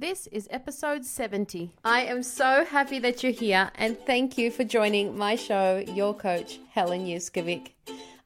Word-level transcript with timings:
This 0.00 0.26
is 0.28 0.48
episode 0.50 1.04
70. 1.04 1.74
I 1.84 2.04
am 2.04 2.22
so 2.22 2.64
happy 2.64 2.98
that 3.00 3.22
you're 3.22 3.32
here 3.32 3.70
and 3.74 3.98
thank 4.06 4.38
you 4.38 4.50
for 4.50 4.64
joining 4.64 5.14
my 5.14 5.36
show, 5.36 5.84
your 5.88 6.14
coach, 6.14 6.58
Helen 6.70 7.04
Yuskovic. 7.04 7.72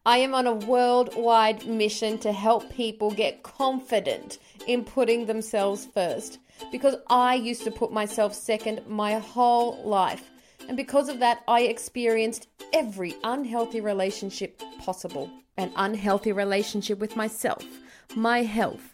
I 0.06 0.18
am 0.18 0.34
on 0.34 0.46
a 0.46 0.54
worldwide 0.54 1.66
mission 1.66 2.16
to 2.18 2.30
help 2.32 2.70
people 2.70 3.10
get 3.10 3.42
confident 3.42 4.38
in 4.68 4.84
putting 4.84 5.26
themselves 5.26 5.84
first 5.84 6.38
because 6.70 6.94
I 7.10 7.34
used 7.34 7.64
to 7.64 7.72
put 7.72 7.92
myself 7.92 8.34
second 8.34 8.86
my 8.86 9.14
whole 9.14 9.82
life. 9.82 10.30
And 10.68 10.76
because 10.76 11.08
of 11.08 11.18
that, 11.18 11.42
I 11.48 11.62
experienced 11.62 12.46
every 12.72 13.16
unhealthy 13.24 13.80
relationship 13.80 14.62
possible 14.78 15.28
an 15.56 15.72
unhealthy 15.74 16.30
relationship 16.30 17.00
with 17.00 17.16
myself, 17.16 17.64
my 18.14 18.42
health, 18.42 18.93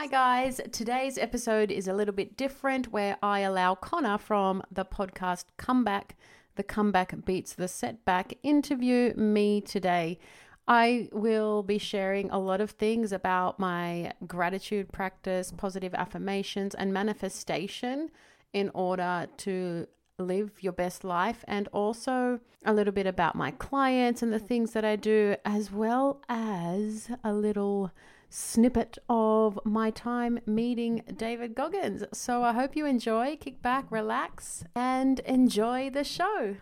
Hi, 0.00 0.06
guys. 0.06 0.60
Today's 0.70 1.18
episode 1.18 1.72
is 1.72 1.88
a 1.88 1.92
little 1.92 2.14
bit 2.14 2.36
different 2.36 2.92
where 2.92 3.16
I 3.20 3.40
allow 3.40 3.74
Connor 3.74 4.16
from 4.16 4.62
the 4.70 4.84
podcast 4.84 5.46
Comeback, 5.56 6.14
the 6.54 6.62
Comeback 6.62 7.24
Beats 7.24 7.54
the 7.54 7.66
Setback, 7.66 8.34
interview 8.44 9.12
me 9.16 9.60
today. 9.60 10.20
I 10.68 11.08
will 11.10 11.64
be 11.64 11.78
sharing 11.78 12.30
a 12.30 12.38
lot 12.38 12.60
of 12.60 12.70
things 12.70 13.10
about 13.10 13.58
my 13.58 14.12
gratitude 14.24 14.92
practice, 14.92 15.52
positive 15.56 15.94
affirmations, 15.94 16.76
and 16.76 16.92
manifestation 16.92 18.12
in 18.52 18.70
order 18.74 19.26
to 19.38 19.88
live 20.20 20.62
your 20.62 20.74
best 20.74 21.02
life, 21.02 21.44
and 21.48 21.66
also 21.72 22.38
a 22.64 22.72
little 22.72 22.94
bit 22.94 23.08
about 23.08 23.34
my 23.34 23.50
clients 23.50 24.22
and 24.22 24.32
the 24.32 24.38
things 24.38 24.74
that 24.74 24.84
I 24.84 24.94
do, 24.94 25.34
as 25.44 25.72
well 25.72 26.22
as 26.28 27.10
a 27.24 27.32
little 27.32 27.90
snippet 28.30 28.98
of 29.08 29.58
my 29.64 29.90
time 29.90 30.40
meeting 30.46 31.02
David 31.16 31.54
Goggins. 31.54 32.04
So 32.12 32.42
I 32.42 32.52
hope 32.52 32.76
you 32.76 32.86
enjoy, 32.86 33.36
kick 33.36 33.62
back, 33.62 33.86
relax, 33.90 34.64
and 34.74 35.20
enjoy 35.20 35.90
the 35.90 36.04
show. 36.04 36.56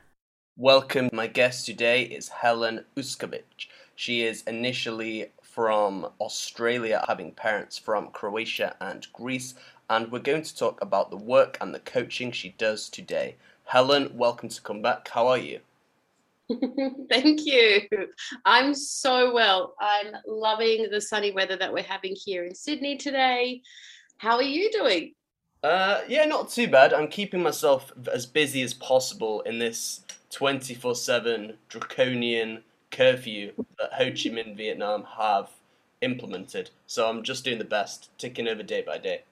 Welcome. 0.56 1.10
My 1.12 1.26
guest 1.26 1.66
today 1.66 2.02
is 2.02 2.28
Helen 2.28 2.84
Uskovic. 2.96 3.66
She 3.94 4.22
is 4.22 4.42
initially 4.44 5.32
from 5.42 6.08
Australia, 6.20 7.04
having 7.08 7.32
parents 7.32 7.78
from 7.78 8.08
Croatia 8.08 8.76
and 8.80 9.06
Greece, 9.12 9.54
and 9.88 10.12
we're 10.12 10.18
going 10.18 10.42
to 10.42 10.56
talk 10.56 10.80
about 10.80 11.10
the 11.10 11.16
work 11.16 11.58
and 11.60 11.74
the 11.74 11.80
coaching 11.80 12.30
she 12.30 12.50
does 12.50 12.88
today. 12.88 13.36
Helen, 13.64 14.16
welcome 14.16 14.48
to 14.48 14.62
come 14.62 14.82
back. 14.82 15.08
How 15.08 15.26
are 15.26 15.38
you? 15.38 15.60
Thank 17.10 17.44
you. 17.44 17.82
I'm 18.44 18.74
so 18.74 19.34
well. 19.34 19.74
I'm 19.80 20.14
loving 20.26 20.88
the 20.90 21.00
sunny 21.00 21.32
weather 21.32 21.56
that 21.56 21.72
we're 21.72 21.82
having 21.82 22.14
here 22.14 22.44
in 22.44 22.54
Sydney 22.54 22.96
today. 22.96 23.62
How 24.18 24.36
are 24.36 24.42
you 24.42 24.70
doing? 24.70 25.14
Uh, 25.62 26.02
yeah, 26.06 26.24
not 26.24 26.50
too 26.50 26.68
bad. 26.68 26.92
I'm 26.92 27.08
keeping 27.08 27.42
myself 27.42 27.92
as 28.12 28.26
busy 28.26 28.62
as 28.62 28.74
possible 28.74 29.40
in 29.42 29.58
this 29.58 30.02
24 30.30 30.94
7 30.94 31.54
draconian 31.68 32.62
curfew 32.90 33.52
that 33.78 33.92
Ho 33.94 34.04
Chi 34.04 34.30
Minh, 34.30 34.56
Vietnam 34.56 35.04
have 35.18 35.50
implemented. 36.00 36.70
So 36.86 37.08
I'm 37.08 37.22
just 37.22 37.44
doing 37.44 37.58
the 37.58 37.64
best, 37.64 38.10
ticking 38.18 38.46
over 38.46 38.62
day 38.62 38.82
by 38.82 38.98
day. 38.98 39.22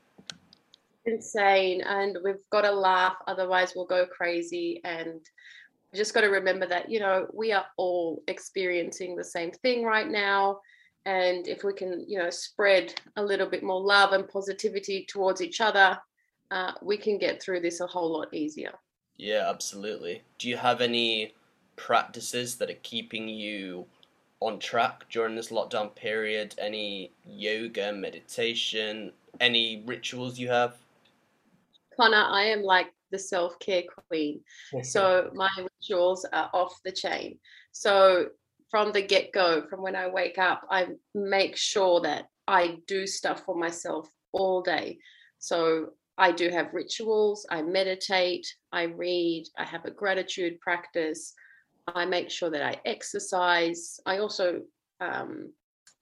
Insane. 1.07 1.83
And 1.83 2.19
we've 2.25 2.43
got 2.51 2.63
to 2.63 2.73
laugh, 2.73 3.17
otherwise, 3.27 3.75
we'll 3.77 3.85
go 3.85 4.07
crazy. 4.07 4.81
And 4.85 5.21
just 5.95 6.15
got 6.15 6.23
to 6.23 6.29
remember 6.29 6.67
that, 6.67 6.91
you 6.91 7.01
know, 7.01 7.27
we 7.33 7.53
are 7.53 7.67
all 7.77 8.23
experiencing 8.29 9.17
the 9.17 9.25
same 9.25 9.51
thing 9.51 9.85
right 9.85 10.09
now. 10.09 10.61
And 11.07 11.47
if 11.47 11.65
we 11.65 11.75
can, 11.75 12.05
you 12.09 12.19
know, 12.19 12.31
spread 12.31 12.95
a 13.17 13.23
little 13.23 13.49
bit 13.49 13.63
more 13.63 13.81
love 13.81 14.13
and 14.13 14.27
positivity 14.29 15.07
towards 15.09 15.43
each 15.43 15.61
other, 15.61 15.99
uh, 16.51 16.73
we 16.83 16.97
can 16.97 17.19
get 17.19 17.43
through 17.43 17.61
this 17.61 17.81
a 17.81 17.87
whole 17.87 18.13
lot 18.13 18.33
easier. 18.33 18.73
Yeah, 19.17 19.49
absolutely. 19.49 20.23
Do 20.39 20.49
you 20.49 20.57
have 20.57 20.81
any 20.81 21.35
practices 21.77 22.57
that 22.57 22.71
are 22.71 22.79
keeping 22.83 23.29
you 23.29 23.87
on 24.41 24.59
track 24.59 25.05
during 25.11 25.37
this 25.37 25.51
lockdown 25.51 25.95
period? 25.95 26.55
Any 26.59 27.11
yoga, 27.27 27.93
meditation, 27.93 29.13
any 29.41 29.83
rituals 29.87 30.39
you 30.39 30.49
have? 30.49 30.77
Connor, 31.97 32.17
I 32.17 32.45
am 32.45 32.63
like 32.63 32.94
the 33.11 33.19
self 33.19 33.59
care 33.59 33.83
queen. 34.09 34.41
so 34.83 35.31
my 35.35 35.51
rituals 35.59 36.27
are 36.33 36.51
off 36.53 36.79
the 36.85 36.93
chain. 36.93 37.39
So 37.73 38.29
from 38.71 38.93
the 38.93 39.03
get 39.03 39.33
go, 39.33 39.63
from 39.69 39.83
when 39.83 39.97
I 39.97 40.09
wake 40.09 40.39
up, 40.39 40.63
I 40.71 40.89
make 41.15 41.57
sure 41.57 42.01
that 42.01 42.27
I 42.49 42.79
do 42.87 43.07
stuff 43.07 43.45
for 43.45 43.55
myself 43.55 44.09
all 44.33 44.63
day. 44.63 44.99
So 45.39 45.91
I 46.17 46.33
do 46.33 46.49
have 46.49 46.75
rituals, 46.75 47.47
I 47.51 47.63
meditate, 47.63 48.47
I 48.73 48.85
read, 48.85 49.45
I 49.59 49.65
have 49.65 49.85
a 49.85 49.91
gratitude 49.91 50.61
practice, 50.61 51.35
I 51.87 52.05
make 52.05 52.31
sure 52.31 52.51
that 52.51 52.63
I 52.63 52.81
exercise. 52.85 54.01
I 54.07 54.19
also 54.19 54.63
um, 55.01 55.53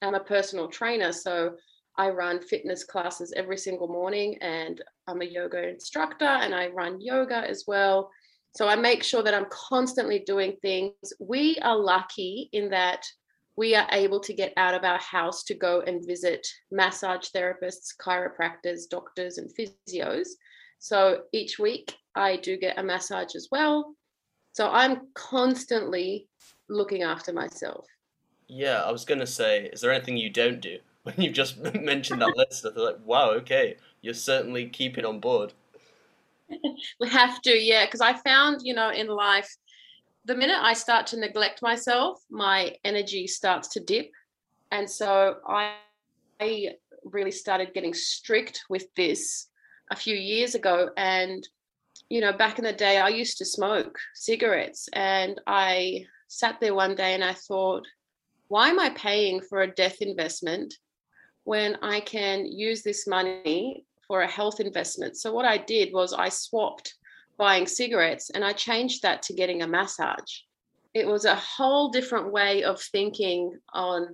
am 0.02 0.14
a 0.14 0.20
personal 0.20 0.68
trainer, 0.68 1.12
so 1.12 1.56
I 1.96 2.08
run 2.10 2.40
fitness 2.40 2.84
classes 2.84 3.32
every 3.36 3.58
single 3.58 3.88
morning, 3.88 4.38
and 4.40 4.82
I'm 5.06 5.20
a 5.20 5.26
yoga 5.26 5.68
instructor 5.68 6.24
and 6.24 6.54
I 6.54 6.68
run 6.68 7.00
yoga 7.00 7.36
as 7.48 7.64
well. 7.66 8.10
So 8.54 8.68
I 8.68 8.76
make 8.76 9.02
sure 9.02 9.22
that 9.22 9.34
I'm 9.34 9.46
constantly 9.50 10.20
doing 10.20 10.56
things. 10.62 10.94
We 11.18 11.58
are 11.62 11.76
lucky 11.76 12.48
in 12.52 12.70
that 12.70 13.04
we 13.56 13.74
are 13.74 13.86
able 13.92 14.20
to 14.20 14.32
get 14.32 14.52
out 14.56 14.74
of 14.74 14.84
our 14.84 14.98
house 14.98 15.44
to 15.44 15.54
go 15.54 15.82
and 15.82 16.06
visit 16.06 16.46
massage 16.70 17.28
therapists, 17.34 17.94
chiropractors, 18.00 18.88
doctors, 18.88 19.38
and 19.38 19.50
physios. 19.54 20.28
So 20.78 21.22
each 21.32 21.58
week 21.58 21.94
I 22.14 22.36
do 22.36 22.56
get 22.56 22.78
a 22.78 22.82
massage 22.82 23.34
as 23.34 23.48
well. 23.50 23.94
So 24.52 24.70
I'm 24.70 25.08
constantly 25.14 26.28
looking 26.68 27.02
after 27.02 27.32
myself. 27.32 27.86
Yeah, 28.48 28.82
I 28.82 28.90
was 28.90 29.04
going 29.04 29.20
to 29.20 29.26
say, 29.26 29.70
is 29.72 29.80
there 29.80 29.92
anything 29.92 30.16
you 30.16 30.30
don't 30.30 30.60
do? 30.60 30.78
When 31.02 31.14
you've 31.18 31.34
just 31.34 31.58
mentioned 31.74 32.22
that 32.22 32.36
list. 32.36 32.64
I 32.64 32.70
thought, 32.70 32.84
like, 32.84 33.06
wow, 33.06 33.30
okay, 33.32 33.76
you're 34.00 34.14
certainly 34.14 34.66
keeping 34.66 35.04
on 35.04 35.20
board. 35.20 35.52
we 37.00 37.08
have 37.08 37.40
to, 37.42 37.50
yeah, 37.50 37.86
because 37.86 38.00
I 38.00 38.12
found, 38.14 38.60
you 38.62 38.74
know, 38.74 38.90
in 38.90 39.08
life, 39.08 39.54
the 40.24 40.34
minute 40.34 40.58
I 40.60 40.74
start 40.74 41.06
to 41.08 41.18
neglect 41.18 41.62
myself, 41.62 42.22
my 42.30 42.76
energy 42.84 43.26
starts 43.26 43.68
to 43.68 43.80
dip. 43.80 44.10
And 44.70 44.88
so 44.88 45.36
I, 45.46 45.74
I 46.40 46.74
really 47.04 47.30
started 47.30 47.74
getting 47.74 47.94
strict 47.94 48.64
with 48.68 48.86
this 48.94 49.48
a 49.90 49.96
few 49.96 50.14
years 50.14 50.54
ago. 50.54 50.90
And, 50.96 51.46
you 52.08 52.20
know, 52.20 52.32
back 52.32 52.58
in 52.58 52.64
the 52.64 52.72
day, 52.72 52.98
I 52.98 53.08
used 53.08 53.38
to 53.38 53.44
smoke 53.44 53.98
cigarettes. 54.14 54.88
And 54.92 55.40
I 55.46 56.06
sat 56.28 56.60
there 56.60 56.74
one 56.74 56.94
day 56.94 57.14
and 57.14 57.24
I 57.24 57.34
thought, 57.34 57.86
why 58.48 58.68
am 58.68 58.78
I 58.78 58.90
paying 58.90 59.40
for 59.40 59.62
a 59.62 59.74
death 59.74 60.00
investment 60.00 60.74
when 61.44 61.76
I 61.82 62.00
can 62.00 62.46
use 62.46 62.82
this 62.82 63.06
money 63.06 63.84
for 64.06 64.22
a 64.22 64.30
health 64.30 64.60
investment? 64.60 65.16
So, 65.16 65.32
what 65.32 65.44
I 65.44 65.58
did 65.58 65.92
was 65.92 66.12
I 66.12 66.28
swapped 66.28 66.94
buying 67.38 67.66
cigarettes 67.66 68.30
and 68.30 68.44
I 68.44 68.52
changed 68.52 69.02
that 69.02 69.22
to 69.22 69.34
getting 69.34 69.62
a 69.62 69.66
massage. 69.66 70.40
It 70.94 71.06
was 71.06 71.24
a 71.24 71.34
whole 71.34 71.88
different 71.88 72.30
way 72.30 72.62
of 72.62 72.80
thinking 72.80 73.58
on 73.72 74.08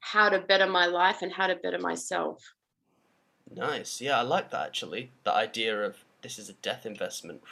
how 0.00 0.28
to 0.28 0.40
better 0.40 0.66
my 0.66 0.86
life 0.86 1.22
and 1.22 1.32
how 1.32 1.46
to 1.46 1.56
better 1.56 1.78
myself. 1.78 2.42
Nice. 3.54 4.00
Yeah, 4.00 4.18
I 4.18 4.22
like 4.22 4.50
that 4.50 4.66
actually. 4.66 5.10
The 5.24 5.32
idea 5.32 5.82
of 5.82 5.96
this 6.22 6.38
is 6.38 6.48
a 6.48 6.54
death 6.54 6.86
investment. 6.86 7.42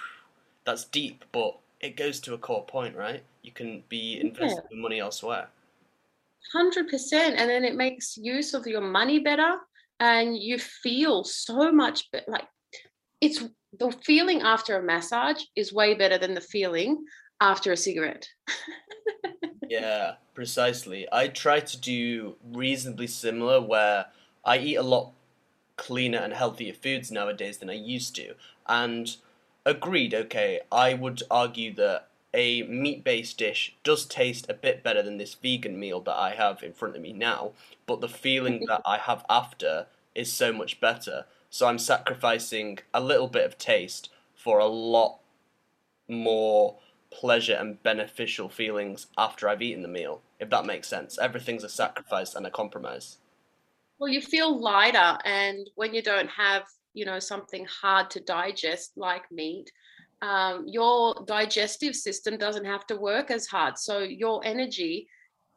That's 0.65 0.85
deep, 0.85 1.25
but 1.33 1.59
it 1.81 1.97
goes 1.97 2.21
to 2.21 2.35
a 2.35 2.39
core 2.39 2.65
point, 2.65 2.97
right? 2.97 3.23
You 3.43 3.53
can 3.53 3.85
be 3.89 4.21
investing 4.21 4.65
yeah. 4.71 4.81
money 4.81 5.01
elsewhere. 5.01 5.49
100%. 6.55 7.13
And 7.13 7.51
then 7.51 7.65
it 7.65 7.77
makes 7.77 8.17
use 8.17 8.55
of 8.55 8.67
your 8.67 8.81
money 8.81 9.19
better 9.19 9.57
and 10.01 10.37
you 10.37 10.59
feel 10.59 11.25
so 11.25 11.73
much. 11.73 12.09
Like 12.27 12.47
it's 13.21 13.43
the 13.79 13.93
feeling 14.05 14.43
after 14.43 14.77
a 14.77 14.83
massage 14.83 15.43
is 15.57 15.73
way 15.73 15.95
better 15.95 16.19
than 16.19 16.35
the 16.35 16.41
feeling 16.41 17.05
after 17.41 17.73
a 17.73 17.77
cigarette. 17.77 18.27
yeah, 19.69 20.15
precisely. 20.35 21.07
I 21.11 21.29
try 21.29 21.61
to 21.61 21.81
do 21.81 22.37
reasonably 22.53 23.07
similar 23.07 23.61
where 23.61 24.07
I 24.45 24.59
eat 24.59 24.77
a 24.77 24.83
lot 24.83 25.13
cleaner 25.77 26.19
and 26.19 26.33
healthier 26.33 26.75
foods 26.75 27.11
nowadays 27.11 27.59
than 27.59 27.71
I 27.71 27.75
used 27.75 28.15
to. 28.17 28.35
And 28.67 29.17
agreed, 29.65 30.15
okay, 30.15 30.61
I 30.71 30.95
would 30.95 31.23
argue 31.31 31.75
that 31.75 32.09
a 32.35 32.63
meat 32.63 33.05
based 33.05 33.39
dish 33.39 33.77
does 33.85 34.07
taste 34.07 34.47
a 34.49 34.55
bit 34.55 34.83
better 34.83 35.03
than 35.03 35.19
this 35.19 35.35
vegan 35.35 35.79
meal 35.79 36.01
that 36.01 36.17
I 36.17 36.35
have 36.35 36.63
in 36.63 36.73
front 36.73 36.97
of 36.97 37.03
me 37.03 37.13
now, 37.13 37.53
but 37.87 38.01
the 38.01 38.09
feeling 38.09 38.65
that 38.69 38.83
I 38.87 38.99
have 38.99 39.25
after 39.29 39.87
is 40.15 40.33
so 40.33 40.53
much 40.53 40.81
better. 40.81 41.27
So 41.51 41.67
I'm 41.67 41.79
sacrificing 41.79 42.79
a 42.95 43.01
little 43.01 43.29
bit 43.29 43.45
of 43.45 43.59
taste 43.59 44.11
for 44.35 44.59
a 44.59 44.67
lot 44.67 45.19
more 46.09 46.77
pleasure 47.11 47.55
and 47.55 47.83
beneficial 47.83 48.49
feelings 48.49 49.07
after 49.19 49.49
I've 49.49 49.63
eaten 49.63 49.83
the 49.83 49.89
meal, 49.89 50.23
if 50.41 50.49
that 50.51 50.67
makes 50.67 50.89
sense. 50.89 51.19
Everything's 51.19 51.65
a 51.65 51.69
sacrifice 51.69 52.35
and 52.35 52.47
a 52.47 52.51
compromise. 52.51 53.19
Well, 53.99 54.11
you 54.11 54.21
feel 54.21 54.59
lighter, 54.59 55.19
and 55.25 55.71
when 55.77 55.95
you 55.95 56.03
don't 56.03 56.29
have, 56.29 56.65
you 56.95 57.05
know, 57.05 57.19
something 57.19 57.67
hard 57.67 58.11
to 58.11 58.21
digest 58.21 58.93
like 58.97 59.31
meat, 59.31 59.71
um, 60.23 60.65
your 60.69 61.17
digestive 61.27 61.97
system 61.97 62.39
doesn't 62.39 62.65
have 62.65 62.87
to 62.87 62.97
work 62.97 63.31
as 63.31 63.47
hard. 63.47 63.77
So 63.77 63.99
your 63.99 64.41
energy 64.45 65.09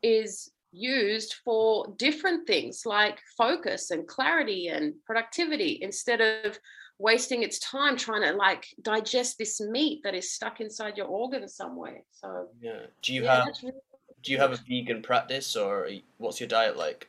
is 0.01 0.51
used 0.71 1.35
for 1.45 1.93
different 1.97 2.47
things 2.47 2.81
like 2.85 3.19
focus 3.37 3.91
and 3.91 4.07
clarity 4.07 4.67
and 4.67 4.93
productivity 5.05 5.79
instead 5.81 6.19
of 6.19 6.59
wasting 6.97 7.43
its 7.43 7.59
time 7.59 7.95
trying 7.95 8.23
to 8.23 8.33
like 8.33 8.65
digest 8.81 9.37
this 9.37 9.61
meat 9.61 10.01
that 10.03 10.15
is 10.15 10.33
stuck 10.33 10.59
inside 10.59 10.97
your 10.97 11.07
organs 11.07 11.55
somewhere. 11.55 12.01
So 12.11 12.47
yeah. 12.59 12.87
Do 13.03 13.13
you 13.13 13.23
yeah, 13.23 13.45
have 13.45 13.55
really 13.63 13.77
do 14.23 14.31
you 14.31 14.39
have 14.39 14.51
a 14.51 14.59
vegan 14.67 15.03
practice 15.03 15.55
or 15.55 15.89
what's 16.17 16.39
your 16.39 16.49
diet 16.49 16.75
like? 16.75 17.07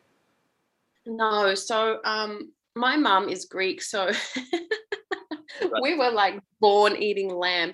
No. 1.06 1.54
So 1.54 2.00
um 2.04 2.52
my 2.74 2.96
mum 2.96 3.30
is 3.30 3.46
greek 3.46 3.80
so 3.80 4.10
we 5.82 5.96
were 5.96 6.10
like 6.10 6.40
born 6.60 6.96
eating 6.96 7.34
lamb. 7.34 7.72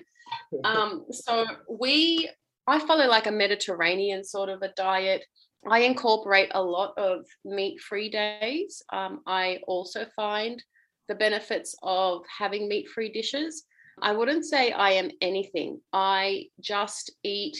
Um, 0.63 1.05
so 1.11 1.45
we, 1.69 2.29
I 2.67 2.79
follow 2.79 3.07
like 3.07 3.27
a 3.27 3.31
Mediterranean 3.31 4.23
sort 4.23 4.49
of 4.49 4.61
a 4.61 4.73
diet. 4.75 5.25
I 5.69 5.79
incorporate 5.79 6.51
a 6.53 6.61
lot 6.61 6.93
of 6.97 7.25
meat 7.45 7.79
free 7.79 8.09
days. 8.09 8.81
Um, 8.91 9.21
I 9.25 9.59
also 9.67 10.05
find 10.15 10.61
the 11.07 11.15
benefits 11.15 11.75
of 11.83 12.23
having 12.37 12.67
meat 12.67 12.89
free 12.89 13.11
dishes. 13.11 13.65
I 14.01 14.13
wouldn't 14.13 14.45
say 14.45 14.71
I 14.71 14.91
am 14.91 15.11
anything. 15.21 15.79
I 15.91 16.47
just 16.59 17.11
eat 17.23 17.57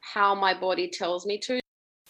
how 0.00 0.34
my 0.34 0.54
body 0.54 0.88
tells 0.88 1.26
me 1.26 1.38
to. 1.38 1.60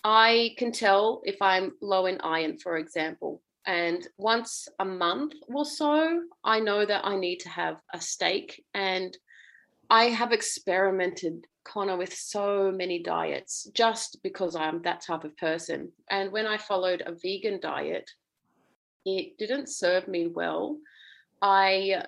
I 0.05 0.55
can 0.59 0.73
tell 0.73 1.23
if 1.25 1.41
I'm 1.41 1.73
low 1.81 2.07
in 2.07 2.21
iron, 2.21 2.59
for 2.59 2.77
example. 2.77 3.43
And 3.67 4.07
once 4.17 4.69
a 4.79 4.85
month 4.85 5.35
or 5.49 5.65
so, 5.65 6.23
I 6.45 6.61
know 6.61 6.87
that 6.87 7.05
I 7.05 7.17
need 7.17 7.39
to 7.41 7.49
have 7.49 7.81
a 7.93 8.01
steak. 8.01 8.65
And 8.75 9.17
I 9.91 10.05
have 10.05 10.33
experimented, 10.33 11.47
Connor, 11.65 11.97
with 11.97 12.15
so 12.15 12.71
many 12.71 13.03
diets 13.03 13.69
just 13.75 14.23
because 14.23 14.55
I'm 14.55 14.83
that 14.83 15.01
type 15.01 15.25
of 15.25 15.37
person. 15.37 15.91
And 16.11 16.31
when 16.31 16.47
I 16.47 16.59
followed 16.59 17.03
a 17.05 17.13
vegan 17.13 17.61
diet, 17.61 18.09
it 19.05 19.37
didn't 19.39 19.69
serve 19.69 20.07
me 20.07 20.29
well. 20.29 20.79
I 21.43 22.05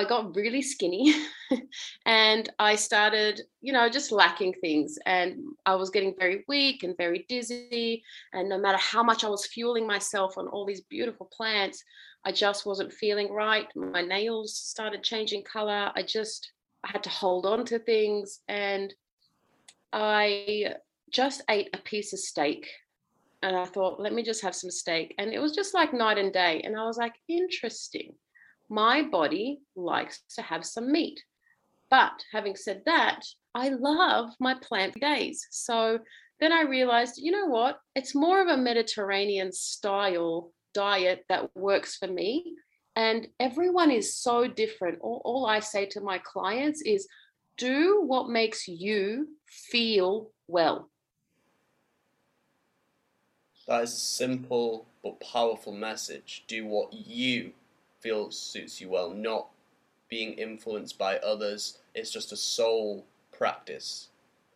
I 0.00 0.04
got 0.04 0.34
really 0.34 0.62
skinny 0.62 1.14
and 2.06 2.48
I 2.58 2.74
started, 2.74 3.42
you 3.60 3.70
know, 3.70 3.86
just 3.90 4.12
lacking 4.12 4.54
things. 4.54 4.98
And 5.04 5.42
I 5.66 5.74
was 5.74 5.90
getting 5.90 6.14
very 6.18 6.42
weak 6.48 6.84
and 6.84 6.96
very 6.96 7.26
dizzy. 7.28 8.02
And 8.32 8.48
no 8.48 8.58
matter 8.58 8.78
how 8.78 9.02
much 9.02 9.24
I 9.24 9.28
was 9.28 9.44
fueling 9.44 9.86
myself 9.86 10.38
on 10.38 10.48
all 10.48 10.64
these 10.64 10.80
beautiful 10.80 11.26
plants, 11.30 11.84
I 12.24 12.32
just 12.32 12.64
wasn't 12.64 12.94
feeling 12.94 13.30
right. 13.30 13.66
My 13.76 14.00
nails 14.00 14.56
started 14.56 15.02
changing 15.02 15.44
color. 15.44 15.92
I 15.94 16.02
just 16.02 16.50
I 16.82 16.88
had 16.92 17.04
to 17.04 17.10
hold 17.10 17.44
on 17.44 17.66
to 17.66 17.78
things. 17.78 18.40
And 18.48 18.94
I 19.92 20.76
just 21.10 21.42
ate 21.50 21.68
a 21.74 21.78
piece 21.78 22.14
of 22.14 22.20
steak. 22.20 22.66
And 23.42 23.54
I 23.54 23.66
thought, 23.66 24.00
let 24.00 24.14
me 24.14 24.22
just 24.22 24.42
have 24.42 24.54
some 24.54 24.70
steak. 24.70 25.14
And 25.18 25.30
it 25.34 25.40
was 25.40 25.54
just 25.54 25.74
like 25.74 25.92
night 25.92 26.16
and 26.16 26.32
day. 26.32 26.62
And 26.64 26.74
I 26.74 26.86
was 26.86 26.96
like, 26.96 27.12
interesting 27.28 28.14
my 28.70 29.02
body 29.02 29.60
likes 29.74 30.22
to 30.36 30.42
have 30.42 30.64
some 30.64 30.90
meat. 30.90 31.20
But 31.90 32.12
having 32.32 32.54
said 32.54 32.82
that, 32.86 33.22
I 33.54 33.70
love 33.70 34.30
my 34.38 34.54
plant 34.54 34.98
days. 35.00 35.46
So 35.50 35.98
then 36.38 36.52
I 36.52 36.62
realized, 36.62 37.18
you 37.18 37.32
know 37.32 37.46
what? 37.46 37.80
It's 37.96 38.14
more 38.14 38.40
of 38.40 38.48
a 38.48 38.56
Mediterranean 38.56 39.52
style 39.52 40.52
diet 40.72 41.24
that 41.28 41.54
works 41.56 41.96
for 41.96 42.06
me. 42.06 42.54
And 42.94 43.26
everyone 43.40 43.90
is 43.90 44.16
so 44.16 44.46
different. 44.46 44.98
All, 45.00 45.20
all 45.24 45.46
I 45.46 45.58
say 45.58 45.86
to 45.86 46.00
my 46.00 46.18
clients 46.18 46.80
is 46.82 47.08
do 47.56 48.02
what 48.06 48.30
makes 48.30 48.68
you 48.68 49.28
feel 49.46 50.30
well. 50.46 50.88
That 53.66 53.82
is 53.82 53.92
a 53.92 53.96
simple 53.96 54.86
but 55.02 55.20
powerful 55.20 55.72
message. 55.72 56.44
Do 56.46 56.66
what 56.66 56.92
you 56.92 57.52
feel 58.00 58.30
suits 58.30 58.80
you 58.80 58.88
well, 58.88 59.12
not 59.12 59.48
being 60.08 60.32
influenced 60.34 60.98
by 60.98 61.18
others. 61.18 61.78
It's 61.94 62.10
just 62.10 62.32
a 62.32 62.36
soul 62.36 63.06
practice 63.32 64.08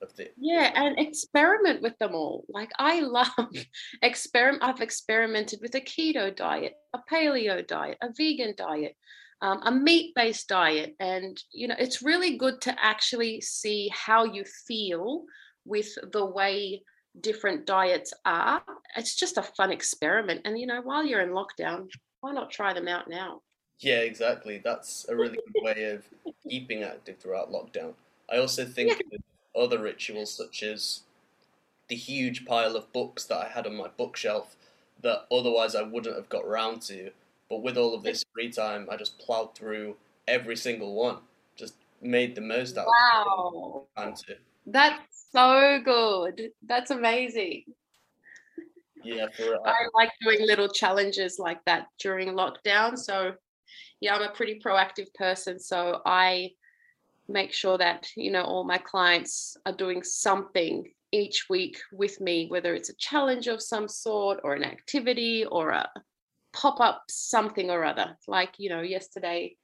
of 0.03 0.15
the 0.17 0.31
yeah, 0.37 0.71
and 0.75 0.99
experiment 0.99 1.83
with 1.83 1.97
them 1.99 2.15
all. 2.15 2.45
Like 2.49 2.71
I 2.79 3.01
love 3.01 3.29
experiment. 4.03 4.63
I've 4.63 4.81
experimented 4.81 5.61
with 5.63 5.75
a 5.75 5.81
keto 5.81 6.35
diet, 6.35 6.75
a 6.93 6.99
paleo 7.11 7.67
diet, 7.67 7.99
a 8.03 8.09
vegan 8.17 8.55
diet. 8.57 8.97
Um, 9.43 9.61
a 9.65 9.73
meat-based 9.73 10.49
diet 10.49 10.95
and 11.01 11.37
you 11.53 11.69
know 11.69 11.75
it's 11.79 12.01
really 12.01 12.39
good 12.39 12.63
to 12.63 12.75
actually 12.83 13.43
see 13.43 13.91
how 13.93 14.25
you 14.25 14.45
feel 14.67 15.25
with 15.67 15.89
the 16.13 16.25
way 16.25 16.83
different 17.21 17.67
diets 17.67 18.15
are 18.25 18.63
it's 18.97 19.15
just 19.17 19.37
a 19.37 19.43
fun 19.43 19.71
experiment 19.71 20.43
and 20.45 20.59
you 20.59 20.67
know 20.67 20.81
while 20.83 21.05
you're 21.05 21.21
in 21.21 21.31
lockdown 21.31 21.89
why 22.25 22.33
not 22.33 22.50
try 22.50 22.73
them 22.73 22.88
out 22.88 23.07
now? 23.07 23.43
Yeah, 23.81 23.99
exactly. 23.99 24.59
That's 24.64 25.04
a 25.11 25.14
really 25.14 25.37
good 25.52 25.62
way 25.62 25.85
of 25.90 26.04
keeping 26.49 26.83
active 26.83 27.19
throughout 27.19 27.52
lockdown. 27.52 27.93
I 28.33 28.38
also 28.38 28.64
think 28.64 29.02
yeah. 29.11 29.19
other 29.54 29.78
rituals 29.78 30.33
such 30.33 30.62
as 30.62 31.00
the 31.88 31.95
huge 31.95 32.47
pile 32.47 32.76
of 32.76 32.90
books 32.95 33.25
that 33.25 33.37
I 33.37 33.49
had 33.49 33.66
on 33.66 33.76
my 33.76 33.88
bookshelf 33.99 34.57
that 35.02 35.26
otherwise 35.31 35.75
I 35.75 35.83
wouldn't 35.83 36.16
have 36.16 36.31
got 36.31 36.47
around 36.47 36.81
to. 36.83 37.11
But 37.50 37.62
with 37.62 37.76
all 37.76 37.95
of 37.95 38.02
this 38.02 38.25
free 38.33 38.50
time, 38.50 38.88
I 38.90 38.97
just 38.97 39.19
plowed 39.19 39.54
through 39.54 39.97
every 40.26 40.57
single 40.57 40.95
one. 40.95 41.19
Just 41.57 41.75
made 42.00 42.35
the 42.35 42.40
most 42.40 42.78
out 42.78 42.87
wow. 42.87 43.87
of 43.99 44.04
it. 44.26 44.28
Wow. 44.31 44.35
That's 44.64 45.26
so 45.31 45.78
good. 45.85 46.52
That's 46.66 46.90
amazing. 46.90 47.64
Yeah, 49.05 49.27
for, 49.37 49.67
I 49.67 49.87
like 49.95 50.11
doing 50.23 50.47
little 50.47 50.69
challenges 50.69 51.39
like 51.39 51.65
that 51.67 51.87
during 52.01 52.31
lockdown. 52.31 52.99
So, 52.99 53.33
yeah, 54.01 54.15
I'm 54.15 54.23
a 54.23 54.33
pretty 54.33 54.61
proactive 54.65 55.13
person. 55.15 55.59
So 55.59 56.01
I 56.07 56.51
make 57.29 57.53
sure 57.53 57.79
that 57.79 58.07
you 58.17 58.31
know 58.31 58.43
all 58.43 58.65
my 58.65 58.79
clients 58.79 59.57
are 59.67 59.73
doing 59.73 60.03
something 60.03 60.85
each 61.13 61.47
week 61.49 61.79
with 61.93 62.21
me, 62.21 62.47
whether 62.49 62.75
it's 62.75 62.91
a 62.91 62.97
challenge 62.97 63.47
of 63.47 63.63
some 63.63 63.89
sort 63.89 64.41
or 64.43 64.55
an 64.55 64.65
activity 64.65 65.45
or 65.45 65.71
a 65.71 65.89
pop 66.53 66.81
up 66.81 67.05
something 67.09 67.71
or 67.71 67.85
other. 67.85 68.17
Like 68.27 68.55
you 68.59 68.71
know, 68.71 68.83
yesterday 68.83 69.57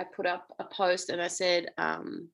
I 0.00 0.04
put 0.04 0.26
up 0.26 0.46
a 0.58 0.64
post 0.64 1.10
and 1.10 1.20
I 1.20 1.28
said, 1.28 1.70
um, 1.78 2.28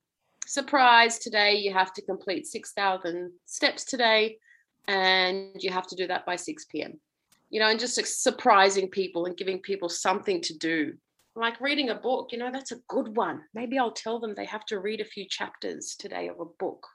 surprise, 0.45 1.19
today 1.19 1.55
you 1.55 1.73
have 1.73 1.93
to 1.93 2.01
complete 2.03 2.45
6,000 2.45 3.31
steps 3.45 3.85
today 3.85 4.37
and 4.87 5.55
you 5.59 5.71
have 5.71 5.87
to 5.87 5.95
do 5.95 6.07
that 6.07 6.25
by 6.25 6.35
6 6.35 6.65
p.m. 6.65 6.99
You 7.49 7.59
know, 7.59 7.67
and 7.69 7.79
just 7.79 8.23
surprising 8.23 8.89
people 8.89 9.25
and 9.25 9.37
giving 9.37 9.59
people 9.59 9.89
something 9.89 10.41
to 10.41 10.57
do. 10.57 10.93
Like 11.35 11.59
reading 11.59 11.89
a 11.89 11.95
book, 11.95 12.29
you 12.31 12.37
know, 12.37 12.51
that's 12.51 12.71
a 12.71 12.79
good 12.87 13.15
one. 13.15 13.41
Maybe 13.53 13.77
I'll 13.77 13.91
tell 13.91 14.19
them 14.19 14.33
they 14.33 14.45
have 14.45 14.65
to 14.67 14.79
read 14.79 15.01
a 15.01 15.05
few 15.05 15.25
chapters 15.29 15.95
today 15.97 16.29
of 16.29 16.39
a 16.39 16.45
book. 16.45 16.87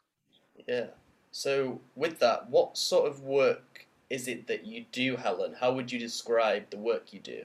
Yeah. 0.66 0.86
So, 1.30 1.80
with 1.94 2.18
that, 2.18 2.48
what 2.50 2.76
sort 2.76 3.08
of 3.08 3.22
work 3.22 3.86
is 4.08 4.26
it 4.26 4.46
that 4.48 4.66
you 4.66 4.84
do, 4.90 5.16
Helen? 5.16 5.54
How 5.58 5.72
would 5.72 5.92
you 5.92 5.98
describe 5.98 6.68
the 6.70 6.78
work 6.78 7.12
you 7.12 7.20
do? 7.20 7.42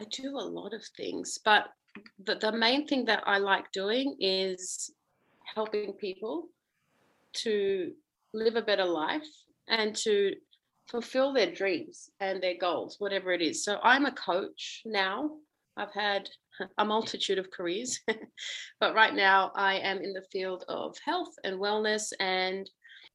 I 0.00 0.04
do 0.04 0.36
a 0.36 0.40
lot 0.40 0.72
of 0.72 0.82
things, 0.96 1.38
but 1.44 1.68
the, 2.24 2.36
the 2.36 2.52
main 2.52 2.86
thing 2.86 3.04
that 3.04 3.22
I 3.26 3.38
like 3.38 3.70
doing 3.72 4.16
is 4.18 4.90
helping 5.54 5.92
people 5.92 6.48
to 7.42 7.92
live 8.32 8.56
a 8.56 8.62
better 8.62 8.84
life 8.84 9.26
and 9.68 9.94
to 9.96 10.34
fulfill 10.88 11.32
their 11.32 11.52
dreams 11.52 12.10
and 12.20 12.42
their 12.42 12.56
goals, 12.58 12.96
whatever 12.98 13.32
it 13.32 13.40
is. 13.40 13.64
So 13.64 13.78
I'm 13.82 14.06
a 14.06 14.12
coach 14.12 14.82
now. 14.84 15.30
I've 15.76 15.92
had 15.92 16.28
a 16.78 16.84
multitude 16.84 17.38
of 17.38 17.50
careers, 17.50 18.00
but 18.80 18.94
right 18.94 19.14
now 19.14 19.52
I 19.54 19.76
am 19.76 19.98
in 19.98 20.12
the 20.12 20.24
field 20.32 20.64
of 20.68 20.96
health 21.04 21.34
and 21.44 21.58
wellness 21.58 22.12
and 22.20 22.68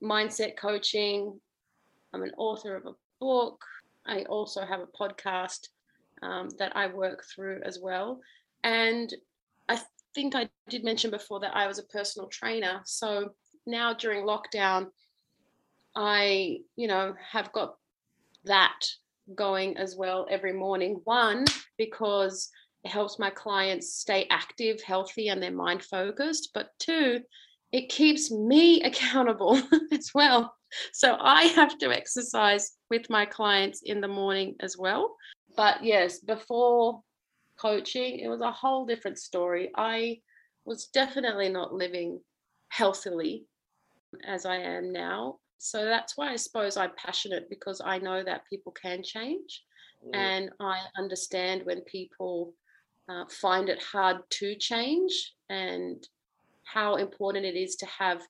mindset 0.04 0.58
coaching. 0.58 1.40
I'm 2.14 2.24
an 2.24 2.34
author 2.38 2.76
of 2.76 2.86
a 2.86 2.96
book. 3.20 3.62
I 4.06 4.24
also 4.24 4.66
have 4.66 4.80
a 4.80 4.88
podcast 4.88 5.68
um, 6.22 6.50
that 6.58 6.76
I 6.76 6.88
work 6.88 7.24
through 7.34 7.62
as 7.64 7.80
well. 7.82 8.20
And 8.64 9.14
I 9.68 9.80
think 10.16 10.36
I 10.36 10.50
did 10.70 10.84
mention 10.84 11.12
before 11.12 11.40
that 11.42 11.56
I 11.56 11.68
was 11.68 11.80
a 11.80 11.84
personal 11.84 12.28
trainer. 12.30 12.82
So 12.86 13.30
now 13.70 13.94
during 13.94 14.26
lockdown, 14.26 14.88
I, 15.96 16.60
you 16.76 16.88
know, 16.88 17.14
have 17.32 17.52
got 17.52 17.76
that 18.46 18.80
going 19.36 19.78
as 19.78 19.96
well 19.96 20.28
every 20.30 20.54
morning. 20.54 21.02
One, 21.04 21.46
because 21.78 22.50
it 22.84 22.90
helps 22.90 23.20
my 23.20 23.30
clients 23.30 23.96
stay 23.96 24.28
active, 24.30 24.82
healthy, 24.82 25.28
and 25.28 25.42
their 25.42 25.52
mind 25.52 25.84
focused. 25.84 26.52
But 26.54 26.70
two, 26.80 27.22
it 27.72 27.90
keeps 27.90 28.32
me 28.32 28.82
accountable 28.84 29.62
as 29.92 30.12
well. 30.14 30.54
So 30.94 31.18
I 31.20 31.44
have 31.46 31.78
to 31.80 31.92
exercise 31.92 32.74
with 32.90 33.10
my 33.10 33.26
clients 33.26 33.82
in 33.84 34.02
the 34.02 34.08
morning 34.08 34.56
as 34.60 34.78
well. 34.78 35.16
But 35.56 35.84
yes, 35.84 36.20
before 36.20 37.02
coaching, 37.60 38.20
it 38.20 38.28
was 38.30 38.42
a 38.42 38.52
whole 38.52 38.86
different 38.86 39.18
story. 39.18 39.72
I 39.76 40.20
was 40.66 40.88
definitely 40.88 41.50
not 41.50 41.74
living 41.74 42.22
healthily 42.70 43.46
as 44.26 44.46
I 44.46 44.58
am 44.58 44.92
now. 44.92 45.40
So 45.58 45.84
that's 45.86 46.18
why 46.18 46.32
I 46.32 46.36
suppose 46.36 46.78
I'm 46.78 46.92
passionate 46.96 47.50
because 47.50 47.82
I 47.84 47.98
know 47.98 48.24
that 48.24 48.48
people 48.50 48.72
can 48.72 49.04
change. 49.04 49.64
Mm. 50.08 50.16
And 50.16 50.50
I 50.60 50.80
understand 50.98 51.66
when 51.66 51.82
people 51.82 52.54
uh, 53.10 53.26
find 53.30 53.70
it 53.70 53.82
hard 53.82 54.18
to 54.30 54.56
change 54.56 55.34
and 55.50 56.08
how 56.64 56.96
important 56.96 57.46
it 57.46 57.56
is 57.56 57.76
to 57.78 57.86
have 57.88 58.22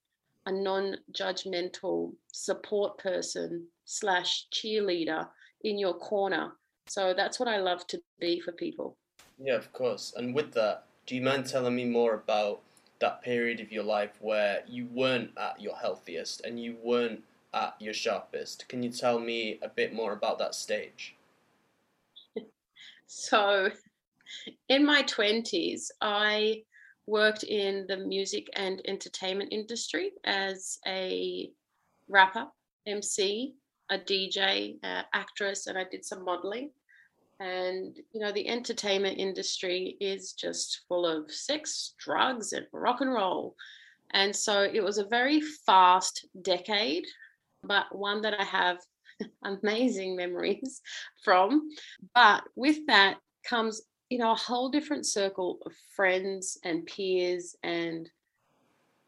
a 0.45 0.51
non-judgmental 0.51 2.13
support 2.31 2.97
person 2.97 3.67
slash 3.85 4.47
cheerleader 4.51 5.27
in 5.63 5.77
your 5.77 5.93
corner 5.93 6.53
so 6.87 7.13
that's 7.15 7.39
what 7.39 7.49
i 7.49 7.57
love 7.57 7.85
to 7.87 8.01
be 8.19 8.39
for 8.39 8.51
people 8.53 8.97
yeah 9.37 9.55
of 9.55 9.71
course 9.73 10.13
and 10.15 10.33
with 10.33 10.51
that 10.53 10.85
do 11.05 11.15
you 11.15 11.21
mind 11.21 11.45
telling 11.45 11.75
me 11.75 11.85
more 11.85 12.13
about 12.13 12.61
that 12.99 13.21
period 13.21 13.59
of 13.59 13.71
your 13.71 13.83
life 13.83 14.11
where 14.19 14.61
you 14.67 14.87
weren't 14.91 15.31
at 15.37 15.59
your 15.61 15.75
healthiest 15.75 16.41
and 16.45 16.61
you 16.61 16.75
weren't 16.83 17.23
at 17.53 17.75
your 17.79 17.93
sharpest 17.93 18.67
can 18.67 18.83
you 18.83 18.91
tell 18.91 19.19
me 19.19 19.57
a 19.61 19.69
bit 19.69 19.93
more 19.93 20.13
about 20.13 20.37
that 20.37 20.53
stage 20.53 21.15
so 23.07 23.69
in 24.67 24.85
my 24.85 25.01
20s 25.03 25.89
i 26.01 26.61
worked 27.09 27.43
in 27.43 27.85
the 27.87 27.97
music 27.97 28.47
and 28.53 28.81
entertainment 28.85 29.51
industry 29.51 30.11
as 30.25 30.77
a 30.87 31.49
rapper, 32.07 32.45
MC, 32.87 33.55
a 33.89 33.97
DJ, 33.97 34.77
uh, 34.83 35.03
actress, 35.13 35.67
and 35.67 35.77
I 35.77 35.85
did 35.89 36.05
some 36.05 36.23
modeling. 36.23 36.71
And, 37.39 37.95
you 38.11 38.19
know, 38.19 38.31
the 38.31 38.47
entertainment 38.47 39.17
industry 39.17 39.95
is 40.01 40.33
just 40.33 40.81
full 40.87 41.05
of 41.05 41.31
sex, 41.31 41.93
drugs, 41.97 42.53
and 42.53 42.65
rock 42.73 43.01
and 43.01 43.13
roll. 43.13 43.55
And 44.11 44.35
so 44.35 44.63
it 44.63 44.83
was 44.83 44.97
a 44.97 45.05
very 45.05 45.39
fast 45.65 46.27
decade, 46.41 47.05
but 47.63 47.85
one 47.95 48.21
that 48.23 48.39
I 48.39 48.43
have 48.43 48.79
amazing 49.43 50.15
memories 50.15 50.81
from. 51.23 51.69
But 52.13 52.43
with 52.55 52.85
that 52.87 53.17
comes 53.47 53.81
you 54.09 54.17
know 54.17 54.31
a 54.31 54.35
whole 54.35 54.69
different 54.69 55.05
circle 55.05 55.59
of 55.65 55.71
friends 55.95 56.57
and 56.63 56.85
peers 56.85 57.55
and 57.63 58.09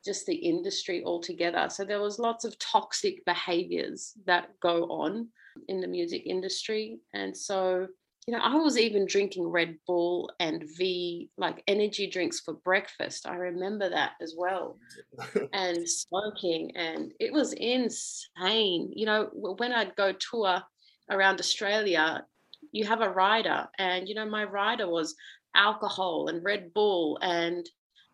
just 0.05 0.25
the 0.25 0.35
industry 0.35 1.03
altogether 1.03 1.67
so 1.69 1.83
there 1.83 2.01
was 2.01 2.19
lots 2.19 2.45
of 2.45 2.57
toxic 2.59 3.23
behaviors 3.25 4.13
that 4.25 4.49
go 4.59 4.85
on 4.85 5.27
in 5.67 5.81
the 5.81 5.87
music 5.87 6.23
industry 6.25 6.99
and 7.13 7.35
so 7.35 7.87
you 8.27 8.33
know 8.33 8.39
i 8.39 8.55
was 8.55 8.77
even 8.77 9.05
drinking 9.05 9.47
red 9.47 9.75
bull 9.87 10.31
and 10.39 10.63
v 10.77 11.29
like 11.37 11.63
energy 11.67 12.07
drinks 12.07 12.39
for 12.39 12.53
breakfast. 12.53 13.27
I 13.27 13.35
remember 13.35 13.89
that 13.89 14.13
as 14.21 14.35
well. 14.37 14.77
And 15.53 15.89
smoking 15.89 16.75
and 16.75 17.13
it 17.19 17.33
was 17.33 17.53
insane. 17.53 18.91
You 18.95 19.05
know 19.05 19.29
when 19.33 19.73
i'd 19.73 19.95
go 19.95 20.13
tour 20.13 20.61
around 21.09 21.39
australia 21.39 22.25
you 22.71 22.85
have 22.85 23.01
a 23.01 23.09
rider 23.09 23.67
and 23.77 24.07
you 24.07 24.15
know 24.15 24.25
my 24.25 24.43
rider 24.43 24.87
was 24.87 25.15
alcohol 25.55 26.27
and 26.29 26.43
red 26.43 26.73
bull 26.73 27.19
and 27.21 27.67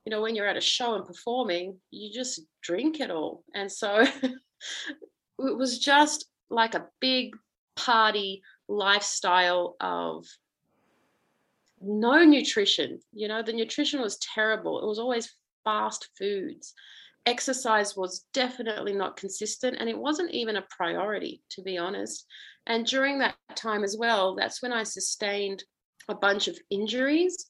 you 0.06 0.10
know 0.10 0.22
when 0.22 0.36
you're 0.36 0.48
at 0.48 0.58
a 0.58 0.62
show 0.62 0.96
and 0.96 1.06
performing 1.06 1.78
you 1.92 2.12
just 2.12 2.42
drink 2.68 3.00
it 3.00 3.10
all. 3.10 3.44
And 3.56 3.72
so 3.72 4.06
it 4.24 5.58
was 5.58 5.80
just 5.80 6.26
like 6.50 6.76
a 6.76 6.88
big 7.00 7.36
party 7.76 8.42
lifestyle 8.68 9.76
of 9.80 10.26
no 11.82 12.24
nutrition. 12.24 13.00
You 13.14 13.28
know 13.28 13.42
the 13.42 13.54
nutrition 13.54 14.02
was 14.02 14.18
terrible. 14.18 14.82
It 14.82 14.88
was 14.88 15.00
always 15.00 15.34
fast 15.64 16.10
foods. 16.18 16.74
Exercise 17.26 17.96
was 17.96 18.26
definitely 18.34 18.94
not 18.94 19.18
consistent 19.18 19.78
and 19.80 19.90
it 19.90 19.98
wasn't 19.98 20.32
even 20.32 20.56
a 20.56 20.66
priority 20.70 21.42
to 21.52 21.62
be 21.62 21.78
honest. 21.78 22.26
And 22.66 22.86
during 22.86 23.20
that 23.20 23.36
time 23.56 23.84
as 23.84 23.96
well, 23.98 24.36
that's 24.36 24.62
when 24.62 24.74
I 24.74 24.84
sustained 24.84 25.64
a 26.10 26.16
bunch 26.16 26.48
of 26.48 26.58
injuries. 26.70 27.50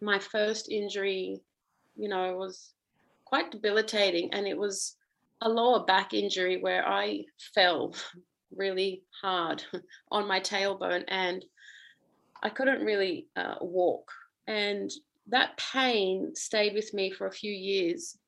My 0.00 0.18
first 0.18 0.70
injury, 0.70 1.40
you 1.96 2.08
know, 2.08 2.36
was 2.36 2.72
quite 3.24 3.50
debilitating, 3.50 4.32
and 4.32 4.46
it 4.46 4.56
was 4.56 4.96
a 5.40 5.48
lower 5.48 5.84
back 5.84 6.14
injury 6.14 6.60
where 6.60 6.86
I 6.86 7.24
fell 7.54 7.94
really 8.54 9.02
hard 9.20 9.62
on 10.10 10.28
my 10.28 10.40
tailbone 10.40 11.04
and 11.08 11.44
I 12.42 12.48
couldn't 12.48 12.84
really 12.84 13.26
uh, 13.36 13.56
walk. 13.60 14.10
And 14.46 14.90
that 15.28 15.56
pain 15.72 16.34
stayed 16.34 16.74
with 16.74 16.92
me 16.94 17.10
for 17.10 17.26
a 17.26 17.32
few 17.32 17.52
years 17.52 18.18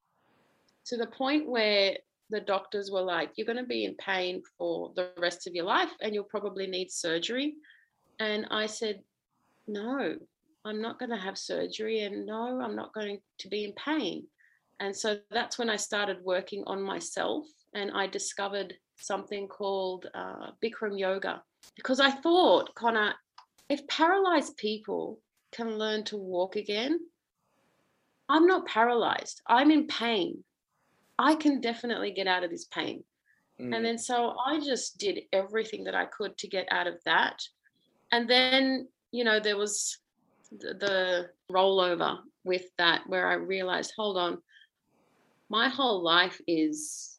to 0.87 0.97
the 0.97 1.07
point 1.07 1.49
where 1.49 1.97
the 2.31 2.41
doctors 2.41 2.91
were 2.91 3.03
like, 3.03 3.31
You're 3.37 3.47
going 3.47 3.59
to 3.59 3.65
be 3.65 3.85
in 3.85 3.95
pain 3.97 4.43
for 4.59 4.93
the 4.97 5.11
rest 5.19 5.47
of 5.47 5.55
your 5.55 5.65
life 5.65 5.91
and 6.01 6.15
you'll 6.15 6.25
probably 6.25 6.67
need 6.67 6.91
surgery. 6.91 7.55
And 8.21 8.47
I 8.51 8.67
said, 8.67 9.03
No, 9.67 10.17
I'm 10.65 10.81
not 10.81 10.99
going 10.99 11.11
to 11.11 11.17
have 11.17 11.39
surgery. 11.39 12.01
And 12.01 12.27
no, 12.27 12.61
I'm 12.61 12.77
not 12.77 12.95
going 12.95 13.19
to 13.39 13.49
be 13.49 13.65
in 13.65 13.73
pain. 13.73 14.27
And 14.81 14.97
so 14.97 15.19
that's 15.31 15.59
when 15.59 15.71
I 15.71 15.77
started 15.77 16.19
working 16.23 16.65
on 16.67 16.83
myself 16.83 17.47
and 17.75 17.91
I 17.93 18.07
discovered 18.07 18.75
something 19.03 19.49
called 19.49 20.07
uh, 20.15 20.51
Bikram 20.63 20.99
yoga 20.99 21.43
because 21.77 22.01
I 22.01 22.11
thought, 22.11 22.75
Connor, 22.75 23.15
if 23.69 23.87
paralyzed 23.89 24.57
people 24.57 25.21
can 25.53 25.79
learn 25.79 26.05
to 26.05 26.17
walk 26.17 26.57
again, 26.57 27.01
I'm 28.29 28.47
not 28.47 28.67
paralyzed. 28.67 29.43
I'm 29.47 29.71
in 29.71 29.87
pain. 29.87 30.45
I 31.19 31.35
can 31.35 31.61
definitely 31.61 32.13
get 32.13 32.27
out 32.27 32.45
of 32.45 32.51
this 32.51 32.65
pain. 32.65 33.05
Mm. 33.61 33.77
And 33.77 33.85
then 33.85 33.99
so 33.99 34.35
I 34.45 34.61
just 34.61 34.99
did 34.99 35.21
everything 35.33 35.85
that 35.85 35.95
I 35.95 36.07
could 36.07 36.37
to 36.39 36.49
get 36.49 36.67
out 36.71 36.87
of 36.87 36.95
that. 37.05 37.43
And 38.11 38.29
then, 38.29 38.89
you 39.11 39.25
know, 39.25 39.41
there 39.41 39.57
was 39.57 39.99
the, 40.51 40.75
the 40.75 41.31
rollover 41.51 42.19
with 42.45 42.65
that 42.79 43.03
where 43.07 43.29
I 43.29 43.35
realized, 43.35 43.93
hold 43.97 44.17
on, 44.17 44.39
my 45.49 45.69
whole 45.69 46.03
life 46.03 46.41
is 46.47 47.19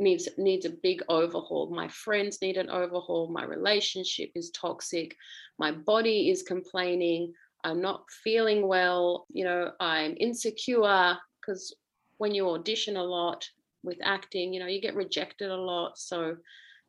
needs 0.00 0.28
needs 0.38 0.64
a 0.64 0.70
big 0.70 1.02
overhaul. 1.08 1.70
My 1.70 1.88
friends 1.88 2.40
need 2.42 2.56
an 2.56 2.70
overhaul. 2.70 3.28
My 3.30 3.44
relationship 3.44 4.30
is 4.34 4.50
toxic. 4.50 5.16
My 5.58 5.70
body 5.70 6.30
is 6.30 6.42
complaining. 6.42 7.32
I'm 7.62 7.80
not 7.80 8.04
feeling 8.24 8.66
well. 8.66 9.26
You 9.32 9.44
know, 9.44 9.72
I'm 9.78 10.16
insecure 10.18 11.16
because 11.40 11.74
when 12.18 12.34
you 12.34 12.48
audition 12.48 12.96
a 12.96 13.04
lot 13.04 13.46
with 13.82 13.98
acting, 14.02 14.52
you 14.52 14.60
know, 14.60 14.66
you 14.66 14.80
get 14.80 14.96
rejected 14.96 15.50
a 15.50 15.56
lot. 15.56 15.98
So, 15.98 16.36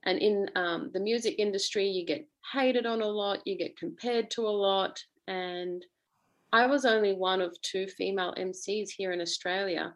and 0.03 0.17
in 0.17 0.49
um, 0.55 0.89
the 0.93 0.99
music 0.99 1.35
industry, 1.37 1.87
you 1.87 2.05
get 2.05 2.27
hated 2.53 2.85
on 2.85 3.01
a 3.01 3.07
lot. 3.07 3.39
You 3.45 3.57
get 3.57 3.77
compared 3.77 4.31
to 4.31 4.41
a 4.47 4.49
lot. 4.49 4.99
And 5.27 5.85
I 6.53 6.65
was 6.65 6.85
only 6.85 7.13
one 7.13 7.41
of 7.41 7.61
two 7.61 7.87
female 7.87 8.33
MCs 8.37 8.89
here 8.89 9.11
in 9.11 9.21
Australia. 9.21 9.93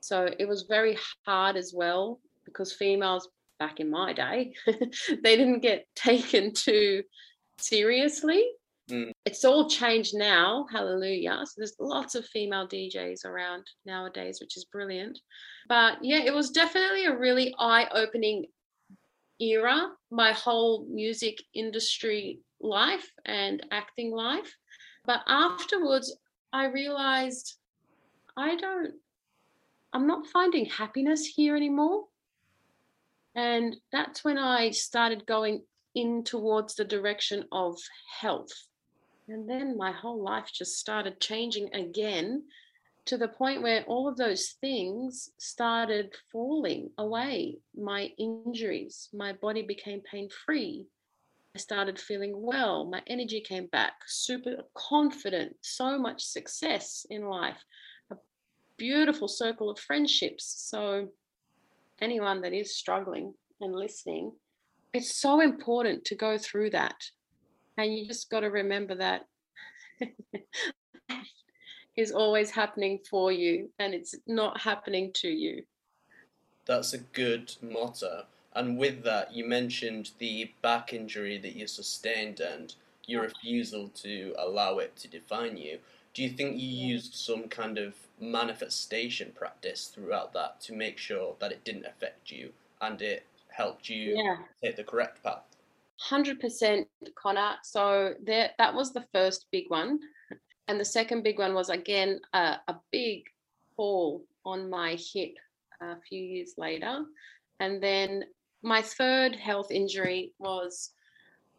So 0.00 0.28
it 0.38 0.46
was 0.46 0.66
very 0.68 0.98
hard 1.24 1.56
as 1.56 1.72
well 1.74 2.20
because 2.46 2.72
females 2.72 3.28
back 3.58 3.80
in 3.80 3.90
my 3.90 4.12
day, 4.12 4.54
they 4.66 5.36
didn't 5.36 5.60
get 5.60 5.86
taken 5.94 6.54
too 6.54 7.02
seriously. 7.58 8.44
Mm. 8.90 9.10
It's 9.24 9.44
all 9.44 9.68
changed 9.68 10.14
now, 10.14 10.66
hallelujah. 10.70 11.40
So 11.44 11.54
there's 11.58 11.74
lots 11.80 12.14
of 12.14 12.24
female 12.26 12.68
DJs 12.68 13.24
around 13.24 13.64
nowadays, 13.84 14.38
which 14.40 14.56
is 14.56 14.64
brilliant. 14.64 15.18
But 15.68 15.98
yeah, 16.02 16.22
it 16.24 16.32
was 16.32 16.50
definitely 16.50 17.06
a 17.06 17.16
really 17.16 17.54
eye 17.58 17.88
opening 17.92 18.46
era, 19.40 19.88
my 20.10 20.32
whole 20.32 20.86
music 20.88 21.38
industry 21.52 22.40
life 22.60 23.10
and 23.24 23.64
acting 23.70 24.12
life. 24.12 24.54
But 25.04 25.22
afterwards, 25.26 26.16
I 26.52 26.66
realized 26.66 27.56
I 28.36 28.56
don't, 28.56 28.94
I'm 29.92 30.06
not 30.06 30.26
finding 30.26 30.66
happiness 30.66 31.26
here 31.26 31.56
anymore. 31.56 32.04
And 33.36 33.76
that's 33.92 34.24
when 34.24 34.38
I 34.38 34.70
started 34.70 35.26
going 35.26 35.62
in 35.94 36.24
towards 36.24 36.74
the 36.74 36.84
direction 36.84 37.44
of 37.52 37.78
health. 38.20 38.50
And 39.28 39.48
then 39.48 39.76
my 39.76 39.92
whole 39.92 40.22
life 40.22 40.50
just 40.52 40.78
started 40.78 41.20
changing 41.20 41.74
again 41.74 42.44
to 43.06 43.18
the 43.18 43.28
point 43.28 43.62
where 43.62 43.84
all 43.84 44.08
of 44.08 44.16
those 44.16 44.56
things 44.60 45.30
started 45.38 46.14
falling 46.32 46.90
away. 46.98 47.58
My 47.76 48.10
injuries, 48.18 49.08
my 49.12 49.32
body 49.34 49.62
became 49.62 50.00
pain 50.00 50.28
free. 50.44 50.86
I 51.54 51.58
started 51.58 51.98
feeling 51.98 52.34
well. 52.34 52.86
My 52.86 53.02
energy 53.06 53.40
came 53.40 53.66
back, 53.66 53.94
super 54.06 54.64
confident, 54.74 55.56
so 55.60 55.98
much 55.98 56.24
success 56.24 57.06
in 57.08 57.24
life, 57.26 57.62
a 58.10 58.16
beautiful 58.76 59.28
circle 59.28 59.70
of 59.70 59.78
friendships. 59.78 60.44
So, 60.44 61.08
anyone 62.00 62.40
that 62.42 62.52
is 62.52 62.76
struggling 62.76 63.34
and 63.60 63.74
listening, 63.74 64.32
it's 64.92 65.16
so 65.16 65.40
important 65.40 66.04
to 66.06 66.14
go 66.14 66.38
through 66.38 66.70
that. 66.70 66.96
And 67.78 67.94
you 67.94 68.06
just 68.06 68.30
got 68.30 68.40
to 68.40 68.48
remember 68.48 68.94
that 68.96 69.26
is 71.96 72.12
always 72.12 72.50
happening 72.50 73.00
for 73.08 73.32
you 73.32 73.70
and 73.78 73.94
it's 73.94 74.14
not 74.26 74.60
happening 74.60 75.12
to 75.14 75.28
you. 75.28 75.62
That's 76.66 76.92
a 76.92 76.98
good 76.98 77.54
motto. 77.62 78.24
And 78.54 78.78
with 78.78 79.02
that, 79.04 79.34
you 79.34 79.44
mentioned 79.44 80.12
the 80.18 80.50
back 80.62 80.92
injury 80.92 81.38
that 81.38 81.54
you 81.54 81.66
sustained 81.66 82.40
and 82.40 82.74
your 83.06 83.22
refusal 83.22 83.88
to 83.88 84.34
allow 84.38 84.78
it 84.78 84.96
to 84.96 85.08
define 85.08 85.56
you. 85.56 85.78
Do 86.16 86.22
you 86.22 86.30
think 86.30 86.58
you 86.58 86.66
used 86.66 87.14
some 87.14 87.46
kind 87.46 87.76
of 87.76 87.94
manifestation 88.18 89.32
practice 89.34 89.88
throughout 89.94 90.32
that 90.32 90.62
to 90.62 90.72
make 90.72 90.96
sure 90.96 91.36
that 91.40 91.52
it 91.52 91.62
didn't 91.62 91.84
affect 91.84 92.30
you 92.30 92.54
and 92.80 93.02
it 93.02 93.26
helped 93.48 93.90
you 93.90 94.16
yeah. 94.16 94.36
take 94.64 94.76
the 94.76 94.82
correct 94.82 95.22
path? 95.22 95.42
100% 96.10 96.86
Connor. 97.16 97.56
So 97.62 98.14
there, 98.24 98.48
that 98.56 98.74
was 98.74 98.94
the 98.94 99.04
first 99.12 99.44
big 99.52 99.66
one. 99.68 100.00
And 100.68 100.80
the 100.80 100.86
second 100.86 101.22
big 101.22 101.38
one 101.38 101.52
was 101.52 101.68
again 101.68 102.18
a, 102.32 102.56
a 102.66 102.76
big 102.90 103.24
fall 103.76 104.24
on 104.46 104.70
my 104.70 104.96
hip 105.12 105.34
a 105.82 106.00
few 106.00 106.22
years 106.22 106.54
later. 106.56 107.04
And 107.60 107.82
then 107.82 108.24
my 108.62 108.80
third 108.80 109.36
health 109.36 109.70
injury 109.70 110.32
was 110.38 110.92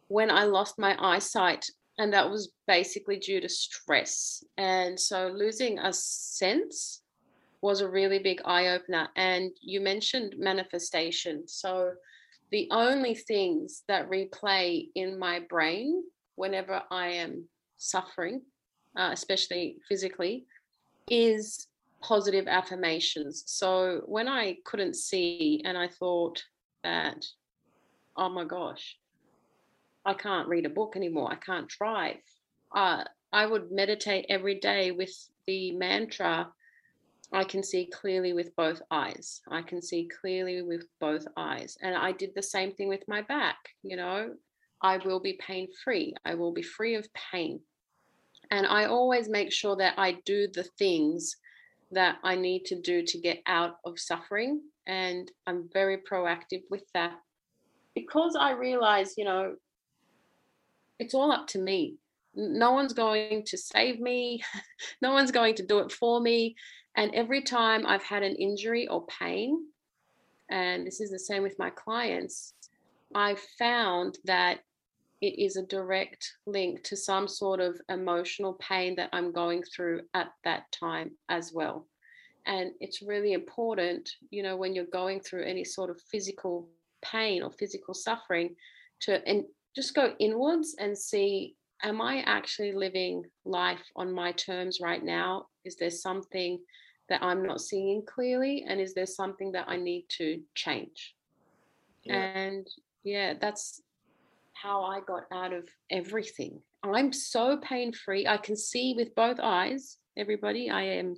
when 0.07 0.31
I 0.31 0.45
lost 0.45 0.79
my 0.79 0.97
eyesight, 0.99 1.63
and 1.97 2.13
that 2.13 2.29
was 2.29 2.51
basically 2.67 3.17
due 3.17 3.41
to 3.41 3.49
stress. 3.49 4.43
And 4.57 4.99
so 4.99 5.27
losing 5.27 5.79
a 5.79 5.91
sense 5.91 7.01
was 7.61 7.81
a 7.81 7.89
really 7.89 8.19
big 8.19 8.41
eye 8.45 8.67
opener. 8.67 9.09
And 9.15 9.51
you 9.61 9.81
mentioned 9.81 10.35
manifestation. 10.37 11.47
So 11.47 11.91
the 12.51 12.67
only 12.71 13.15
things 13.15 13.83
that 13.87 14.09
replay 14.09 14.89
in 14.95 15.17
my 15.17 15.41
brain 15.49 16.03
whenever 16.35 16.81
I 16.91 17.07
am 17.07 17.45
suffering, 17.77 18.41
uh, 18.95 19.09
especially 19.11 19.77
physically, 19.89 20.45
is 21.09 21.67
positive 22.01 22.47
affirmations. 22.47 23.43
So 23.47 24.03
when 24.05 24.27
I 24.27 24.57
couldn't 24.65 24.95
see 24.95 25.61
and 25.65 25.77
I 25.77 25.87
thought 25.87 26.43
that, 26.83 27.25
oh 28.15 28.29
my 28.29 28.45
gosh, 28.45 28.97
I 30.07 30.15
can't 30.15 30.47
read 30.47 30.65
a 30.65 30.69
book 30.69 30.93
anymore, 30.95 31.31
I 31.31 31.35
can't 31.35 31.67
drive, 31.67 32.17
uh, 32.73 33.03
I 33.31 33.45
would 33.45 33.71
meditate 33.71 34.25
every 34.29 34.59
day 34.59 34.91
with 34.91 35.13
the 35.45 35.71
mantra 35.73 36.51
I 37.33 37.43
can 37.43 37.61
see 37.61 37.87
clearly 37.87 38.33
with 38.33 38.55
both 38.55 38.81
eyes. 38.89 39.41
I 39.49 39.61
can 39.61 39.81
see 39.81 40.07
clearly 40.21 40.61
with 40.61 40.85
both 40.99 41.27
eyes. 41.35 41.77
And 41.81 41.95
I 41.95 42.13
did 42.13 42.31
the 42.33 42.41
same 42.41 42.71
thing 42.73 42.87
with 42.87 43.03
my 43.07 43.21
back. 43.21 43.57
You 43.83 43.97
know, 43.97 44.33
I 44.81 44.97
will 44.97 45.19
be 45.19 45.39
pain 45.45 45.67
free. 45.83 46.13
I 46.25 46.35
will 46.35 46.53
be 46.53 46.61
free 46.61 46.95
of 46.95 47.07
pain. 47.13 47.59
And 48.49 48.65
I 48.65 48.85
always 48.85 49.27
make 49.27 49.51
sure 49.51 49.75
that 49.75 49.95
I 49.97 50.19
do 50.25 50.47
the 50.47 50.63
things 50.63 51.35
that 51.91 52.17
I 52.23 52.35
need 52.35 52.63
to 52.65 52.79
do 52.79 53.03
to 53.03 53.17
get 53.19 53.41
out 53.45 53.75
of 53.85 53.99
suffering. 53.99 54.61
And 54.85 55.29
I'm 55.47 55.69
very 55.73 55.97
proactive 56.09 56.63
with 56.69 56.83
that 56.93 57.19
because 57.93 58.37
I 58.39 58.51
realize, 58.51 59.15
you 59.17 59.25
know, 59.25 59.55
it's 60.99 61.13
all 61.13 61.31
up 61.31 61.47
to 61.47 61.59
me. 61.59 61.97
No 62.35 62.71
one's 62.71 62.93
going 62.93 63.43
to 63.45 63.57
save 63.57 63.99
me. 63.99 64.43
no 65.01 65.11
one's 65.13 65.31
going 65.31 65.55
to 65.55 65.65
do 65.65 65.79
it 65.79 65.91
for 65.91 66.19
me. 66.19 66.55
And 66.95 67.13
every 67.13 67.41
time 67.41 67.85
I've 67.85 68.03
had 68.03 68.23
an 68.23 68.35
injury 68.35 68.87
or 68.87 69.05
pain, 69.05 69.67
and 70.49 70.85
this 70.85 71.01
is 71.01 71.11
the 71.11 71.19
same 71.19 71.43
with 71.43 71.59
my 71.59 71.69
clients, 71.69 72.53
I've 73.13 73.39
found 73.59 74.17
that 74.25 74.59
it 75.21 75.39
is 75.39 75.57
a 75.57 75.63
direct 75.63 76.33
link 76.45 76.83
to 76.83 76.95
some 76.95 77.27
sort 77.27 77.59
of 77.59 77.79
emotional 77.89 78.53
pain 78.53 78.95
that 78.95 79.09
I'm 79.13 79.31
going 79.31 79.63
through 79.63 80.01
at 80.13 80.31
that 80.43 80.71
time 80.71 81.11
as 81.29 81.51
well. 81.53 81.87
And 82.45 82.71
it's 82.79 83.01
really 83.01 83.33
important, 83.33 84.09
you 84.29 84.43
know, 84.43 84.55
when 84.55 84.73
you're 84.73 84.85
going 84.85 85.19
through 85.19 85.43
any 85.43 85.63
sort 85.63 85.89
of 85.89 85.99
physical 86.11 86.69
pain 87.03 87.43
or 87.43 87.51
physical 87.51 87.93
suffering 87.93 88.55
to 89.01 89.27
and 89.27 89.45
just 89.77 89.93
go 89.93 90.15
inwards 90.19 90.75
and 90.79 90.97
see 90.97 91.55
am 91.83 92.01
I 92.01 92.23
actually 92.25 92.71
living 92.71 93.23
life 93.45 93.83
on 93.95 94.11
my 94.11 94.31
terms 94.31 94.79
right 94.81 95.03
now? 95.03 95.45
Is 95.63 95.75
there 95.75 95.91
something 95.91 96.59
that 97.09 97.21
I'm 97.21 97.45
not 97.45 97.61
seeing 97.61 98.03
clearly? 98.03 98.65
And 98.67 98.81
is 98.81 98.95
there 98.95 99.05
something 99.05 99.51
that 99.51 99.65
I 99.67 99.77
need 99.77 100.05
to 100.17 100.41
change? 100.55 101.13
Yeah. 102.03 102.15
And 102.15 102.67
yeah, 103.03 103.35
that's 103.39 103.83
how 104.53 104.81
I 104.81 105.01
got 105.01 105.25
out 105.31 105.53
of 105.53 105.69
everything. 105.91 106.59
I'm 106.83 107.13
so 107.13 107.57
pain 107.57 107.93
free. 107.93 108.25
I 108.25 108.37
can 108.37 108.57
see 108.57 108.95
with 108.97 109.13
both 109.13 109.39
eyes, 109.39 109.97
everybody. 110.17 110.71
I 110.71 110.81
am 110.81 111.13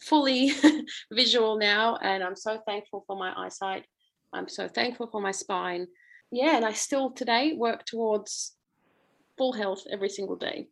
fully 0.00 0.52
visual 1.12 1.58
now, 1.58 1.96
and 1.96 2.22
I'm 2.22 2.36
so 2.36 2.60
thankful 2.64 3.02
for 3.08 3.16
my 3.16 3.32
eyesight. 3.36 3.84
I'm 4.32 4.48
so 4.48 4.68
thankful 4.68 5.08
for 5.10 5.20
my 5.20 5.32
spine. 5.32 5.88
Yeah, 6.30 6.56
and 6.56 6.64
I 6.64 6.72
still 6.72 7.10
today 7.10 7.52
work 7.54 7.84
towards 7.84 8.56
full 9.38 9.52
health 9.52 9.84
every 9.90 10.08
single 10.08 10.36
day. 10.36 10.68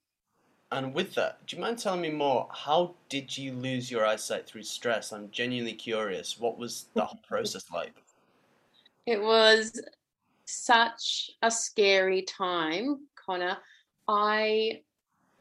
And 0.72 0.92
with 0.92 1.14
that, 1.14 1.46
do 1.46 1.56
you 1.56 1.62
mind 1.62 1.78
telling 1.78 2.00
me 2.00 2.10
more? 2.10 2.48
How 2.52 2.96
did 3.08 3.36
you 3.36 3.52
lose 3.52 3.90
your 3.90 4.04
eyesight 4.04 4.46
through 4.46 4.64
stress? 4.64 5.12
I'm 5.12 5.30
genuinely 5.30 5.74
curious. 5.74 6.40
What 6.40 6.58
was 6.58 6.86
the 6.94 7.04
whole 7.04 7.20
process 7.28 7.64
like? 7.72 7.94
It 9.06 9.22
was 9.22 9.80
such 10.46 11.30
a 11.42 11.50
scary 11.50 12.22
time, 12.22 13.06
Connor. 13.14 13.58
I, 14.08 14.82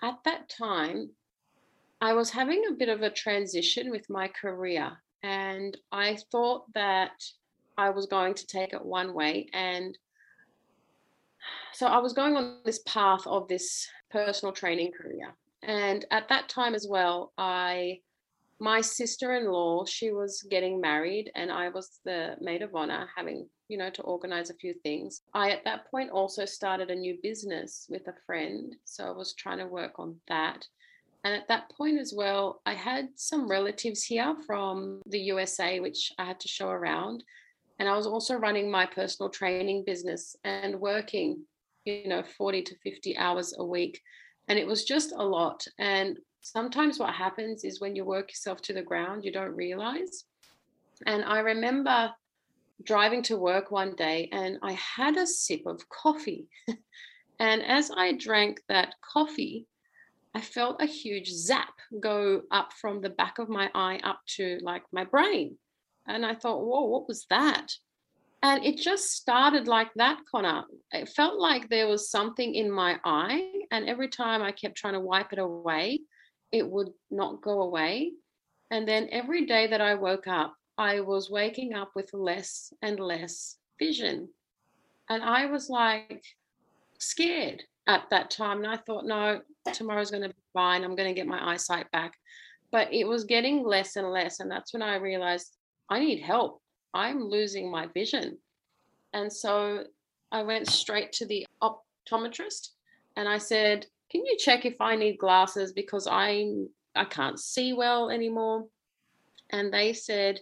at 0.01 0.19
that 0.25 0.49
time, 0.49 1.09
I 1.99 2.13
was 2.13 2.29
having 2.29 2.65
a 2.69 2.73
bit 2.73 2.89
of 2.89 3.01
a 3.01 3.09
transition 3.09 3.89
with 3.89 4.09
my 4.09 4.27
career, 4.27 4.91
and 5.23 5.75
I 5.91 6.17
thought 6.31 6.71
that 6.73 7.23
I 7.77 7.89
was 7.89 8.05
going 8.05 8.35
to 8.35 8.45
take 8.45 8.73
it 8.73 8.85
one 8.85 9.13
way. 9.13 9.47
And 9.53 9.97
so 11.73 11.87
I 11.87 11.97
was 11.97 12.13
going 12.13 12.35
on 12.35 12.59
this 12.65 12.79
path 12.85 13.25
of 13.25 13.47
this 13.47 13.87
personal 14.11 14.53
training 14.53 14.91
career. 14.91 15.33
And 15.63 16.05
at 16.11 16.29
that 16.29 16.49
time 16.49 16.75
as 16.75 16.87
well, 16.89 17.33
I 17.37 17.99
my 18.59 18.79
sister-in-law 18.79 19.83
she 19.83 20.11
was 20.11 20.45
getting 20.49 20.79
married 20.79 21.29
and 21.35 21.51
i 21.51 21.67
was 21.67 21.99
the 22.05 22.35
maid 22.39 22.61
of 22.61 22.73
honor 22.75 23.09
having 23.13 23.45
you 23.67 23.77
know 23.77 23.89
to 23.89 24.03
organize 24.03 24.49
a 24.49 24.53
few 24.53 24.73
things. 24.83 25.21
I 25.33 25.49
at 25.51 25.65
that 25.65 25.89
point 25.89 26.11
also 26.11 26.45
started 26.45 26.91
a 26.91 26.95
new 26.95 27.17
business 27.23 27.87
with 27.89 28.07
a 28.07 28.13
friend. 28.25 28.75
So 28.85 29.05
i 29.05 29.11
was 29.11 29.33
trying 29.33 29.57
to 29.57 29.65
work 29.65 29.97
on 29.97 30.15
that. 30.27 30.67
And 31.23 31.33
at 31.33 31.47
that 31.47 31.71
point 31.75 31.99
as 31.99 32.13
well 32.15 32.61
i 32.65 32.73
had 32.73 33.09
some 33.15 33.49
relatives 33.49 34.03
here 34.03 34.35
from 34.45 35.01
the 35.07 35.19
usa 35.19 35.79
which 35.79 36.11
i 36.19 36.25
had 36.25 36.39
to 36.41 36.47
show 36.47 36.69
around. 36.69 37.23
And 37.79 37.89
i 37.89 37.95
was 37.95 38.05
also 38.05 38.35
running 38.35 38.69
my 38.69 38.85
personal 38.85 39.29
training 39.29 39.83
business 39.85 40.35
and 40.43 40.79
working 40.79 41.43
you 41.85 42.07
know 42.07 42.23
40 42.23 42.63
to 42.63 42.75
50 42.83 43.17
hours 43.17 43.53
a 43.57 43.65
week 43.65 44.01
and 44.47 44.59
it 44.59 44.67
was 44.67 44.83
just 44.83 45.13
a 45.13 45.23
lot 45.23 45.65
and 45.79 46.17
sometimes 46.43 46.99
what 46.99 47.13
happens 47.13 47.63
is 47.63 47.81
when 47.81 47.95
you 47.95 48.05
work 48.05 48.29
yourself 48.29 48.61
to 48.61 48.73
the 48.73 48.81
ground, 48.81 49.25
you 49.25 49.31
don't 49.31 49.55
realize. 49.55 50.25
And 51.05 51.23
I 51.23 51.39
remember 51.39 52.11
driving 52.83 53.23
to 53.23 53.37
work 53.37 53.71
one 53.71 53.95
day 53.95 54.29
and 54.31 54.57
I 54.61 54.73
had 54.73 55.17
a 55.17 55.25
sip 55.25 55.65
of 55.65 55.87
coffee. 55.89 56.47
and 57.39 57.63
as 57.63 57.89
I 57.95 58.13
drank 58.13 58.61
that 58.67 58.95
coffee, 59.01 59.67
I 60.35 60.41
felt 60.41 60.81
a 60.81 60.85
huge 60.85 61.29
zap 61.29 61.73
go 61.99 62.41
up 62.51 62.73
from 62.73 63.01
the 63.01 63.09
back 63.09 63.39
of 63.39 63.49
my 63.49 63.69
eye 63.73 63.99
up 64.03 64.19
to 64.35 64.59
like 64.61 64.83
my 64.91 65.05
brain. 65.05 65.57
And 66.07 66.25
I 66.25 66.35
thought, 66.35 66.65
whoa, 66.65 66.85
what 66.85 67.07
was 67.07 67.25
that? 67.29 67.67
And 68.43 68.65
it 68.65 68.77
just 68.77 69.11
started 69.11 69.69
like 69.69 69.89
that, 69.95 70.19
Connor. 70.29 70.65
It 70.91 71.07
felt 71.07 71.39
like 71.39 71.69
there 71.69 71.87
was 71.87 72.11
something 72.11 72.53
in 72.53 72.69
my 72.69 72.99
eye. 73.05 73.49
And 73.71 73.87
every 73.87 74.09
time 74.09 74.41
I 74.41 74.51
kept 74.51 74.75
trying 74.75 74.95
to 74.95 74.99
wipe 74.99 75.31
it 75.31 75.39
away, 75.39 76.01
it 76.51 76.69
would 76.69 76.89
not 77.09 77.41
go 77.41 77.61
away. 77.61 78.11
And 78.69 78.85
then 78.85 79.07
every 79.11 79.45
day 79.45 79.67
that 79.67 79.79
I 79.79 79.95
woke 79.95 80.27
up, 80.27 80.55
I 80.77 80.99
was 80.99 81.29
waking 81.29 81.73
up 81.73 81.91
with 81.95 82.09
less 82.13 82.73
and 82.81 82.99
less 82.99 83.55
vision. 83.79 84.27
And 85.09 85.23
I 85.23 85.45
was 85.45 85.69
like 85.69 86.23
scared 86.99 87.63
at 87.87 88.09
that 88.09 88.29
time. 88.29 88.57
And 88.57 88.67
I 88.67 88.75
thought, 88.75 89.05
no, 89.05 89.39
tomorrow's 89.73 90.11
going 90.11 90.23
to 90.23 90.29
be 90.29 90.35
fine. 90.53 90.83
I'm 90.83 90.95
going 90.97 91.09
to 91.09 91.15
get 91.19 91.27
my 91.27 91.53
eyesight 91.53 91.89
back. 91.91 92.13
But 92.73 92.91
it 92.91 93.07
was 93.07 93.23
getting 93.23 93.63
less 93.63 93.95
and 93.95 94.09
less. 94.09 94.41
And 94.41 94.51
that's 94.51 94.73
when 94.73 94.81
I 94.81 94.95
realized 94.95 95.55
I 95.89 95.99
need 95.99 96.21
help. 96.21 96.62
I'm 96.93 97.23
losing 97.23 97.71
my 97.71 97.87
vision. 97.87 98.37
And 99.13 99.31
so 99.31 99.85
I 100.31 100.43
went 100.43 100.67
straight 100.67 101.11
to 101.13 101.25
the 101.25 101.47
optometrist 101.61 102.69
and 103.15 103.27
I 103.27 103.37
said, 103.37 103.85
can 104.09 104.25
you 104.25 104.37
check 104.37 104.65
if 104.65 104.79
I 104.79 104.95
need 104.95 105.17
glasses 105.17 105.73
because 105.73 106.07
I'm 106.07 106.69
I 106.95 107.05
can't 107.05 107.39
see 107.39 107.73
well 107.73 108.09
anymore? 108.09 108.65
And 109.49 109.73
they 109.73 109.93
said, 109.93 110.39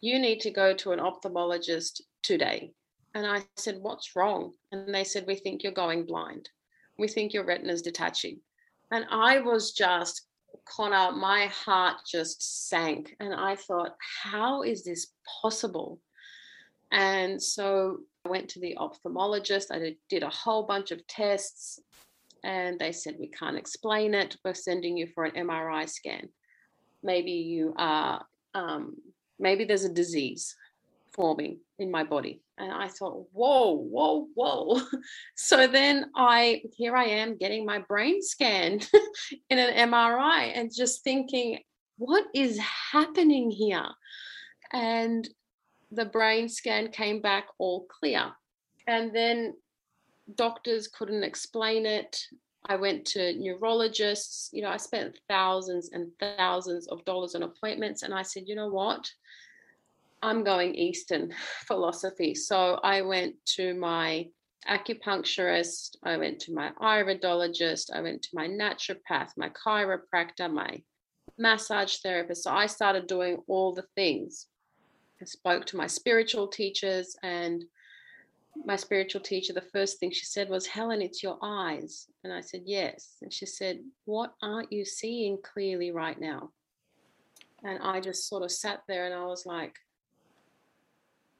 you 0.00 0.18
need 0.18 0.40
to 0.40 0.50
go 0.50 0.74
to 0.74 0.92
an 0.92 0.98
ophthalmologist 0.98 2.02
today. 2.22 2.72
And 3.14 3.26
I 3.26 3.44
said, 3.56 3.78
what's 3.80 4.14
wrong? 4.14 4.52
And 4.70 4.94
they 4.94 5.04
said, 5.04 5.24
we 5.26 5.34
think 5.34 5.62
you're 5.62 5.72
going 5.72 6.04
blind. 6.04 6.50
We 6.98 7.08
think 7.08 7.32
your 7.32 7.44
retina's 7.44 7.82
detaching. 7.82 8.38
And 8.90 9.06
I 9.10 9.40
was 9.40 9.72
just, 9.72 10.27
Connor, 10.64 11.12
my 11.12 11.46
heart 11.46 11.96
just 12.10 12.68
sank. 12.68 13.14
And 13.20 13.34
I 13.34 13.56
thought, 13.56 13.96
how 14.22 14.62
is 14.62 14.84
this 14.84 15.08
possible? 15.42 16.00
And 16.90 17.42
so 17.42 17.98
I 18.24 18.30
went 18.30 18.48
to 18.50 18.60
the 18.60 18.76
ophthalmologist. 18.78 19.66
I 19.70 19.96
did 20.08 20.22
a 20.22 20.30
whole 20.30 20.64
bunch 20.64 20.90
of 20.90 21.06
tests 21.06 21.80
and 22.44 22.78
they 22.78 22.92
said, 22.92 23.16
We 23.18 23.28
can't 23.28 23.56
explain 23.56 24.14
it. 24.14 24.36
We're 24.44 24.54
sending 24.54 24.96
you 24.96 25.06
for 25.06 25.24
an 25.24 25.32
MRI 25.32 25.88
scan. 25.88 26.28
Maybe 27.02 27.32
you 27.32 27.74
are, 27.76 28.24
um, 28.54 28.96
maybe 29.38 29.64
there's 29.64 29.84
a 29.84 29.92
disease 29.92 30.54
forming 31.12 31.58
in 31.78 31.90
my 31.90 32.04
body. 32.04 32.42
And 32.58 32.72
I 32.72 32.88
thought, 32.88 33.26
whoa, 33.32 33.76
whoa, 33.76 34.28
whoa. 34.34 34.80
So 35.36 35.66
then 35.66 36.10
I, 36.16 36.62
here 36.76 36.96
I 36.96 37.04
am 37.04 37.36
getting 37.36 37.64
my 37.64 37.78
brain 37.78 38.20
scanned 38.22 38.90
in 39.50 39.58
an 39.58 39.90
MRI 39.90 40.52
and 40.54 40.74
just 40.74 41.04
thinking, 41.04 41.60
what 41.96 42.24
is 42.34 42.58
happening 42.58 43.50
here? 43.50 43.86
And 44.72 45.28
the 45.90 46.04
brain 46.04 46.48
scan 46.48 46.90
came 46.90 47.20
back 47.20 47.46
all 47.58 47.86
clear. 47.86 48.32
And 48.86 49.14
then 49.14 49.54
doctors 50.34 50.88
couldn't 50.88 51.22
explain 51.24 51.86
it. 51.86 52.20
I 52.66 52.76
went 52.76 53.06
to 53.06 53.32
neurologists. 53.34 54.50
You 54.52 54.62
know, 54.62 54.68
I 54.68 54.76
spent 54.76 55.18
thousands 55.28 55.90
and 55.92 56.10
thousands 56.20 56.86
of 56.88 57.04
dollars 57.04 57.34
on 57.34 57.42
appointments. 57.42 58.02
And 58.02 58.12
I 58.12 58.22
said, 58.22 58.44
you 58.46 58.54
know 58.54 58.68
what? 58.68 59.10
I'm 60.22 60.44
going 60.44 60.74
Eastern 60.74 61.32
philosophy. 61.66 62.34
So 62.34 62.80
I 62.82 63.02
went 63.02 63.34
to 63.56 63.74
my 63.74 64.28
acupuncturist, 64.68 65.96
I 66.02 66.16
went 66.16 66.40
to 66.40 66.52
my 66.52 66.70
iridologist, 66.80 67.90
I 67.94 68.00
went 68.00 68.22
to 68.22 68.30
my 68.34 68.46
naturopath, 68.48 69.30
my 69.36 69.50
chiropractor, 69.50 70.52
my 70.52 70.82
massage 71.38 71.96
therapist. 71.98 72.44
So 72.44 72.52
I 72.52 72.66
started 72.66 73.06
doing 73.06 73.38
all 73.46 73.72
the 73.72 73.86
things. 73.94 74.46
I 75.22 75.24
spoke 75.24 75.64
to 75.66 75.76
my 75.76 75.86
spiritual 75.86 76.48
teachers 76.48 77.16
and 77.22 77.64
my 78.64 78.76
spiritual 78.76 79.20
teacher, 79.20 79.52
the 79.52 79.60
first 79.60 79.98
thing 79.98 80.10
she 80.10 80.24
said 80.24 80.48
was, 80.48 80.66
Helen, 80.66 81.02
it's 81.02 81.22
your 81.22 81.38
eyes. 81.42 82.06
And 82.24 82.32
I 82.32 82.40
said, 82.40 82.62
Yes. 82.64 83.16
And 83.22 83.32
she 83.32 83.46
said, 83.46 83.80
What 84.04 84.34
aren't 84.42 84.72
you 84.72 84.84
seeing 84.84 85.38
clearly 85.42 85.90
right 85.90 86.20
now? 86.20 86.50
And 87.64 87.78
I 87.82 88.00
just 88.00 88.28
sort 88.28 88.42
of 88.42 88.52
sat 88.52 88.82
there 88.88 89.06
and 89.06 89.14
I 89.14 89.24
was 89.26 89.46
like, 89.46 89.74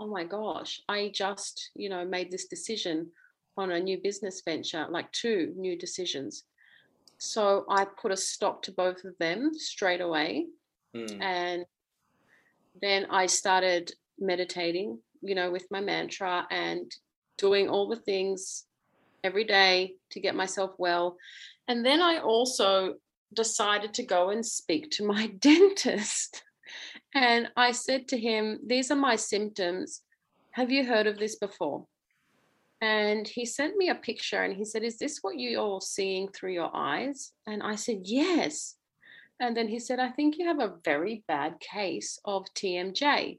Oh 0.01 0.07
my 0.07 0.25
gosh, 0.25 0.81
I 0.89 1.11
just, 1.13 1.71
you 1.75 1.89
know, 1.89 2.05
made 2.05 2.31
this 2.31 2.47
decision 2.47 3.09
on 3.57 3.73
a 3.73 3.81
new 3.81 3.99
business 3.99 4.43
venture, 4.45 4.87
like 4.89 5.11
two 5.13 5.53
new 5.57 5.77
decisions. 5.77 6.45
So 7.19 7.65
I 7.69 7.85
put 7.85 8.13
a 8.13 8.17
stop 8.17 8.63
to 8.63 8.73
both 8.73 9.05
of 9.05 9.19
them 9.19 9.53
straight 9.55 10.01
away. 10.01 10.47
Mm. 10.95 11.21
And 11.21 11.67
then 12.81 13.07
I 13.11 13.27
started 13.27 13.93
meditating 14.21 14.99
you 15.23 15.35
know 15.35 15.51
with 15.51 15.67
my 15.71 15.81
mantra 15.81 16.47
and 16.51 16.91
doing 17.37 17.69
all 17.69 17.89
the 17.89 17.97
things 17.97 18.65
every 19.25 19.45
day 19.45 19.95
to 20.11 20.21
get 20.21 20.35
myself 20.35 20.73
well. 20.79 21.17
And 21.67 21.85
then 21.85 22.01
I 22.01 22.19
also 22.19 22.95
decided 23.35 23.95
to 23.95 24.03
go 24.05 24.31
and 24.31 24.45
speak 24.45 24.91
to 24.93 25.07
my 25.07 25.27
dentist. 25.41 26.43
And 27.15 27.49
I 27.57 27.73
said 27.73 28.09
to 28.09 28.19
him, 28.19 28.61
These 28.67 28.91
are 28.91 28.97
my 28.97 29.17
symptoms. 29.17 30.03
Have 30.53 30.71
you 30.71 30.85
heard 30.85 31.07
of 31.07 31.19
this 31.19 31.37
before? 31.37 31.87
And 32.81 33.27
he 33.27 33.45
sent 33.45 33.77
me 33.77 33.89
a 33.89 33.95
picture 33.95 34.43
and 34.43 34.55
he 34.55 34.65
said, 34.65 34.83
Is 34.83 34.99
this 34.99 35.19
what 35.23 35.39
you're 35.39 35.81
seeing 35.81 36.29
through 36.29 36.53
your 36.53 36.71
eyes? 36.75 37.33
And 37.47 37.63
I 37.63 37.75
said, 37.75 38.01
Yes. 38.05 38.77
And 39.41 39.57
then 39.57 39.69
he 39.69 39.79
said, 39.79 40.01
I 40.01 40.11
think 40.11 40.37
you 40.37 40.47
have 40.47 40.61
a 40.61 40.75
very 40.85 41.23
bad 41.29 41.61
case 41.61 42.19
of 42.25 42.45
TMJ. 42.55 43.39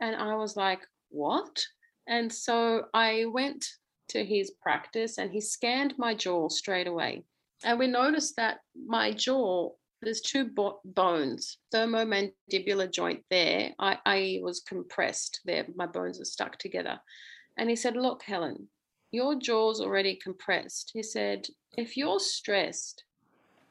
And 0.00 0.16
I 0.16 0.36
was 0.36 0.56
like, 0.56 0.80
What? 1.10 1.64
And 2.06 2.32
so 2.32 2.86
I 2.94 3.26
went 3.26 3.66
to 4.08 4.24
his 4.24 4.50
practice 4.62 5.18
and 5.18 5.30
he 5.30 5.40
scanned 5.40 5.94
my 5.98 6.14
jaw 6.14 6.48
straight 6.48 6.86
away. 6.86 7.24
And 7.64 7.78
we 7.78 7.86
noticed 7.86 8.36
that 8.36 8.58
my 8.74 9.12
jaw, 9.12 9.70
there's 10.02 10.20
two 10.20 10.46
bo- 10.46 10.80
bones, 10.84 11.58
temporomandibular 11.72 12.92
joint 12.92 13.22
there. 13.30 13.70
I, 13.78 13.98
I 14.04 14.40
was 14.42 14.60
compressed 14.60 15.40
there. 15.44 15.66
My 15.76 15.86
bones 15.86 16.20
are 16.20 16.24
stuck 16.24 16.58
together. 16.58 16.98
And 17.56 17.70
he 17.70 17.76
said, 17.76 17.96
Look, 17.96 18.22
Helen, 18.24 18.68
your 19.12 19.36
jaw's 19.36 19.80
already 19.80 20.18
compressed. 20.22 20.90
He 20.92 21.02
said, 21.02 21.46
If 21.76 21.96
you're 21.96 22.18
stressed 22.18 23.04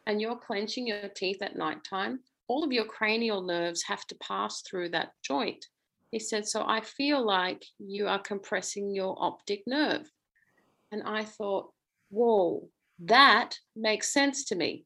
and 0.07 0.21
you're 0.21 0.37
clenching 0.37 0.87
your 0.87 1.09
teeth 1.09 1.41
at 1.41 1.57
nighttime, 1.57 2.21
all 2.47 2.63
of 2.63 2.71
your 2.71 2.85
cranial 2.85 3.41
nerves 3.41 3.83
have 3.83 4.05
to 4.07 4.15
pass 4.15 4.61
through 4.61 4.89
that 4.89 5.11
joint. 5.23 5.65
He 6.11 6.19
said, 6.19 6.47
So 6.47 6.63
I 6.65 6.81
feel 6.81 7.25
like 7.25 7.63
you 7.77 8.07
are 8.07 8.19
compressing 8.19 8.95
your 8.95 9.15
optic 9.19 9.63
nerve. 9.67 10.09
And 10.93 11.03
I 11.03 11.25
thought, 11.25 11.71
Whoa, 12.09 12.69
that 12.99 13.57
makes 13.75 14.13
sense 14.13 14.45
to 14.45 14.55
me. 14.55 14.85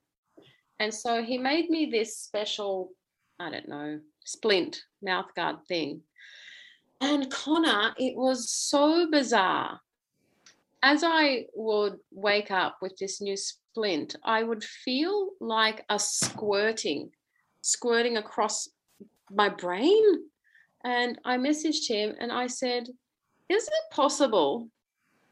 And 0.79 0.93
so 0.93 1.23
he 1.23 1.37
made 1.37 1.69
me 1.69 1.85
this 1.85 2.17
special, 2.17 2.91
I 3.39 3.49
don't 3.49 3.67
know, 3.67 3.99
splint 4.25 4.83
mouth 5.01 5.33
guard 5.35 5.57
thing. 5.67 6.01
And 7.01 7.29
Connor, 7.31 7.93
it 7.97 8.15
was 8.15 8.49
so 8.49 9.09
bizarre. 9.09 9.79
As 10.83 11.03
I 11.03 11.45
would 11.55 11.97
wake 12.11 12.51
up 12.51 12.77
with 12.81 12.97
this 12.97 13.21
new 13.21 13.37
splint, 13.37 14.15
I 14.23 14.43
would 14.43 14.63
feel 14.63 15.31
like 15.39 15.83
a 15.89 15.97
squirting, 15.97 17.11
squirting 17.61 18.17
across 18.17 18.69
my 19.31 19.49
brain 19.49 20.29
And 20.83 21.19
I 21.25 21.37
messaged 21.37 21.87
him 21.87 22.15
and 22.19 22.31
I 22.31 22.47
said, 22.47 22.87
Is 23.49 23.67
it 23.67 23.91
possible 23.91 24.69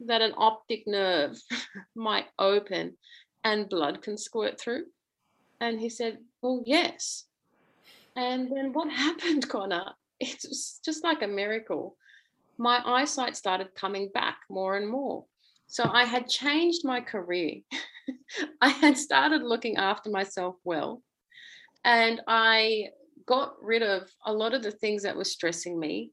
that 0.00 0.20
an 0.20 0.32
optic 0.36 0.82
nerve 0.86 1.36
might 1.94 2.26
open 2.38 2.96
and 3.44 3.68
blood 3.68 4.02
can 4.02 4.18
squirt 4.18 4.60
through? 4.60 4.86
And 5.60 5.80
he 5.80 5.88
said, 5.88 6.18
Well, 6.42 6.62
yes. 6.66 7.24
And 8.16 8.50
then 8.54 8.72
what 8.72 8.90
happened, 9.04 9.48
Connor? 9.48 9.92
It 10.20 10.44
was 10.48 10.80
just 10.84 11.04
like 11.04 11.22
a 11.22 11.28
miracle. 11.28 11.96
My 12.56 12.80
eyesight 12.84 13.36
started 13.36 13.74
coming 13.74 14.10
back 14.14 14.38
more 14.48 14.76
and 14.76 14.88
more. 14.88 15.24
So 15.66 15.84
I 15.84 16.04
had 16.04 16.28
changed 16.28 16.84
my 16.84 17.00
career. 17.00 17.56
I 18.60 18.68
had 18.68 18.96
started 18.96 19.42
looking 19.42 19.76
after 19.76 20.10
myself 20.10 20.56
well. 20.62 21.02
And 21.84 22.20
I 22.28 22.90
got 23.26 23.54
rid 23.62 23.82
of 23.82 24.08
a 24.24 24.32
lot 24.32 24.54
of 24.54 24.62
the 24.62 24.70
things 24.70 25.02
that 25.02 25.16
were 25.16 25.24
stressing 25.24 25.78
me. 25.78 26.12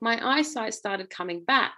My 0.00 0.36
eyesight 0.36 0.74
started 0.74 1.10
coming 1.10 1.44
back. 1.44 1.74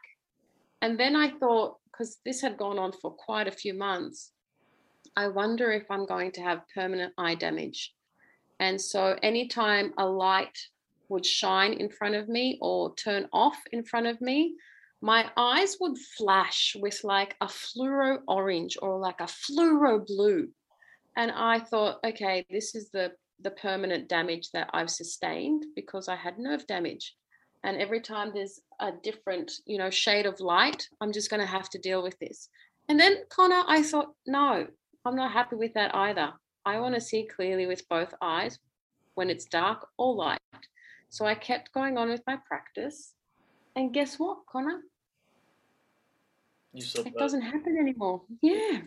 And 0.80 0.98
then 0.98 1.16
I 1.16 1.30
thought, 1.30 1.78
because 1.90 2.18
this 2.24 2.40
had 2.40 2.56
gone 2.56 2.78
on 2.78 2.92
for 2.92 3.10
quite 3.10 3.48
a 3.48 3.52
few 3.52 3.74
months, 3.74 4.32
I 5.16 5.28
wonder 5.28 5.70
if 5.72 5.90
I'm 5.90 6.06
going 6.06 6.32
to 6.32 6.42
have 6.42 6.68
permanent 6.74 7.12
eye 7.16 7.34
damage. 7.34 7.94
And 8.60 8.80
so 8.80 9.16
anytime 9.22 9.92
a 9.98 10.06
light 10.06 10.58
would 11.08 11.26
shine 11.26 11.74
in 11.74 11.88
front 11.88 12.14
of 12.14 12.28
me 12.28 12.58
or 12.60 12.94
turn 12.94 13.28
off 13.32 13.60
in 13.72 13.84
front 13.84 14.06
of 14.06 14.20
me, 14.20 14.54
my 15.00 15.30
eyes 15.36 15.76
would 15.80 15.98
flash 16.16 16.76
with 16.80 17.00
like 17.04 17.36
a 17.40 17.46
fluoro 17.46 18.18
orange 18.26 18.76
or 18.80 18.98
like 18.98 19.20
a 19.20 19.24
fluoro 19.24 20.04
blue. 20.06 20.48
And 21.16 21.30
I 21.30 21.60
thought, 21.60 21.98
okay, 22.04 22.46
this 22.50 22.74
is 22.74 22.90
the 22.90 23.12
the 23.40 23.50
permanent 23.50 24.08
damage 24.08 24.50
that 24.52 24.70
I've 24.72 24.90
sustained 24.90 25.64
because 25.74 26.08
I 26.08 26.16
had 26.16 26.38
nerve 26.38 26.66
damage. 26.66 27.14
And 27.64 27.76
every 27.76 28.00
time 28.00 28.30
there's 28.32 28.60
a 28.80 28.92
different, 29.02 29.50
you 29.66 29.76
know, 29.76 29.90
shade 29.90 30.24
of 30.24 30.40
light, 30.40 30.88
I'm 31.00 31.12
just 31.12 31.30
going 31.30 31.40
to 31.40 31.46
have 31.46 31.68
to 31.70 31.78
deal 31.78 32.02
with 32.02 32.18
this. 32.18 32.48
And 32.88 32.98
then 32.98 33.24
Connor, 33.30 33.62
I 33.66 33.82
thought, 33.82 34.12
no, 34.26 34.66
I'm 35.04 35.16
not 35.16 35.32
happy 35.32 35.56
with 35.56 35.74
that 35.74 35.94
either. 35.94 36.32
I 36.64 36.80
want 36.80 36.94
to 36.94 37.00
see 37.00 37.26
clearly 37.26 37.66
with 37.66 37.88
both 37.88 38.14
eyes 38.22 38.58
when 39.14 39.30
it's 39.30 39.44
dark 39.44 39.86
or 39.98 40.14
light. 40.14 40.40
So 41.10 41.26
I 41.26 41.34
kept 41.34 41.72
going 41.72 41.98
on 41.98 42.08
with 42.08 42.22
my 42.26 42.38
practice. 42.48 43.14
And 43.76 43.92
guess 43.92 44.18
what, 44.18 44.38
Connor? 44.50 44.80
it 46.74 47.14
doesn't 47.16 47.42
happen 47.42 47.76
anymore. 47.78 48.22
Yeah 48.42 48.80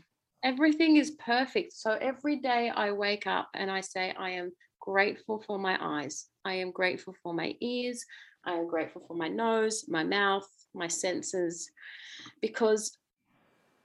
everything 0.44 0.98
is 0.98 1.12
perfect. 1.12 1.74
So 1.74 1.98
every 2.00 2.38
day 2.38 2.72
I 2.74 2.92
wake 2.92 3.28
up 3.28 3.50
and 3.54 3.70
I 3.70 3.82
say, 3.82 4.14
I 4.18 4.32
am 4.32 4.52
grateful 4.80 5.44
for 5.46 5.58
my 5.58 5.78
eyes. 5.82 6.28
I 6.46 6.54
am 6.54 6.72
grateful 6.72 7.16
for 7.24 7.34
my 7.34 7.56
ears. 7.62 8.06
I 8.46 8.54
am 8.54 8.68
grateful 8.68 9.04
for 9.08 9.16
my 9.16 9.28
nose, 9.28 9.86
my 9.88 10.04
mouth, 10.04 10.48
my 10.74 10.88
senses, 10.88 11.70
because 12.42 12.98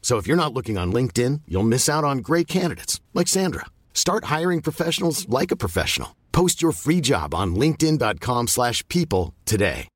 So 0.00 0.16
if 0.16 0.26
you're 0.26 0.42
not 0.42 0.54
looking 0.54 0.78
on 0.78 0.92
LinkedIn, 0.92 1.42
you'll 1.46 1.64
miss 1.74 1.86
out 1.86 2.04
on 2.04 2.18
great 2.18 2.48
candidates 2.48 3.02
like 3.12 3.28
Sandra. 3.28 3.66
Start 3.92 4.24
hiring 4.24 4.62
professionals 4.62 5.28
like 5.28 5.50
a 5.50 5.56
professional. 5.56 6.16
Post 6.32 6.62
your 6.62 6.72
free 6.72 7.02
job 7.02 7.34
on 7.34 7.54
linkedin.com/people 7.54 9.34
today. 9.44 9.88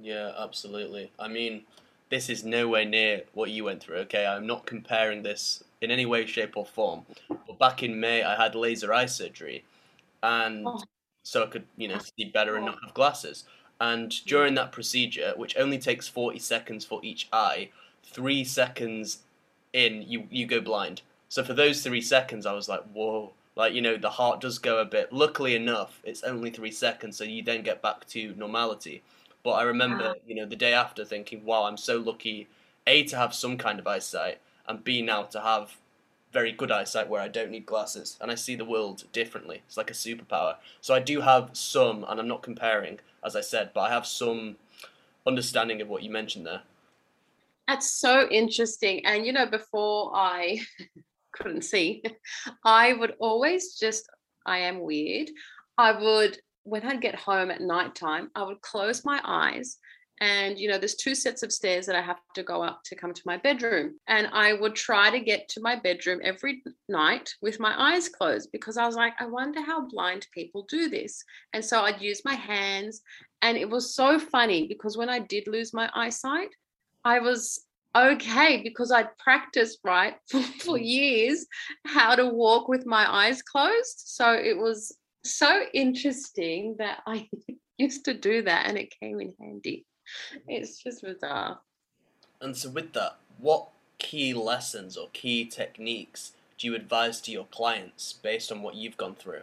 Yeah, 0.00 0.32
absolutely. 0.38 1.12
I 1.18 1.28
mean, 1.28 1.64
this 2.08 2.30
is 2.30 2.42
nowhere 2.42 2.86
near 2.86 3.24
what 3.34 3.50
you 3.50 3.64
went 3.64 3.82
through, 3.82 3.96
okay? 3.96 4.26
I'm 4.26 4.46
not 4.46 4.64
comparing 4.64 5.22
this 5.22 5.62
in 5.82 5.90
any 5.90 6.06
way, 6.06 6.24
shape, 6.24 6.56
or 6.56 6.64
form. 6.64 7.04
But 7.28 7.58
back 7.58 7.82
in 7.82 8.00
May, 8.00 8.22
I 8.22 8.42
had 8.42 8.54
laser 8.54 8.92
eye 8.92 9.04
surgery, 9.04 9.64
and 10.22 10.66
oh. 10.66 10.80
so 11.22 11.44
I 11.44 11.46
could, 11.46 11.66
you 11.76 11.88
know, 11.88 11.96
oh. 11.96 12.06
see 12.18 12.24
better 12.26 12.56
and 12.56 12.66
not 12.66 12.78
have 12.82 12.94
glasses. 12.94 13.44
And 13.80 14.24
during 14.26 14.54
that 14.54 14.72
procedure, 14.72 15.34
which 15.36 15.56
only 15.56 15.78
takes 15.78 16.08
40 16.08 16.38
seconds 16.38 16.84
for 16.84 17.00
each 17.02 17.28
eye, 17.32 17.70
three 18.02 18.44
seconds 18.44 19.18
in, 19.72 20.02
you, 20.02 20.26
you 20.30 20.46
go 20.46 20.60
blind. 20.60 21.02
So 21.28 21.44
for 21.44 21.54
those 21.54 21.82
three 21.82 22.00
seconds, 22.00 22.46
I 22.46 22.52
was 22.52 22.68
like, 22.68 22.82
whoa. 22.92 23.32
Like, 23.54 23.74
you 23.74 23.82
know, 23.82 23.96
the 23.96 24.10
heart 24.10 24.40
does 24.40 24.58
go 24.58 24.78
a 24.80 24.84
bit. 24.84 25.12
Luckily 25.12 25.54
enough, 25.54 26.00
it's 26.04 26.22
only 26.22 26.50
three 26.50 26.70
seconds, 26.70 27.16
so 27.16 27.24
you 27.24 27.42
then 27.42 27.62
get 27.62 27.82
back 27.82 28.06
to 28.08 28.34
normality. 28.36 29.02
But 29.42 29.52
I 29.52 29.62
remember, 29.62 30.14
you 30.26 30.36
know, 30.36 30.46
the 30.46 30.56
day 30.56 30.72
after 30.72 31.04
thinking, 31.04 31.44
wow, 31.44 31.64
I'm 31.64 31.76
so 31.76 31.98
lucky, 31.98 32.46
A, 32.86 33.02
to 33.04 33.16
have 33.16 33.34
some 33.34 33.58
kind 33.58 33.80
of 33.80 33.86
eyesight, 33.86 34.38
and 34.68 34.84
B, 34.84 35.02
now 35.02 35.24
to 35.24 35.40
have 35.40 35.76
very 36.32 36.52
good 36.52 36.70
eyesight 36.70 37.08
where 37.08 37.22
I 37.22 37.28
don't 37.28 37.50
need 37.50 37.66
glasses 37.66 38.18
and 38.20 38.30
I 38.30 38.34
see 38.34 38.54
the 38.54 38.64
world 38.64 39.04
differently. 39.12 39.62
It's 39.66 39.76
like 39.76 39.90
a 39.90 39.94
superpower. 39.94 40.56
So 40.80 40.94
I 40.94 41.00
do 41.00 41.20
have 41.22 41.50
some, 41.52 42.04
and 42.08 42.20
I'm 42.20 42.28
not 42.28 42.42
comparing, 42.42 43.00
as 43.24 43.36
I 43.36 43.40
said, 43.40 43.70
but 43.74 43.80
I 43.82 43.90
have 43.90 44.06
some 44.06 44.56
understanding 45.26 45.80
of 45.80 45.88
what 45.88 46.02
you 46.02 46.10
mentioned 46.10 46.46
there. 46.46 46.62
That's 47.66 47.90
so 47.90 48.28
interesting. 48.30 49.04
And, 49.04 49.26
you 49.26 49.32
know, 49.32 49.46
before 49.46 50.12
I 50.14 50.60
couldn't 51.32 51.62
see, 51.62 52.02
I 52.64 52.94
would 52.94 53.14
always 53.18 53.74
just, 53.74 54.08
I 54.46 54.58
am 54.58 54.80
weird. 54.80 55.30
I 55.76 55.92
would 55.92 56.38
when 56.68 56.86
I'd 56.86 57.00
get 57.00 57.14
home 57.14 57.50
at 57.50 57.62
nighttime, 57.62 58.30
I 58.34 58.42
would 58.42 58.60
close 58.60 59.04
my 59.04 59.20
eyes 59.24 59.78
and 60.20 60.58
you 60.58 60.68
know 60.68 60.78
there's 60.78 60.94
two 60.94 61.14
sets 61.14 61.42
of 61.42 61.52
stairs 61.52 61.86
that 61.86 61.96
i 61.96 62.02
have 62.02 62.20
to 62.34 62.42
go 62.42 62.62
up 62.62 62.80
to 62.84 62.96
come 62.96 63.12
to 63.12 63.22
my 63.26 63.36
bedroom. 63.36 63.94
And 64.06 64.28
i 64.32 64.52
would 64.52 64.74
try 64.74 65.10
to 65.10 65.20
get 65.20 65.48
to 65.50 65.60
my 65.60 65.76
bedroom 65.76 66.20
every 66.22 66.62
night 66.88 67.34
with 67.42 67.60
my 67.60 67.74
eyes 67.76 68.08
closed 68.08 68.50
because 68.52 68.76
i 68.76 68.86
was 68.86 68.96
like 68.96 69.14
i 69.20 69.26
wonder 69.26 69.60
how 69.60 69.86
blind 69.86 70.26
people 70.32 70.66
do 70.68 70.88
this. 70.88 71.22
And 71.52 71.64
so 71.64 71.82
i'd 71.82 72.00
use 72.00 72.22
my 72.24 72.34
hands. 72.34 73.02
And 73.40 73.56
it 73.56 73.70
was 73.70 73.94
so 73.94 74.18
funny 74.18 74.66
because 74.66 74.96
when 74.96 75.08
i 75.08 75.18
did 75.18 75.46
lose 75.46 75.72
my 75.72 75.90
eyesight 75.94 76.50
i 77.04 77.18
was 77.18 77.64
okay 77.96 78.60
because 78.62 78.92
i'd 78.92 79.16
practiced 79.18 79.78
right 79.82 80.16
for, 80.30 80.42
for 80.42 80.78
mm. 80.78 80.84
years 80.84 81.46
how 81.86 82.14
to 82.14 82.26
walk 82.26 82.68
with 82.68 82.86
my 82.86 83.10
eyes 83.10 83.42
closed. 83.42 84.02
So 84.04 84.32
it 84.32 84.56
was 84.56 84.96
so 85.24 85.62
interesting 85.74 86.76
that 86.78 87.00
I 87.06 87.28
used 87.78 88.04
to 88.06 88.14
do 88.14 88.42
that 88.42 88.66
and 88.66 88.78
it 88.78 88.94
came 89.00 89.20
in 89.20 89.34
handy. 89.40 89.86
It's 90.48 90.82
just 90.82 91.02
bizarre. 91.02 91.60
And 92.40 92.56
so, 92.56 92.70
with 92.70 92.92
that, 92.92 93.16
what 93.38 93.68
key 93.98 94.32
lessons 94.32 94.96
or 94.96 95.08
key 95.12 95.44
techniques 95.44 96.32
do 96.56 96.66
you 96.66 96.74
advise 96.74 97.20
to 97.22 97.32
your 97.32 97.46
clients 97.46 98.12
based 98.12 98.50
on 98.52 98.62
what 98.62 98.74
you've 98.74 98.96
gone 98.96 99.14
through? 99.14 99.42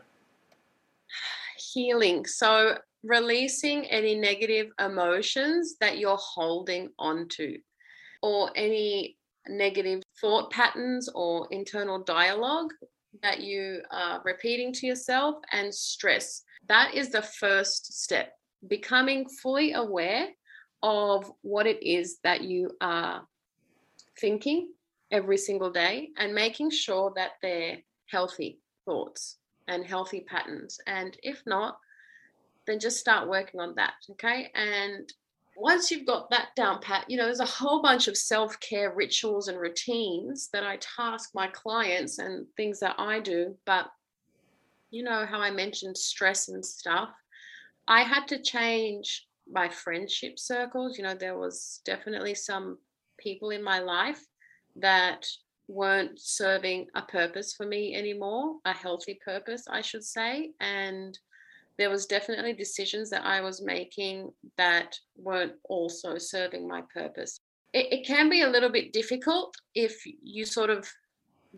Healing. 1.74 2.26
So, 2.26 2.78
releasing 3.04 3.86
any 3.86 4.16
negative 4.16 4.68
emotions 4.80 5.76
that 5.80 5.98
you're 5.98 6.18
holding 6.18 6.90
onto 6.98 7.58
or 8.22 8.52
any 8.56 9.18
negative 9.48 10.02
thought 10.20 10.50
patterns 10.52 11.10
or 11.14 11.48
internal 11.52 12.00
dialogue 12.00 12.74
that 13.22 13.42
you 13.42 13.82
are 13.92 14.22
repeating 14.26 14.74
to 14.74 14.88
yourself 14.88 15.36
and 15.52 15.74
stress. 15.74 16.42
That 16.68 16.94
is 16.96 17.10
the 17.10 17.22
first 17.22 18.02
step. 18.02 18.34
Becoming 18.68 19.28
fully 19.42 19.74
aware 19.74 20.28
of 20.84 21.32
what 21.42 21.68
it 21.68 21.82
is 21.84 22.20
that 22.24 22.42
you 22.42 22.72
are 22.82 23.26
thinking 24.20 24.70
every 25.12 25.38
single 25.38 25.72
day 25.72 26.10
and 26.18 26.34
making 26.34 26.70
sure 26.70 27.12
that 27.16 27.32
they're 27.42 27.78
healthy 28.08 28.60
thoughts 28.86 29.38
and 29.68 29.86
healthy 29.86 30.22
patterns. 30.22 30.80
And 30.88 31.18
if 31.24 31.42
not, 31.46 31.78
then 32.68 32.80
just 32.80 33.00
start 33.00 33.30
working 33.30 33.60
on 33.60 33.76
that. 33.76 33.94
Okay. 34.12 34.52
And 34.56 35.12
once 35.56 35.90
you've 35.90 36.06
got 36.06 36.30
that 36.30 36.50
down 36.56 36.80
pat, 36.82 37.10
you 37.10 37.18
know, 37.18 37.26
there's 37.26 37.40
a 37.40 37.46
whole 37.46 37.82
bunch 37.82 38.08
of 38.08 38.18
self 38.18 38.60
care 38.60 38.94
rituals 38.94 39.48
and 39.48 39.60
routines 39.60 40.50
that 40.52 40.64
I 40.64 40.78
task 40.78 41.32
my 41.34 41.48
clients 41.48 42.20
and 42.20 42.46
things 42.58 42.80
that 42.82 42.96
I 42.98 43.20
do. 43.20 43.56
But, 43.66 43.88
you 44.92 45.04
know, 45.04 45.26
how 45.26 45.40
I 45.40 45.52
mentioned 45.52 45.98
stress 45.98 46.50
and 46.50 46.66
stuff, 46.66 47.10
I 47.88 48.02
had 48.02 48.28
to 48.30 48.42
change 48.42 49.25
my 49.52 49.70
friendship 49.70 50.40
circles. 50.40 50.98
You 50.98 51.04
know, 51.04 51.16
there 51.16 51.38
was 51.38 51.82
definitely 51.86 52.36
some 52.36 52.78
people 53.20 53.50
in 53.52 53.64
my 53.64 53.80
life 53.80 54.24
that 54.76 55.26
weren't 55.68 56.20
serving 56.20 56.88
a 56.96 57.02
purpose 57.02 57.54
for 57.54 57.66
me 57.66 57.96
anymore, 57.96 58.58
a 58.66 58.74
healthy 58.74 59.20
purpose, 59.24 59.66
I 59.70 59.82
should 59.82 60.04
say. 60.04 60.52
And 60.60 61.18
there 61.78 61.90
was 61.90 62.06
definitely 62.06 62.54
decisions 62.54 63.10
that 63.10 63.26
I 63.26 63.42
was 63.42 63.62
making 63.62 64.32
that 64.58 64.98
weren't 65.18 65.54
also 65.66 66.18
serving 66.18 66.68
my 66.68 66.84
purpose. 66.94 67.40
It, 67.74 67.92
it 67.92 68.08
can 68.08 68.30
be 68.30 68.42
a 68.42 68.50
little 68.50 68.70
bit 68.70 68.94
difficult 68.94 69.56
if 69.74 70.02
you 70.24 70.46
sort 70.46 70.70
of 70.70 70.88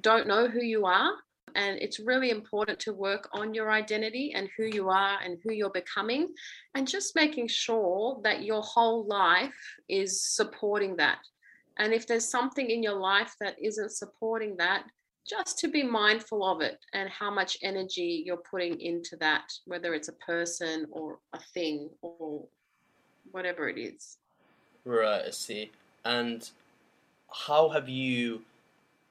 don't 0.02 0.28
know 0.28 0.48
who 0.48 0.62
you 0.62 0.86
are. 0.86 1.12
And 1.58 1.80
it's 1.82 2.00
really 2.00 2.30
important 2.30 2.80
to 2.82 2.94
work 2.94 3.28
on 3.34 3.54
your 3.54 3.72
identity 3.72 4.32
and 4.36 4.48
who 4.56 4.66
you 4.66 4.90
are 4.90 5.18
and 5.24 5.40
who 5.44 5.52
you're 5.52 5.72
becoming, 5.72 6.30
and 6.76 6.88
just 6.88 7.16
making 7.16 7.48
sure 7.48 8.22
that 8.24 8.44
your 8.44 8.62
whole 8.62 9.06
life 9.08 9.60
is 9.90 10.22
supporting 10.22 10.96
that. 10.98 11.18
And 11.80 11.94
if 11.94 12.06
there's 12.06 12.30
something 12.30 12.70
in 12.70 12.84
your 12.84 13.00
life 13.00 13.34
that 13.42 13.56
isn't 13.60 13.92
supporting 13.92 14.56
that, 14.58 14.84
just 15.28 15.58
to 15.60 15.68
be 15.68 15.84
mindful 15.84 16.46
of 16.46 16.62
it 16.62 16.78
and 16.94 17.10
how 17.10 17.30
much 17.30 17.58
energy 17.62 18.24
you're 18.26 18.44
putting 18.50 18.80
into 18.80 19.18
that, 19.18 19.52
whether 19.66 19.94
it's 19.96 20.10
a 20.10 20.14
person 20.14 20.86
or 20.92 21.20
a 21.34 21.40
thing 21.54 21.90
or 22.02 22.46
whatever 23.32 23.68
it 23.68 23.80
is. 23.80 24.18
Right, 24.86 25.24
I 25.26 25.32
see. 25.32 25.72
And 26.06 26.50
how 27.46 27.70
have 27.70 27.90
you 27.90 28.44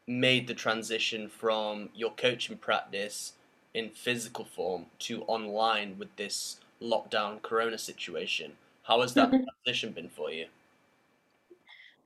made 0.07 0.47
the 0.47 0.55
transition 0.55 1.29
from 1.29 1.89
your 1.95 2.13
coaching 2.13 2.57
practice 2.57 3.33
in 3.75 3.91
physical 3.91 4.45
form 4.45 4.87
to 4.99 5.23
online 5.25 5.97
with 5.99 6.15
this 6.17 6.61
lockdown 6.81 7.43
corona 7.43 7.79
situation? 7.79 8.53
How 8.83 9.01
has 9.01 9.15
that 9.15 9.31
transition 9.65 9.93
been 9.93 10.09
for 10.09 10.31
you? 10.31 10.47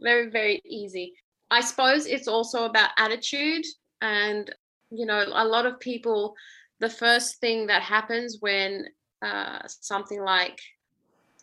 Very, 0.01 0.31
very 0.31 0.63
easy. 0.65 1.15
I 1.51 1.61
suppose 1.61 2.07
it's 2.07 2.29
also 2.29 2.65
about 2.65 2.91
attitude 2.97 3.65
and, 4.01 4.53
you 4.91 5.05
know, 5.05 5.25
a 5.27 5.45
lot 5.45 5.67
of 5.67 5.79
people, 5.81 6.35
the 6.79 6.89
first 6.89 7.41
thing 7.41 7.67
that 7.67 7.83
happens 7.83 8.39
when 8.41 8.87
uh, 9.21 9.61
something 9.67 10.23
like 10.23 10.59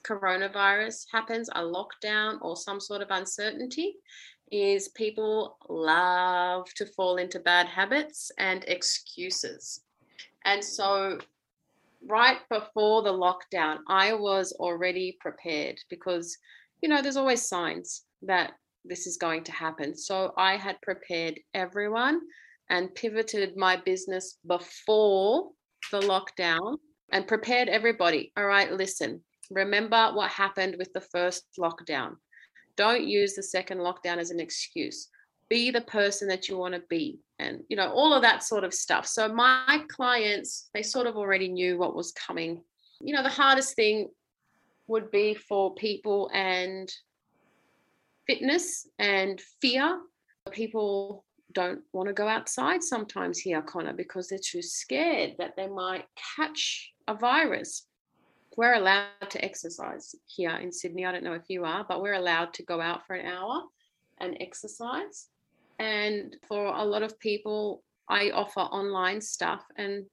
coronavirus 0.03 1.05
happens, 1.11 1.49
a 1.53 1.61
lockdown 1.61 2.37
or 2.41 2.55
some 2.55 2.79
sort 2.79 3.01
of 3.01 3.09
uncertainty, 3.11 3.95
is 4.51 4.89
people 4.89 5.57
love 5.69 6.73
to 6.75 6.85
fall 6.85 7.17
into 7.17 7.39
bad 7.39 7.67
habits 7.67 8.31
and 8.37 8.63
excuses. 8.67 9.81
And 10.45 10.63
so, 10.63 11.19
right 12.07 12.37
before 12.49 13.01
the 13.03 13.11
lockdown, 13.11 13.79
I 13.87 14.13
was 14.13 14.53
already 14.53 15.17
prepared 15.19 15.77
because, 15.89 16.37
you 16.81 16.89
know, 16.89 17.01
there's 17.01 17.17
always 17.17 17.47
signs 17.47 18.03
that 18.21 18.53
this 18.85 19.07
is 19.07 19.17
going 19.17 19.43
to 19.45 19.51
happen. 19.51 19.95
So, 19.95 20.33
I 20.37 20.55
had 20.55 20.81
prepared 20.81 21.39
everyone 21.53 22.21
and 22.69 22.93
pivoted 22.95 23.57
my 23.57 23.75
business 23.75 24.37
before 24.47 25.51
the 25.91 26.01
lockdown 26.01 26.77
and 27.11 27.27
prepared 27.27 27.69
everybody. 27.69 28.31
All 28.37 28.45
right, 28.45 28.71
listen, 28.71 29.21
remember 29.49 30.11
what 30.13 30.31
happened 30.31 30.75
with 30.77 30.91
the 30.93 31.01
first 31.01 31.45
lockdown. 31.59 32.15
Don't 32.77 33.05
use 33.05 33.33
the 33.33 33.43
second 33.43 33.79
lockdown 33.79 34.17
as 34.17 34.31
an 34.31 34.39
excuse. 34.39 35.09
Be 35.49 35.71
the 35.71 35.81
person 35.81 36.27
that 36.29 36.47
you 36.47 36.57
want 36.57 36.73
to 36.75 36.83
be, 36.89 37.19
and 37.39 37.63
you 37.69 37.75
know, 37.75 37.91
all 37.91 38.13
of 38.13 38.21
that 38.21 38.43
sort 38.43 38.63
of 38.63 38.73
stuff. 38.73 39.05
So, 39.07 39.27
my 39.27 39.83
clients, 39.89 40.69
they 40.73 40.83
sort 40.83 41.07
of 41.07 41.15
already 41.17 41.47
knew 41.47 41.77
what 41.77 41.95
was 41.95 42.11
coming. 42.11 42.61
You 42.99 43.15
know, 43.15 43.23
the 43.23 43.29
hardest 43.29 43.75
thing 43.75 44.09
would 44.87 45.11
be 45.11 45.33
for 45.33 45.73
people 45.75 46.29
and 46.33 46.91
fitness 48.25 48.87
and 48.99 49.41
fear. 49.61 50.01
People 50.51 51.25
don't 51.53 51.81
want 51.93 52.07
to 52.07 52.13
go 52.13 52.27
outside 52.27 52.83
sometimes 52.83 53.39
here, 53.39 53.61
Connor, 53.61 53.93
because 53.93 54.27
they're 54.27 54.37
too 54.37 54.61
scared 54.61 55.33
that 55.39 55.55
they 55.55 55.67
might 55.67 56.05
catch 56.35 56.91
a 57.07 57.15
virus. 57.15 57.86
We're 58.57 58.73
allowed 58.73 59.29
to 59.29 59.43
exercise 59.43 60.13
here 60.25 60.55
in 60.57 60.71
Sydney. 60.71 61.05
I 61.05 61.13
don't 61.13 61.23
know 61.23 61.33
if 61.33 61.47
you 61.47 61.63
are, 61.63 61.85
but 61.87 62.01
we're 62.01 62.15
allowed 62.15 62.53
to 62.55 62.63
go 62.63 62.81
out 62.81 63.07
for 63.07 63.15
an 63.15 63.25
hour 63.25 63.63
and 64.19 64.35
exercise. 64.41 65.27
And 65.79 66.35
for 66.47 66.65
a 66.65 66.83
lot 66.83 67.03
of 67.03 67.19
people, 67.19 67.83
I 68.09 68.31
offer 68.31 68.59
online 68.59 69.21
stuff. 69.21 69.63
And 69.77 70.05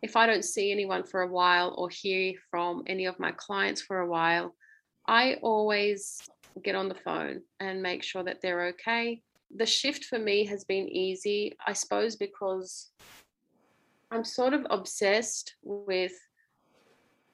if 0.00 0.16
I 0.16 0.26
don't 0.26 0.44
see 0.44 0.72
anyone 0.72 1.02
for 1.04 1.22
a 1.22 1.28
while 1.28 1.74
or 1.76 1.90
hear 1.90 2.34
from 2.50 2.84
any 2.86 3.04
of 3.04 3.18
my 3.18 3.32
clients 3.32 3.82
for 3.82 3.98
a 3.98 4.08
while, 4.08 4.54
I 5.06 5.34
always 5.42 6.22
get 6.62 6.74
on 6.74 6.88
the 6.88 6.94
phone 6.94 7.42
and 7.60 7.82
make 7.82 8.02
sure 8.02 8.22
that 8.22 8.40
they're 8.40 8.68
okay 8.68 9.22
the 9.54 9.66
shift 9.66 10.04
for 10.04 10.18
me 10.18 10.44
has 10.46 10.64
been 10.64 10.88
easy, 10.88 11.56
I 11.66 11.72
suppose, 11.72 12.16
because 12.16 12.90
I'm 14.10 14.24
sort 14.24 14.54
of 14.54 14.66
obsessed 14.70 15.54
with 15.62 16.12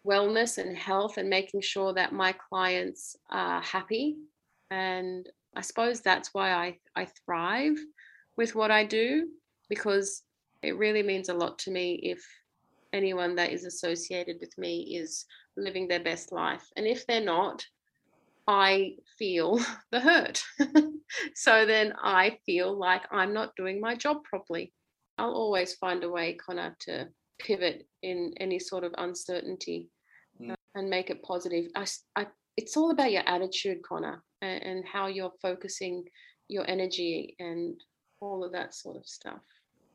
wellness 0.06 0.58
and 0.58 0.76
health 0.76 1.16
and 1.18 1.28
making 1.28 1.60
sure 1.60 1.92
that 1.94 2.12
my 2.12 2.32
clients 2.32 3.16
are 3.30 3.62
happy. 3.62 4.16
And 4.70 5.28
I 5.56 5.60
suppose 5.60 6.00
that's 6.00 6.30
why 6.32 6.52
I, 6.52 6.78
I 6.96 7.06
thrive 7.24 7.76
with 8.36 8.54
what 8.54 8.70
I 8.70 8.84
do 8.84 9.28
because 9.68 10.22
it 10.62 10.76
really 10.76 11.02
means 11.02 11.28
a 11.28 11.34
lot 11.34 11.58
to 11.60 11.70
me 11.70 12.00
if 12.02 12.24
anyone 12.92 13.34
that 13.36 13.52
is 13.52 13.64
associated 13.64 14.36
with 14.40 14.56
me 14.56 14.96
is 14.96 15.26
living 15.56 15.88
their 15.88 16.02
best 16.02 16.32
life. 16.32 16.64
And 16.76 16.86
if 16.86 17.06
they're 17.06 17.20
not, 17.20 17.64
I 18.46 18.96
feel 19.18 19.58
the 19.90 20.00
hurt. 20.00 20.42
so 21.34 21.66
then 21.66 21.94
I 22.02 22.38
feel 22.46 22.76
like 22.76 23.02
I'm 23.10 23.32
not 23.32 23.56
doing 23.56 23.80
my 23.80 23.94
job 23.94 24.24
properly. 24.24 24.72
I'll 25.18 25.34
always 25.34 25.74
find 25.74 26.02
a 26.02 26.10
way, 26.10 26.34
Connor, 26.34 26.76
to 26.80 27.08
pivot 27.38 27.86
in 28.02 28.32
any 28.38 28.58
sort 28.58 28.84
of 28.84 28.94
uncertainty. 28.98 29.88
And 30.74 30.90
make 30.90 31.10
it 31.10 31.22
positive. 31.22 31.66
I, 31.74 31.86
I, 32.16 32.26
it's 32.56 32.76
all 32.76 32.90
about 32.90 33.12
your 33.12 33.22
attitude, 33.26 33.82
Connor, 33.82 34.22
and, 34.42 34.62
and 34.62 34.84
how 34.86 35.06
you're 35.06 35.32
focusing 35.40 36.04
your 36.48 36.68
energy 36.68 37.36
and 37.38 37.80
all 38.20 38.44
of 38.44 38.52
that 38.52 38.74
sort 38.74 38.96
of 38.96 39.06
stuff. 39.06 39.40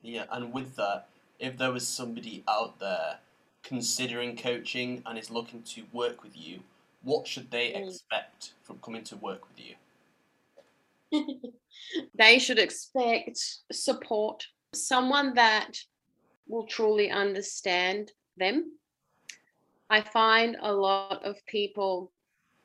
Yeah, 0.01 0.25
and 0.31 0.53
with 0.53 0.75
that, 0.75 1.07
if 1.39 1.57
there 1.57 1.71
was 1.71 1.87
somebody 1.87 2.43
out 2.47 2.79
there 2.79 3.17
considering 3.63 4.35
coaching 4.37 5.01
and 5.05 5.17
is 5.17 5.29
looking 5.29 5.61
to 5.63 5.83
work 5.91 6.23
with 6.23 6.35
you, 6.35 6.59
what 7.03 7.27
should 7.27 7.49
they 7.51 7.71
mm. 7.71 7.87
expect 7.87 8.53
from 8.63 8.79
coming 8.79 9.03
to 9.05 9.15
work 9.17 9.41
with 9.47 9.65
you? 9.65 9.75
they 12.15 12.39
should 12.39 12.59
expect 12.59 13.39
support, 13.71 14.45
someone 14.73 15.33
that 15.35 15.71
will 16.47 16.65
truly 16.65 17.09
understand 17.09 18.11
them. 18.37 18.71
I 19.89 20.01
find 20.01 20.57
a 20.61 20.71
lot 20.71 21.25
of 21.25 21.35
people 21.47 22.11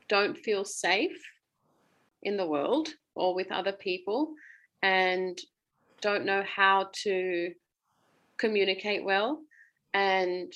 don't 0.08 0.36
feel 0.36 0.64
safe 0.64 1.16
in 2.22 2.36
the 2.36 2.46
world 2.46 2.88
or 3.14 3.34
with 3.34 3.50
other 3.50 3.72
people 3.72 4.34
and 4.82 5.38
don't 6.00 6.26
know 6.26 6.42
how 6.42 6.90
to 7.04 7.52
communicate 8.36 9.04
well 9.04 9.40
and 9.94 10.52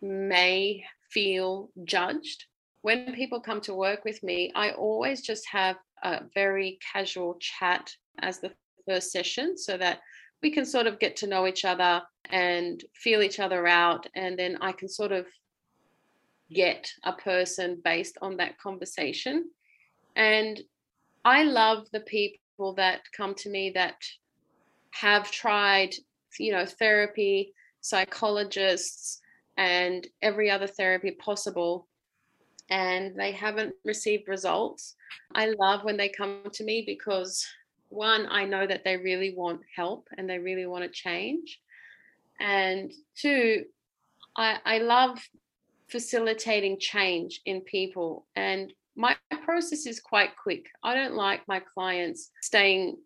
may 0.00 0.84
feel 1.10 1.70
judged 1.84 2.44
when 2.82 3.12
people 3.12 3.40
come 3.40 3.60
to 3.62 3.74
work 3.74 4.04
with 4.04 4.22
me, 4.22 4.52
I 4.54 4.70
always 4.70 5.20
just 5.20 5.46
have 5.48 5.76
a 6.02 6.22
very 6.34 6.78
casual 6.92 7.36
chat 7.40 7.90
as 8.20 8.38
the 8.38 8.52
first 8.86 9.10
session 9.10 9.58
so 9.58 9.76
that 9.76 10.00
we 10.42 10.50
can 10.50 10.64
sort 10.64 10.86
of 10.86 11.00
get 11.00 11.16
to 11.16 11.26
know 11.26 11.46
each 11.46 11.64
other 11.64 12.02
and 12.30 12.82
feel 12.94 13.22
each 13.22 13.40
other 13.40 13.66
out. 13.66 14.06
And 14.14 14.38
then 14.38 14.58
I 14.60 14.72
can 14.72 14.88
sort 14.88 15.12
of 15.12 15.26
get 16.52 16.90
a 17.04 17.12
person 17.12 17.80
based 17.84 18.18
on 18.22 18.36
that 18.38 18.58
conversation. 18.58 19.50
And 20.16 20.60
I 21.24 21.44
love 21.44 21.86
the 21.92 22.00
people 22.00 22.74
that 22.76 23.00
come 23.16 23.34
to 23.36 23.50
me 23.50 23.70
that 23.70 23.96
have 24.90 25.30
tried, 25.30 25.94
you 26.38 26.52
know, 26.52 26.66
therapy, 26.66 27.52
psychologists, 27.80 29.20
and 29.56 30.06
every 30.22 30.50
other 30.50 30.66
therapy 30.66 31.10
possible 31.12 31.88
and 32.70 33.18
they 33.18 33.32
haven't 33.32 33.74
received 33.84 34.28
results. 34.28 34.94
I 35.34 35.54
love 35.58 35.84
when 35.84 35.96
they 35.96 36.08
come 36.08 36.42
to 36.52 36.64
me 36.64 36.84
because 36.86 37.46
one, 37.88 38.26
I 38.30 38.44
know 38.44 38.66
that 38.66 38.84
they 38.84 38.96
really 38.96 39.34
want 39.34 39.60
help 39.74 40.08
and 40.16 40.28
they 40.28 40.38
really 40.38 40.66
want 40.66 40.84
to 40.84 40.90
change. 40.90 41.60
And 42.40 42.92
two, 43.16 43.64
I, 44.36 44.58
I 44.64 44.78
love 44.78 45.18
facilitating 45.90 46.78
change 46.78 47.40
in 47.46 47.60
people. 47.62 48.26
And 48.36 48.72
my 48.96 49.16
process 49.44 49.86
is 49.86 50.00
quite 50.00 50.36
quick. 50.36 50.66
I 50.82 50.94
don't 50.94 51.14
like 51.14 51.46
my 51.46 51.60
clients 51.60 52.30
staying 52.42 52.96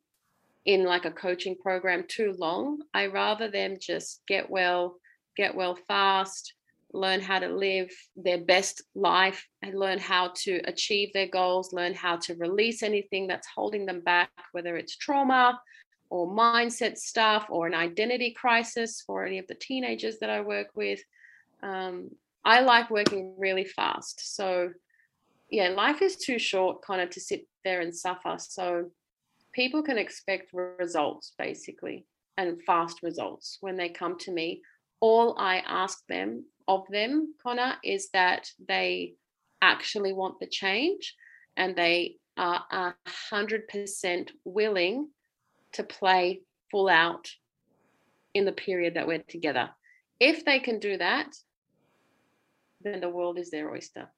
in 0.64 0.84
like 0.84 1.04
a 1.04 1.10
coaching 1.10 1.56
program 1.56 2.04
too 2.08 2.34
long. 2.38 2.80
I 2.94 3.06
rather 3.06 3.48
them 3.48 3.76
just 3.80 4.22
get 4.26 4.48
well, 4.48 4.96
get 5.36 5.54
well 5.54 5.76
fast, 5.88 6.54
learn 6.92 7.20
how 7.20 7.38
to 7.38 7.48
live 7.48 7.90
their 8.16 8.38
best 8.38 8.82
life 8.94 9.46
and 9.62 9.78
learn 9.78 9.98
how 9.98 10.32
to 10.36 10.60
achieve 10.64 11.12
their 11.12 11.26
goals, 11.28 11.72
learn 11.72 11.94
how 11.94 12.16
to 12.16 12.34
release 12.34 12.82
anything 12.82 13.26
that's 13.26 13.48
holding 13.54 13.86
them 13.86 14.00
back, 14.00 14.30
whether 14.52 14.76
it's 14.76 14.96
trauma 14.96 15.60
or 16.10 16.28
mindset 16.28 16.98
stuff 16.98 17.46
or 17.48 17.66
an 17.66 17.74
identity 17.74 18.32
crisis 18.32 19.02
for 19.06 19.24
any 19.24 19.38
of 19.38 19.46
the 19.46 19.54
teenagers 19.54 20.18
that 20.18 20.30
I 20.30 20.42
work 20.42 20.68
with. 20.74 21.00
Um, 21.62 22.10
I 22.44 22.60
like 22.60 22.90
working 22.90 23.34
really 23.38 23.64
fast. 23.64 24.34
So, 24.36 24.70
yeah, 25.50 25.68
life 25.68 26.02
is 26.02 26.16
too 26.16 26.38
short 26.38 26.82
kind 26.82 27.00
of 27.00 27.10
to 27.10 27.20
sit 27.20 27.46
there 27.64 27.80
and 27.80 27.94
suffer. 27.94 28.36
So, 28.38 28.90
people 29.52 29.82
can 29.82 29.98
expect 29.98 30.52
results 30.52 31.34
basically 31.38 32.06
and 32.36 32.62
fast 32.64 33.02
results 33.02 33.58
when 33.60 33.76
they 33.76 33.88
come 33.88 34.18
to 34.18 34.32
me. 34.32 34.62
All 35.00 35.36
I 35.38 35.62
ask 35.66 35.98
them 36.08 36.44
of 36.68 36.84
them, 36.90 37.34
Connor, 37.42 37.74
is 37.84 38.08
that 38.12 38.48
they 38.68 39.14
actually 39.60 40.12
want 40.12 40.40
the 40.40 40.46
change 40.46 41.14
and 41.56 41.76
they 41.76 42.16
are 42.36 42.64
a 42.70 42.94
hundred 43.06 43.68
percent 43.68 44.32
willing 44.44 45.08
to 45.72 45.82
play 45.82 46.40
full 46.70 46.88
out 46.88 47.28
in 48.34 48.44
the 48.44 48.52
period 48.52 48.94
that 48.94 49.06
we're 49.06 49.22
together. 49.28 49.70
If 50.18 50.44
they 50.44 50.58
can 50.58 50.78
do 50.78 50.96
that, 50.98 51.34
then 52.82 53.00
the 53.00 53.08
world 53.08 53.38
is 53.38 53.50
their 53.50 53.70
oyster. 53.70 54.08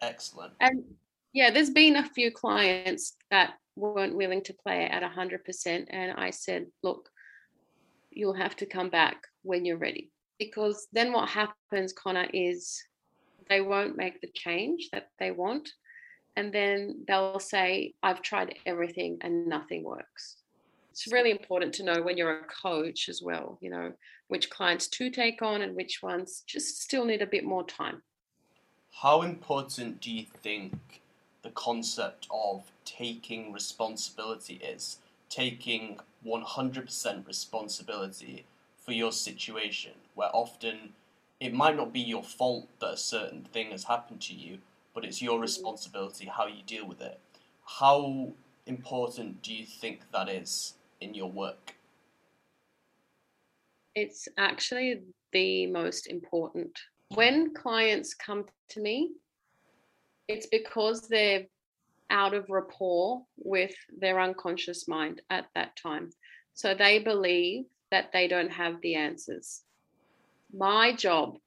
Excellent. 0.00 0.52
And 0.60 0.84
yeah, 1.32 1.50
there's 1.50 1.70
been 1.70 1.96
a 1.96 2.08
few 2.08 2.30
clients 2.30 3.16
that 3.30 3.54
weren't 3.76 4.16
willing 4.16 4.42
to 4.42 4.54
play 4.54 4.84
at 4.84 5.02
100%. 5.02 5.86
And 5.90 6.12
I 6.12 6.30
said, 6.30 6.66
look, 6.82 7.08
you'll 8.10 8.34
have 8.34 8.56
to 8.56 8.66
come 8.66 8.90
back 8.90 9.26
when 9.42 9.64
you're 9.64 9.78
ready. 9.78 10.10
Because 10.38 10.86
then 10.92 11.12
what 11.12 11.28
happens, 11.28 11.92
Connor, 11.92 12.28
is 12.32 12.82
they 13.48 13.60
won't 13.60 13.96
make 13.96 14.20
the 14.20 14.30
change 14.34 14.88
that 14.92 15.08
they 15.18 15.30
want. 15.30 15.68
And 16.36 16.52
then 16.52 17.04
they'll 17.06 17.40
say, 17.40 17.94
I've 18.02 18.22
tried 18.22 18.56
everything 18.66 19.18
and 19.20 19.46
nothing 19.46 19.84
works. 19.84 20.36
It's 20.94 21.12
really 21.12 21.32
important 21.32 21.74
to 21.74 21.82
know 21.82 22.00
when 22.02 22.16
you're 22.16 22.38
a 22.38 22.44
coach 22.44 23.08
as 23.08 23.20
well, 23.20 23.58
you 23.60 23.68
know, 23.68 23.92
which 24.28 24.48
clients 24.48 24.86
to 24.86 25.10
take 25.10 25.42
on 25.42 25.62
and 25.62 25.74
which 25.74 26.04
ones 26.04 26.44
just 26.46 26.80
still 26.82 27.04
need 27.04 27.20
a 27.20 27.26
bit 27.26 27.44
more 27.44 27.64
time. 27.64 28.00
How 28.92 29.22
important 29.22 30.00
do 30.00 30.12
you 30.12 30.24
think 30.24 31.02
the 31.42 31.50
concept 31.50 32.28
of 32.30 32.70
taking 32.84 33.52
responsibility 33.52 34.54
is? 34.54 34.98
Taking 35.28 35.98
100% 36.24 37.26
responsibility 37.26 38.44
for 38.78 38.92
your 38.92 39.10
situation, 39.10 39.94
where 40.14 40.30
often 40.32 40.90
it 41.40 41.52
might 41.52 41.76
not 41.76 41.92
be 41.92 42.02
your 42.02 42.22
fault 42.22 42.68
that 42.78 42.92
a 42.92 42.96
certain 42.96 43.42
thing 43.52 43.72
has 43.72 43.82
happened 43.82 44.20
to 44.20 44.32
you, 44.32 44.58
but 44.94 45.04
it's 45.04 45.20
your 45.20 45.40
mm. 45.40 45.42
responsibility 45.42 46.26
how 46.26 46.46
you 46.46 46.62
deal 46.64 46.86
with 46.86 47.00
it. 47.00 47.18
How 47.66 48.28
important 48.66 49.42
do 49.42 49.52
you 49.52 49.66
think 49.66 50.02
that 50.12 50.28
is 50.28 50.74
in 51.00 51.14
your 51.14 51.30
work? 51.30 51.74
It's 53.94 54.28
actually 54.38 55.02
the 55.32 55.66
most 55.66 56.06
important. 56.08 56.76
When 57.14 57.54
clients 57.54 58.14
come 58.14 58.46
to 58.70 58.80
me, 58.80 59.12
it's 60.28 60.46
because 60.46 61.08
they're 61.08 61.44
out 62.10 62.34
of 62.34 62.48
rapport 62.48 63.22
with 63.36 63.74
their 63.96 64.20
unconscious 64.20 64.88
mind 64.88 65.22
at 65.30 65.46
that 65.54 65.76
time. 65.76 66.10
So 66.54 66.74
they 66.74 66.98
believe 66.98 67.64
that 67.90 68.10
they 68.12 68.28
don't 68.28 68.52
have 68.52 68.80
the 68.80 68.94
answers. 68.94 69.62
My 70.52 70.94
job 70.94 71.38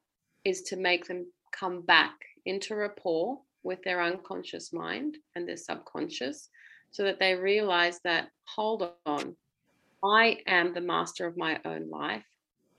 is 0.43 0.61
to 0.63 0.77
make 0.77 1.05
them 1.05 1.25
come 1.51 1.81
back 1.81 2.15
into 2.45 2.75
rapport 2.75 3.39
with 3.63 3.81
their 3.83 4.01
unconscious 4.01 4.71
mind 4.71 5.17
and 5.35 5.47
their 5.47 5.57
subconscious 5.57 6.49
so 6.91 7.03
that 7.03 7.19
they 7.19 7.35
realize 7.35 7.99
that, 8.03 8.29
hold 8.45 8.89
on, 9.05 9.35
I 10.03 10.39
am 10.47 10.73
the 10.73 10.81
master 10.81 11.25
of 11.25 11.37
my 11.37 11.59
own 11.65 11.89
life. 11.89 12.25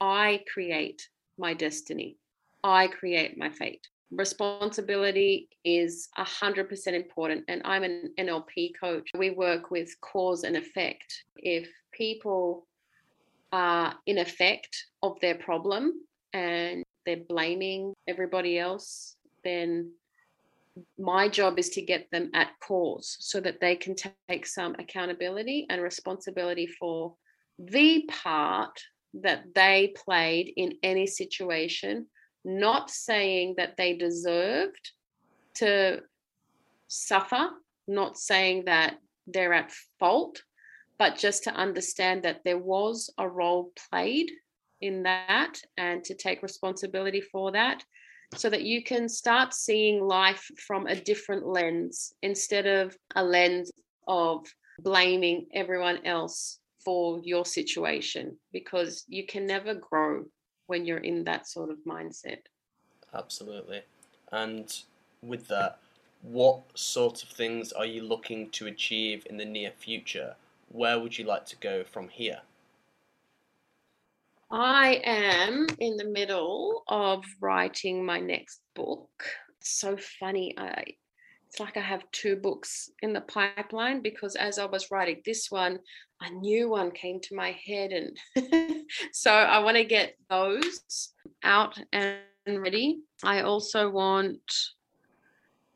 I 0.01 0.43
create 0.53 1.09
my 1.37 1.55
destiny. 1.55 2.17
I 2.63 2.87
create 2.89 3.39
my 3.39 3.51
fate. 3.51 3.87
Responsibility 4.11 5.49
is 5.65 6.09
100% 6.19 6.87
important. 6.95 7.45
And 7.49 7.61
I'm 7.65 7.83
an 7.83 8.13
NLP 8.19 8.73
coach. 8.81 9.09
We 9.17 9.31
work 9.31 9.71
with 9.71 9.91
cause 10.01 10.45
and 10.45 10.57
effect. 10.57 11.25
If 11.37 11.69
people 11.93 12.67
are 13.53 13.95
in 14.07 14.19
effect 14.19 14.87
of 15.03 15.19
their 15.21 15.35
problem 15.35 15.93
and 16.33 16.85
they're 17.05 17.25
blaming 17.29 17.95
everybody 18.07 18.59
else, 18.59 19.17
then 19.45 19.93
my 20.99 21.29
job 21.29 21.59
is 21.59 21.71
to 21.71 21.83
get 21.83 22.11
them 22.11 22.31
at 22.35 22.49
cause 22.61 23.17
so 23.21 23.41
that 23.41 23.61
they 23.61 23.77
can 23.77 23.95
take 24.29 24.47
some 24.47 24.75
accountability 24.79 25.67
and 25.71 25.83
responsibility 25.83 26.67
for 26.67 27.15
the 27.59 28.09
part 28.09 28.79
that 29.15 29.55
they 29.55 29.95
played 29.97 30.53
in 30.57 30.75
any 30.83 31.07
situation, 31.07 32.07
not 32.45 32.91
saying 32.91 33.55
that 33.57 33.77
they 33.77 33.97
deserved 33.97 34.93
to 35.55 36.01
suffer, 36.89 37.51
not 37.87 38.17
saying 38.17 38.65
that 38.67 38.99
they're 39.27 39.55
at 39.55 39.73
fault, 39.99 40.43
but 40.99 41.17
just 41.17 41.45
to 41.45 41.53
understand 41.53 42.23
that 42.23 42.41
there 42.45 42.59
was 42.59 43.11
a 43.19 43.29
role 43.29 43.73
played 43.91 44.31
in 44.81 45.03
that 45.05 45.61
and 45.77 46.05
to 46.05 46.15
take 46.15 46.43
responsibility 46.43 47.21
for 47.21 47.53
that 47.53 47.83
so 48.35 48.51
that 48.51 48.63
you 48.63 48.83
can 48.83 49.09
start 49.09 49.55
seeing 49.55 50.03
life 50.03 50.51
from 50.67 50.87
a 50.87 50.95
different 50.95 51.47
lens 51.47 52.13
instead 52.23 52.67
of 52.67 52.97
a 53.17 53.25
lens 53.25 53.71
of 54.07 54.47
blaming 54.81 55.47
everyone 55.55 56.05
else 56.05 56.61
for 56.85 57.21
your 57.25 57.45
situation 57.45 58.37
because 58.53 59.05
you 59.09 59.27
can 59.27 59.47
never 59.47 59.75
grow 59.75 60.25
when 60.67 60.85
you're 60.85 60.99
in 60.99 61.25
that 61.25 61.49
sort 61.49 61.71
of 61.71 61.79
mindset. 61.87 62.39
Absolutely. 63.15 63.83
And 64.31 64.75
with 65.23 65.49
that, 65.49 65.79
what 66.23 66.61
sort 66.75 67.23
of 67.23 67.29
things 67.31 67.73
are 67.73 67.87
you 67.87 68.03
looking 68.03 68.51
to 68.51 68.67
achieve 68.67 69.27
in 69.31 69.37
the 69.37 69.45
near 69.45 69.71
future? 69.71 70.35
Where 70.71 70.99
would 70.99 71.17
you 71.17 71.25
like 71.25 71.47
to 71.47 71.57
go 71.57 71.85
from 71.85 72.09
here? 72.09 72.41
I 74.51 75.03
am 75.05 75.67
in 75.79 75.97
the 75.97 76.09
middle 76.09 76.83
of 76.89 77.25
writing 77.41 78.05
my 78.05 78.19
next 78.19 78.61
book. 78.75 79.11
It's 79.61 79.79
so 79.79 79.97
funny. 80.19 80.55
I 80.57 80.85
it's 81.49 81.61
like 81.61 81.77
I 81.79 81.81
have 81.81 82.11
two 82.13 82.37
books 82.37 82.91
in 83.01 83.15
the 83.15 83.23
pipeline 83.23 84.03
because 84.03 84.37
as 84.37 84.59
I 84.59 84.67
was 84.67 84.91
writing 84.91 85.23
this 85.25 85.51
one, 85.51 85.79
a 86.21 86.31
new 86.31 86.69
one 86.69 86.91
came 86.91 87.21
to 87.21 87.35
my 87.35 87.57
head 87.67 87.91
and 87.91 88.85
so 89.13 89.31
I 89.31 89.59
want 89.61 89.79
to 89.79 89.85
get 89.85 90.15
those 90.29 91.13
out 91.43 91.79
and 91.93 92.19
ready. 92.47 93.01
I 93.25 93.41
also 93.41 93.89
want 93.89 94.41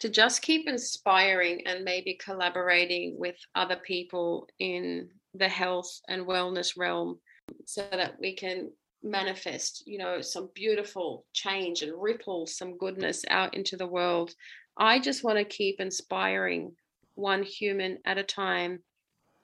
to 0.00 0.10
just 0.10 0.42
keep 0.42 0.68
inspiring 0.68 1.62
and 1.66 1.84
maybe 1.84 2.18
collaborating 2.22 3.16
with 3.18 3.36
other 3.54 3.76
people 3.76 4.48
in 4.58 5.08
the 5.34 5.48
health 5.48 6.00
and 6.08 6.26
wellness 6.26 6.76
realm 6.76 7.18
so 7.64 7.86
that 7.90 8.18
we 8.20 8.34
can 8.34 8.70
manifest 9.04 9.82
you 9.84 9.98
know 9.98 10.20
some 10.20 10.48
beautiful 10.54 11.24
change 11.32 11.82
and 11.82 11.92
ripple 12.00 12.46
some 12.46 12.76
goodness 12.78 13.24
out 13.30 13.54
into 13.54 13.76
the 13.76 13.86
world. 13.86 14.32
I 14.76 15.00
just 15.00 15.24
want 15.24 15.38
to 15.38 15.44
keep 15.44 15.80
inspiring 15.80 16.72
one 17.14 17.42
human 17.42 17.98
at 18.04 18.18
a 18.18 18.22
time 18.22 18.80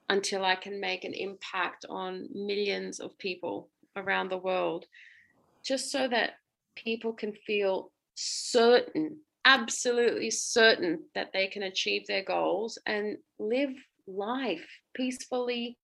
until 0.09 0.43
i 0.43 0.55
can 0.55 0.79
make 0.79 1.03
an 1.03 1.13
impact 1.13 1.85
on 1.89 2.27
millions 2.33 2.99
of 2.99 3.17
people 3.17 3.69
around 3.95 4.29
the 4.29 4.37
world 4.37 4.85
just 5.63 5.91
so 5.91 6.07
that 6.07 6.31
people 6.75 7.13
can 7.13 7.33
feel 7.45 7.91
certain 8.15 9.17
absolutely 9.45 10.29
certain 10.29 10.99
that 11.15 11.31
they 11.31 11.47
can 11.47 11.63
achieve 11.63 12.05
their 12.07 12.23
goals 12.23 12.77
and 12.85 13.17
live 13.39 13.73
life 14.07 14.67
peacefully 14.93 15.77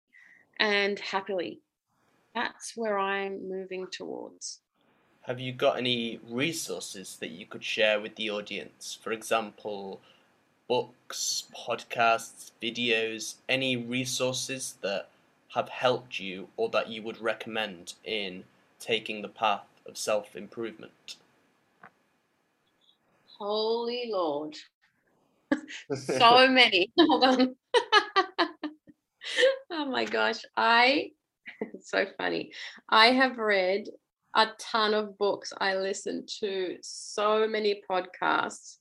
and 0.59 0.99
happily 0.99 1.61
that's 2.35 2.75
where 2.75 2.99
I'm 2.99 3.49
moving 3.49 3.87
towards. 3.87 4.59
Have 5.21 5.39
you 5.39 5.53
got 5.53 5.77
any 5.77 6.19
resources 6.29 7.17
that 7.19 7.31
you 7.31 7.47
could 7.47 7.63
share 7.63 7.99
with 7.99 8.15
the 8.15 8.29
audience? 8.29 8.99
For 9.01 9.11
example, 9.11 10.01
books, 10.67 11.45
podcasts, 11.55 12.51
videos, 12.61 13.35
any 13.49 13.75
resources 13.75 14.75
that 14.81 15.09
have 15.55 15.69
helped 15.69 16.19
you 16.19 16.49
or 16.57 16.69
that 16.69 16.89
you 16.89 17.01
would 17.01 17.19
recommend 17.21 17.93
in 18.03 18.43
taking 18.79 19.21
the 19.21 19.29
path 19.29 19.65
of 19.87 19.97
self 19.97 20.35
improvement? 20.35 21.15
Holy 23.39 24.09
Lord. 24.11 24.55
so 25.93 26.47
many. 26.47 26.91
Hold 26.99 27.23
on. 27.23 27.55
oh 29.71 29.85
my 29.85 30.05
gosh. 30.05 30.41
I, 30.55 31.11
it's 31.61 31.89
so 31.91 32.05
funny. 32.17 32.51
I 32.89 33.07
have 33.07 33.37
read 33.37 33.87
a 34.35 34.47
ton 34.59 34.93
of 34.93 35.17
books. 35.17 35.53
I 35.59 35.75
listen 35.75 36.25
to 36.41 36.77
so 36.81 37.47
many 37.47 37.81
podcasts. 37.89 38.77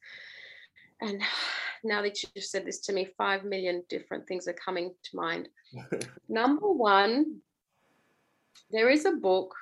And 1.00 1.20
now 1.84 2.02
that 2.02 2.22
you 2.22 2.28
just 2.36 2.50
said 2.50 2.66
this 2.66 2.80
to 2.82 2.92
me, 2.92 3.08
five 3.16 3.44
million 3.44 3.82
different 3.88 4.26
things 4.26 4.48
are 4.48 4.54
coming 4.54 4.94
to 5.04 5.16
mind. 5.16 5.48
Number 6.28 6.70
one, 6.70 7.40
there 8.70 8.90
is 8.90 9.04
a 9.04 9.12
book 9.12 9.54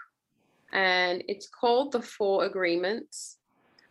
and 0.73 1.23
it's 1.29 1.49
called 1.49 1.93
The 1.93 2.03
Four 2.03 2.45
Agreements. 2.45 3.37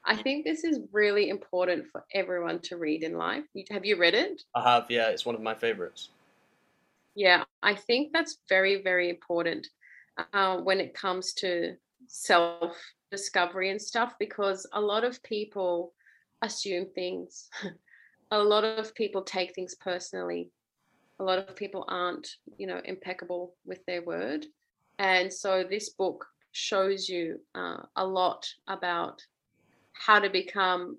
I 0.03 0.15
think 0.15 0.45
this 0.45 0.63
is 0.63 0.79
really 0.91 1.29
important 1.29 1.85
for 1.91 2.03
everyone 2.13 2.59
to 2.61 2.77
read 2.77 3.03
in 3.03 3.13
life. 3.13 3.43
Have 3.69 3.85
you 3.85 3.97
read 3.97 4.15
it? 4.15 4.41
I 4.55 4.63
have, 4.63 4.89
yeah. 4.89 5.09
It's 5.09 5.27
one 5.27 5.35
of 5.35 5.41
my 5.41 5.53
favorites. 5.53 6.09
Yeah, 7.15 7.43
I 7.61 7.75
think 7.75 8.13
that's 8.13 8.37
very, 8.47 8.81
very 8.81 9.09
important 9.09 9.67
uh, 10.33 10.57
when 10.57 10.79
it 10.79 10.93
comes 10.93 11.33
to 11.35 11.75
self 12.07 12.77
discovery 13.11 13.69
and 13.69 13.81
stuff 13.81 14.13
because 14.19 14.67
a 14.73 14.81
lot 14.81 15.03
of 15.03 15.21
people 15.23 15.93
assume 16.41 16.85
things. 16.95 17.49
a 18.31 18.41
lot 18.41 18.63
of 18.63 18.95
people 18.95 19.21
take 19.23 19.53
things 19.53 19.75
personally. 19.75 20.49
A 21.19 21.23
lot 21.23 21.37
of 21.37 21.55
people 21.55 21.85
aren't, 21.87 22.27
you 22.57 22.65
know, 22.65 22.81
impeccable 22.85 23.55
with 23.65 23.85
their 23.85 24.01
word. 24.01 24.45
And 24.97 25.31
so 25.31 25.63
this 25.69 25.89
book 25.89 26.25
shows 26.53 27.07
you 27.09 27.39
uh, 27.55 27.77
a 27.95 28.05
lot 28.05 28.47
about 28.67 29.21
how 29.93 30.19
to 30.19 30.29
become 30.29 30.97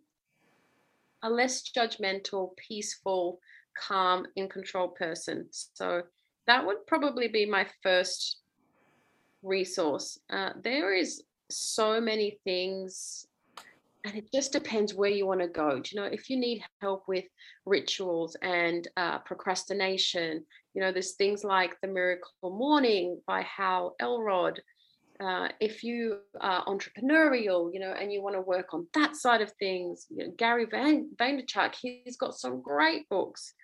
a 1.23 1.31
less 1.31 1.71
judgmental, 1.71 2.57
peaceful, 2.57 3.41
calm, 3.75 4.27
in 4.37 4.49
control 4.49 4.89
person. 4.89 5.49
So 5.51 6.03
that 6.47 6.67
would 6.67 6.87
probably 6.87 7.29
be 7.29 7.47
my 7.47 7.67
first 7.83 8.39
resource. 9.43 10.19
Uh, 10.31 10.51
there 10.63 10.95
is 10.95 11.23
so 11.51 12.01
many 12.01 12.39
things, 12.45 13.27
and 14.05 14.17
it 14.17 14.33
just 14.33 14.53
depends 14.53 14.95
where 14.95 15.11
you 15.11 15.27
want 15.27 15.41
to 15.41 15.49
go. 15.49 15.81
Do 15.81 15.91
you 15.93 16.01
know 16.01 16.07
if 16.07 16.31
you 16.31 16.37
need 16.37 16.65
help 16.81 17.05
with 17.07 17.25
rituals 17.67 18.37
and 18.43 18.89
uh, 18.97 19.19
procrastination? 19.19 20.45
You 20.75 20.81
know, 20.81 20.93
there's 20.93 21.13
things 21.15 21.45
like 21.45 21.73
the 21.81 21.89
Miracle 21.89 22.31
Morning 22.43 23.21
by 23.27 23.43
Hal 23.43 23.95
Elrod. 24.01 24.61
Uh, 25.21 25.49
if 25.61 25.85
you 25.85 26.19
are 26.41 26.65
entrepreneurial, 26.65 27.73
you 27.73 27.81
know, 27.81 27.93
and 27.93 28.13
you 28.13 28.23
want 28.23 28.35
to 28.35 28.41
work 28.41 28.75
on 28.75 28.87
that 28.95 29.17
side 29.17 29.41
of 29.41 29.53
things, 29.53 30.07
you 30.11 30.19
know, 30.19 30.33
Gary 30.37 30.67
Van, 30.71 31.11
Vaynerchuk, 31.17 31.75
he's 31.81 32.17
got 32.17 32.35
some 32.35 32.61
great 32.61 33.09
books. 33.09 33.55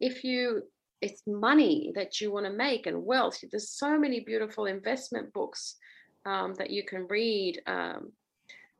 If 0.00 0.24
you 0.24 0.62
it's 1.02 1.22
money 1.26 1.92
that 1.94 2.20
you 2.20 2.32
want 2.32 2.46
to 2.46 2.52
make 2.52 2.86
and 2.86 3.04
wealth, 3.04 3.38
there's 3.50 3.70
so 3.70 3.98
many 3.98 4.20
beautiful 4.20 4.66
investment 4.66 5.32
books 5.32 5.76
um, 6.24 6.54
that 6.54 6.70
you 6.70 6.84
can 6.84 7.06
read. 7.08 7.60
Um, 7.66 8.12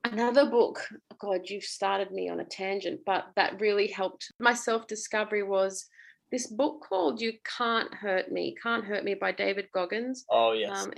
another 0.04 0.46
book, 0.46 0.80
God, 1.18 1.42
you've 1.44 1.64
started 1.64 2.10
me 2.10 2.28
on 2.28 2.40
a 2.40 2.44
tangent, 2.44 3.00
but 3.04 3.26
that 3.36 3.60
really 3.60 3.86
helped 3.86 4.32
my 4.40 4.54
self 4.54 4.86
discovery 4.86 5.42
was 5.42 5.86
this 6.32 6.48
book 6.48 6.84
called 6.88 7.20
You 7.20 7.34
Can't 7.56 7.92
Hurt 7.94 8.32
Me, 8.32 8.54
Can't 8.62 8.84
Hurt 8.84 9.04
Me 9.04 9.14
by 9.14 9.32
David 9.32 9.68
Goggins. 9.72 10.24
Oh, 10.30 10.52
yes. 10.52 10.84
Um, 10.84 10.92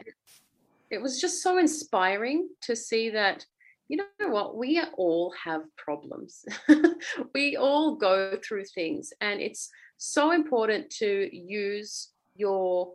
it 0.90 1.00
was 1.00 1.20
just 1.20 1.42
so 1.42 1.58
inspiring 1.58 2.48
to 2.62 2.74
see 2.74 3.10
that 3.10 3.44
you 3.88 3.96
know 3.96 4.28
what 4.28 4.56
we 4.56 4.80
all 4.96 5.32
have 5.42 5.62
problems. 5.76 6.44
We 7.34 7.56
all 7.56 7.96
go 7.96 8.38
through 8.44 8.64
things 8.66 9.12
and 9.20 9.40
it's 9.40 9.70
so 9.96 10.32
important 10.32 10.90
to 10.98 11.28
use 11.32 12.10
your 12.36 12.92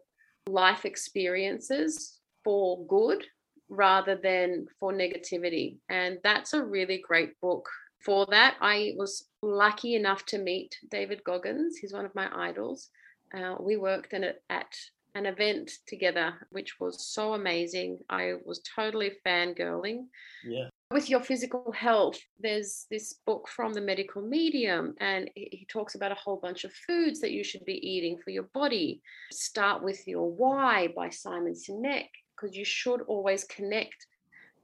life 0.48 0.86
experiences 0.86 2.20
for 2.44 2.86
good 2.86 3.26
rather 3.70 4.16
than 4.16 4.68
for 4.80 4.94
negativity 4.94 5.78
and 5.90 6.20
that's 6.24 6.54
a 6.54 6.64
really 6.64 7.04
great 7.06 7.40
book. 7.42 7.68
For 8.06 8.28
that 8.32 8.56
i 8.62 8.94
was 8.98 9.30
lucky 9.42 9.96
enough 9.96 10.26
to 10.28 10.38
meet 10.38 10.78
david 10.92 11.24
goggins. 11.24 11.78
He's 11.78 11.94
one 11.94 12.06
of 12.06 12.14
my 12.14 12.30
idols. 12.50 12.90
Uh, 13.36 13.56
we 13.60 13.78
worked 13.78 14.14
in 14.14 14.24
it 14.24 14.44
at 14.50 14.76
an 15.16 15.26
event 15.26 15.72
together, 15.88 16.34
which 16.52 16.80
was 16.80 17.06
so 17.08 17.34
amazing. 17.34 18.00
I 18.10 18.34
was 18.46 18.62
totally 18.76 19.12
fangirling. 19.26 20.06
Yeah. 20.44 20.70
With 20.92 21.10
your 21.10 21.22
physical 21.22 21.72
health, 21.72 22.20
there's 22.40 22.86
this 22.90 23.16
book 23.26 23.48
from 23.48 23.74
the 23.74 23.82
medical 23.82 24.22
medium, 24.22 24.96
and 25.00 25.30
he 25.36 25.66
talks 25.70 25.96
about 25.96 26.12
a 26.12 26.16
whole 26.16 26.38
bunch 26.38 26.64
of 26.64 26.74
foods 26.88 27.20
that 27.22 27.32
you 27.32 27.44
should 27.44 27.66
be 27.66 27.74
eating 27.88 28.18
for 28.24 28.32
your 28.32 28.48
body. 28.54 29.02
Start 29.32 29.84
with 29.84 30.08
your 30.08 30.30
why 30.32 30.90
by 30.96 31.10
Simon 31.10 31.54
Sinek, 31.54 32.10
because 32.36 32.56
you 32.56 32.66
should 32.66 33.02
always 33.02 33.44
connect 33.46 34.08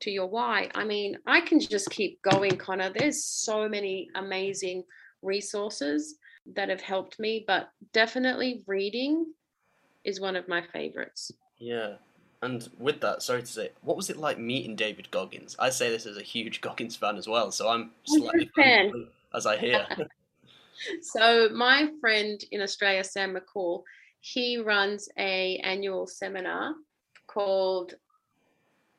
to 0.01 0.11
your 0.11 0.27
why. 0.27 0.69
I 0.75 0.83
mean, 0.83 1.17
I 1.27 1.41
can 1.41 1.59
just 1.59 1.89
keep 1.89 2.21
going, 2.21 2.57
Connor. 2.57 2.91
There's 2.95 3.23
so 3.25 3.67
many 3.67 4.09
amazing 4.15 4.83
resources 5.21 6.17
that 6.55 6.69
have 6.69 6.81
helped 6.81 7.19
me, 7.19 7.43
but 7.45 7.69
definitely 7.93 8.63
reading 8.65 9.25
is 10.09 10.19
one 10.19 10.35
of 10.35 10.47
my 10.47 10.61
favorites. 10.73 11.31
Yeah. 11.59 11.93
And 12.41 12.69
with 12.79 13.01
that, 13.01 13.21
sorry 13.21 13.41
to 13.41 13.47
say, 13.47 13.69
what 13.81 13.95
was 13.95 14.09
it 14.09 14.17
like 14.17 14.39
meeting 14.39 14.75
David 14.75 15.11
Goggins? 15.11 15.55
I 15.59 15.69
say 15.69 15.89
this 15.89 16.05
as 16.05 16.17
a 16.17 16.21
huge 16.21 16.61
Goggins 16.65 16.95
fan 16.95 17.15
as 17.15 17.27
well, 17.27 17.51
so 17.51 17.69
I'm 17.69 17.91
slightly 18.03 18.49
fan 18.55 19.07
as 19.33 19.45
I 19.45 19.57
hear. 19.57 19.85
so 21.01 21.49
my 21.49 21.89
friend 22.01 22.43
in 22.51 22.61
Australia, 22.61 23.03
Sam 23.03 23.35
McCall, 23.35 23.83
he 24.21 24.57
runs 24.57 25.09
a 25.17 25.57
annual 25.57 26.07
seminar 26.07 26.73
called 27.27 27.93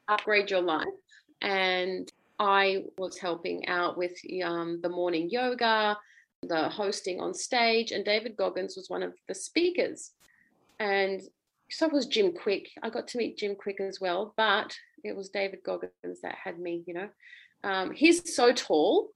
Upgrade 0.08 0.50
Your 0.50 0.62
Life, 0.62 0.86
and 1.40 2.11
I 2.38 2.84
was 2.98 3.18
helping 3.18 3.66
out 3.68 3.96
with 3.96 4.12
um, 4.44 4.80
the 4.82 4.88
morning 4.88 5.28
yoga, 5.30 5.96
the 6.42 6.68
hosting 6.68 7.20
on 7.20 7.34
stage, 7.34 7.92
and 7.92 8.04
David 8.04 8.36
Goggins 8.36 8.76
was 8.76 8.90
one 8.90 9.02
of 9.02 9.14
the 9.28 9.34
speakers 9.34 10.12
and 10.81 11.20
so 11.70 11.89
was 11.89 12.07
Jim 12.07 12.33
Kwik. 12.33 12.66
I 12.83 12.91
got 12.91 13.07
to 13.09 13.18
meet 13.18 13.39
Jim 13.39 13.55
Kwik 13.55 13.81
as 13.81 14.01
well, 14.01 14.35
but 14.37 14.74
it 15.05 15.14
was 15.14 15.28
David 15.28 15.61
Goggins 15.64 16.20
that 16.22 16.35
had 16.43 16.59
me, 16.59 16.83
you 16.87 16.95
know. 16.95 17.09
Um, 17.62 17.93
he's 17.93 18.35
so 18.35 18.53
tall, 18.53 19.11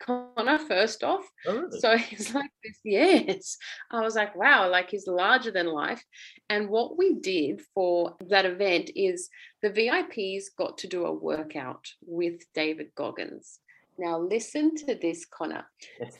Connor, 0.00 0.58
first 0.58 1.04
off. 1.04 1.28
Oh, 1.46 1.58
really? 1.58 1.80
So 1.80 1.96
he's 1.96 2.34
like 2.34 2.50
this, 2.64 2.78
yes. 2.82 3.56
I 3.90 4.00
was 4.00 4.16
like, 4.16 4.34
wow, 4.34 4.68
like 4.68 4.90
he's 4.90 5.06
larger 5.06 5.50
than 5.50 5.66
life. 5.66 6.02
And 6.48 6.70
what 6.70 6.98
we 6.98 7.14
did 7.14 7.60
for 7.74 8.16
that 8.28 8.46
event 8.46 8.90
is 8.96 9.28
the 9.62 9.70
VIPs 9.70 10.44
got 10.56 10.78
to 10.78 10.88
do 10.88 11.04
a 11.04 11.12
workout 11.12 11.86
with 12.04 12.40
David 12.54 12.90
Goggins. 12.94 13.60
Now, 13.98 14.18
listen 14.18 14.74
to 14.76 14.94
this, 14.94 15.26
Connor. 15.26 15.66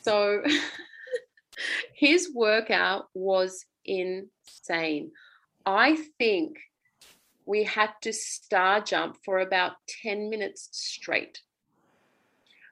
so 0.03 0.43
his 1.95 2.31
workout 2.35 3.07
was 3.15 3.65
insane. 3.91 5.11
I 5.67 5.97
think 6.19 6.59
we 7.45 7.65
had 7.65 7.91
to 8.03 8.13
star 8.13 8.81
jump 8.81 9.19
for 9.25 9.41
about 9.41 9.73
10 10.03 10.31
minutes 10.31 10.69
straight. 10.73 11.41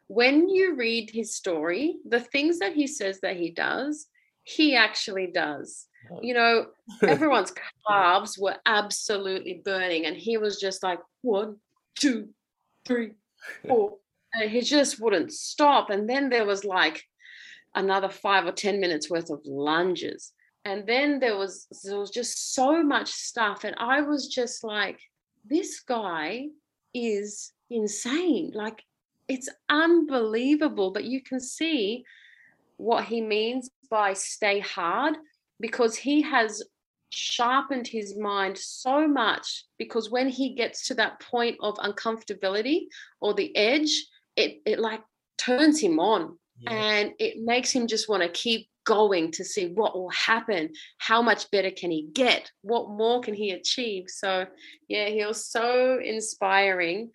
When 0.06 0.48
you 0.48 0.76
read 0.76 1.10
his 1.10 1.34
story, 1.34 1.96
the 2.08 2.20
things 2.20 2.60
that 2.60 2.74
he 2.74 2.86
says 2.86 3.20
that 3.20 3.36
he 3.36 3.50
does, 3.50 4.06
he 4.44 4.76
actually 4.76 5.26
does. 5.26 5.86
You 6.22 6.32
know, 6.32 6.66
everyone's 7.02 7.52
calves 7.86 8.38
were 8.38 8.56
absolutely 8.64 9.60
burning, 9.64 10.06
and 10.06 10.16
he 10.16 10.38
was 10.38 10.58
just 10.58 10.82
like 10.82 11.00
one, 11.22 11.56
two, 11.98 12.30
three, 12.86 13.12
four. 13.66 13.96
And 14.34 14.50
he 14.50 14.60
just 14.60 15.00
wouldn't 15.00 15.32
stop. 15.32 15.88
And 15.88 16.06
then 16.06 16.28
there 16.28 16.44
was 16.44 16.62
like 16.62 17.02
another 17.74 18.10
five 18.10 18.44
or 18.44 18.52
10 18.52 18.78
minutes 18.78 19.08
worth 19.08 19.30
of 19.30 19.40
lunges 19.46 20.32
and 20.68 20.86
then 20.86 21.18
there 21.18 21.36
was 21.36 21.66
there 21.82 21.98
was 21.98 22.10
just 22.10 22.54
so 22.54 22.82
much 22.82 23.10
stuff 23.10 23.64
and 23.64 23.74
i 23.78 24.00
was 24.00 24.28
just 24.28 24.62
like 24.62 25.00
this 25.48 25.80
guy 25.80 26.46
is 26.94 27.52
insane 27.70 28.52
like 28.54 28.82
it's 29.28 29.48
unbelievable 29.68 30.90
but 30.90 31.04
you 31.04 31.22
can 31.22 31.40
see 31.40 32.04
what 32.76 33.04
he 33.04 33.20
means 33.20 33.70
by 33.90 34.12
stay 34.12 34.60
hard 34.60 35.16
because 35.58 35.96
he 35.96 36.20
has 36.22 36.62
sharpened 37.10 37.86
his 37.86 38.16
mind 38.18 38.56
so 38.56 39.08
much 39.08 39.64
because 39.78 40.10
when 40.10 40.28
he 40.28 40.54
gets 40.54 40.86
to 40.86 40.94
that 40.94 41.18
point 41.20 41.56
of 41.60 41.74
uncomfortability 41.76 42.82
or 43.20 43.32
the 43.32 43.54
edge 43.56 44.06
it 44.36 44.60
it 44.66 44.78
like 44.78 45.00
turns 45.38 45.80
him 45.80 45.98
on 45.98 46.38
yeah. 46.60 46.72
and 46.72 47.12
it 47.18 47.42
makes 47.42 47.70
him 47.70 47.86
just 47.86 48.08
want 48.08 48.22
to 48.22 48.28
keep 48.28 48.68
going 48.88 49.30
to 49.30 49.44
see 49.44 49.66
what 49.74 49.94
will 49.94 50.08
happen 50.08 50.70
how 50.96 51.20
much 51.20 51.50
better 51.50 51.70
can 51.70 51.90
he 51.90 52.08
get 52.14 52.50
what 52.62 52.88
more 52.88 53.20
can 53.20 53.34
he 53.34 53.50
achieve 53.50 54.04
so 54.08 54.46
yeah 54.88 55.08
he 55.08 55.22
was 55.26 55.44
so 55.44 56.00
inspiring 56.02 57.10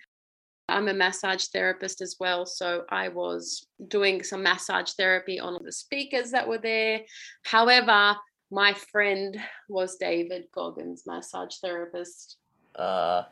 I'm 0.70 0.88
a 0.88 0.94
massage 0.94 1.48
therapist 1.48 2.00
as 2.00 2.16
well. 2.22 2.46
So 2.46 2.86
I 2.88 3.10
was 3.10 3.68
doing 3.90 4.24
some 4.24 4.44
massage 4.44 4.92
therapy 4.92 5.38
on 5.38 5.62
the 5.62 5.74
speakers 5.74 6.32
that 6.32 6.48
were 6.48 6.58
there. 6.58 7.02
However, 7.44 8.16
my 8.50 8.74
friend 8.74 9.38
was 9.68 9.98
David 9.98 10.46
Goggins, 10.56 11.04
massage 11.06 11.58
therapist. 11.58 12.38
Uh, 12.78 13.24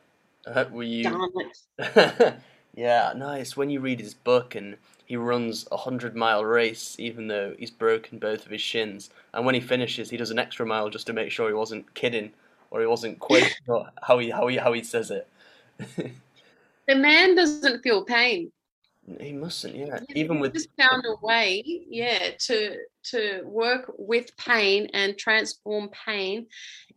were 0.72 0.84
you? 0.84 1.32
Yeah, 2.74 3.14
nice. 3.16 3.58
When 3.58 3.70
you 3.70 3.80
read 3.80 4.00
his 4.00 4.14
book 4.14 4.56
and 4.56 4.78
he 5.12 5.18
runs 5.18 5.68
a 5.74 5.76
hundred 5.76 6.16
mile 6.16 6.46
race, 6.46 6.96
even 6.98 7.28
though 7.28 7.54
he's 7.60 7.70
broken 7.70 8.18
both 8.18 8.46
of 8.46 8.52
his 8.54 8.62
shins, 8.62 9.10
and 9.34 9.46
when 9.46 9.54
he 9.54 9.60
finishes, 9.60 10.10
he 10.10 10.16
does 10.16 10.32
an 10.32 10.40
extra 10.40 10.66
mile 10.66 10.90
just 10.90 11.06
to 11.06 11.12
make 11.12 11.34
sure 11.34 11.50
he 11.50 11.54
wasn't 11.54 11.94
kidding 11.96 12.32
or 12.70 12.80
he 12.80 12.88
wasn't 12.88 13.20
quick. 13.30 13.54
how 14.02 14.20
he 14.20 14.30
how 14.30 14.48
he 14.48 14.56
how 14.56 14.72
he 14.72 14.82
says 14.82 15.12
it. 15.12 15.28
the 16.88 16.96
man 16.96 17.36
doesn't 17.36 17.82
feel 17.82 18.06
pain. 18.06 18.54
He 19.20 19.34
mustn't, 19.34 19.76
yeah. 19.76 20.00
Even 20.16 20.40
with 20.40 20.54
just 20.54 20.70
found 20.78 21.04
a 21.06 21.26
way, 21.26 21.62
yeah, 21.90 22.30
to 22.48 22.78
to 23.08 23.42
work 23.44 23.92
with 23.98 24.32
pain 24.38 24.88
and 24.94 25.18
transform 25.18 25.90
pain 25.90 26.48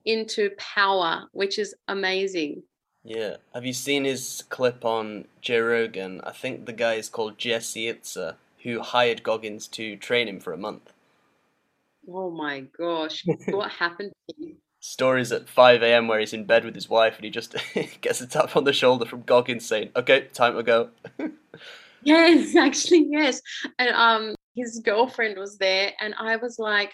into 0.04 0.50
power, 0.56 1.26
which 1.32 1.58
is 1.58 1.74
amazing. 1.88 2.62
Yeah. 3.04 3.36
Have 3.52 3.66
you 3.66 3.74
seen 3.74 4.04
his 4.04 4.44
clip 4.48 4.84
on 4.84 5.26
Joe 5.42 5.60
Rogan? 5.60 6.22
I 6.24 6.32
think 6.32 6.64
the 6.64 6.72
guy 6.72 6.94
is 6.94 7.10
called 7.10 7.38
Jesse 7.38 7.92
Itzler, 7.92 8.36
who 8.62 8.80
hired 8.80 9.22
Goggins 9.22 9.68
to 9.68 9.96
train 9.96 10.26
him 10.26 10.40
for 10.40 10.54
a 10.54 10.58
month. 10.58 10.92
Oh 12.08 12.30
my 12.30 12.60
gosh. 12.76 13.24
what 13.48 13.70
happened 13.70 14.12
to 14.28 14.34
him? 14.46 14.56
Stories 14.80 15.32
at 15.32 15.48
5 15.48 15.82
a.m. 15.82 16.08
where 16.08 16.20
he's 16.20 16.32
in 16.32 16.44
bed 16.44 16.64
with 16.64 16.74
his 16.74 16.88
wife 16.88 17.16
and 17.16 17.24
he 17.24 17.30
just 17.30 17.54
gets 18.00 18.20
a 18.20 18.26
tap 18.26 18.56
on 18.56 18.64
the 18.64 18.72
shoulder 18.72 19.04
from 19.04 19.22
Goggins 19.22 19.66
saying, 19.66 19.90
okay, 19.96 20.28
time 20.32 20.56
to 20.56 20.62
go. 20.62 20.90
yes, 22.02 22.56
actually, 22.56 23.06
yes. 23.10 23.40
And 23.78 23.94
um, 23.94 24.34
his 24.56 24.80
girlfriend 24.84 25.38
was 25.38 25.58
there 25.58 25.92
and 26.00 26.14
I 26.18 26.36
was 26.36 26.58
like, 26.58 26.92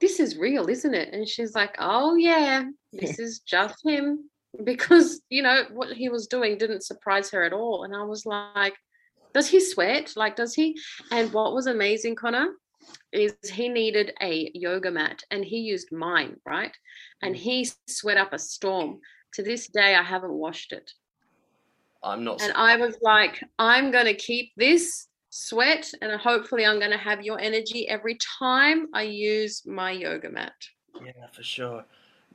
this 0.00 0.18
is 0.18 0.36
real, 0.36 0.68
isn't 0.68 0.94
it? 0.94 1.12
And 1.12 1.28
she's 1.28 1.54
like, 1.54 1.76
oh, 1.78 2.16
yeah, 2.16 2.64
this 2.92 3.18
is 3.20 3.38
just 3.40 3.76
him. 3.84 4.28
Because, 4.62 5.20
you 5.30 5.42
know, 5.42 5.64
what 5.72 5.96
he 5.96 6.08
was 6.08 6.26
doing 6.26 6.58
didn't 6.58 6.84
surprise 6.84 7.30
her 7.30 7.42
at 7.42 7.52
all. 7.52 7.84
And 7.84 7.94
I 7.94 8.04
was 8.04 8.24
like, 8.24 8.74
does 9.32 9.48
he 9.48 9.60
sweat? 9.60 10.12
Like, 10.16 10.36
does 10.36 10.54
he? 10.54 10.78
And 11.10 11.32
what 11.32 11.54
was 11.54 11.66
amazing, 11.66 12.14
Connor, 12.14 12.50
is 13.12 13.34
he 13.52 13.68
needed 13.68 14.12
a 14.22 14.50
yoga 14.54 14.90
mat 14.90 15.22
and 15.30 15.44
he 15.44 15.58
used 15.58 15.92
mine, 15.92 16.36
right? 16.46 16.74
And 17.22 17.34
he 17.36 17.68
sweat 17.88 18.16
up 18.16 18.32
a 18.32 18.38
storm. 18.38 19.00
To 19.34 19.42
this 19.42 19.66
day, 19.66 19.96
I 19.96 20.02
haven't 20.04 20.32
washed 20.32 20.70
it. 20.70 20.92
I'm 22.04 22.22
not. 22.22 22.40
And 22.40 22.52
I 22.52 22.76
was 22.76 22.96
like, 23.02 23.42
I'm 23.58 23.90
going 23.90 24.04
to 24.04 24.14
keep 24.14 24.52
this 24.56 25.08
sweat 25.30 25.90
and 26.00 26.12
hopefully 26.20 26.64
I'm 26.64 26.78
going 26.78 26.92
to 26.92 26.96
have 26.96 27.22
your 27.22 27.40
energy 27.40 27.88
every 27.88 28.16
time 28.38 28.86
I 28.94 29.02
use 29.02 29.66
my 29.66 29.90
yoga 29.90 30.30
mat. 30.30 30.52
Yeah, 31.04 31.26
for 31.32 31.42
sure. 31.42 31.84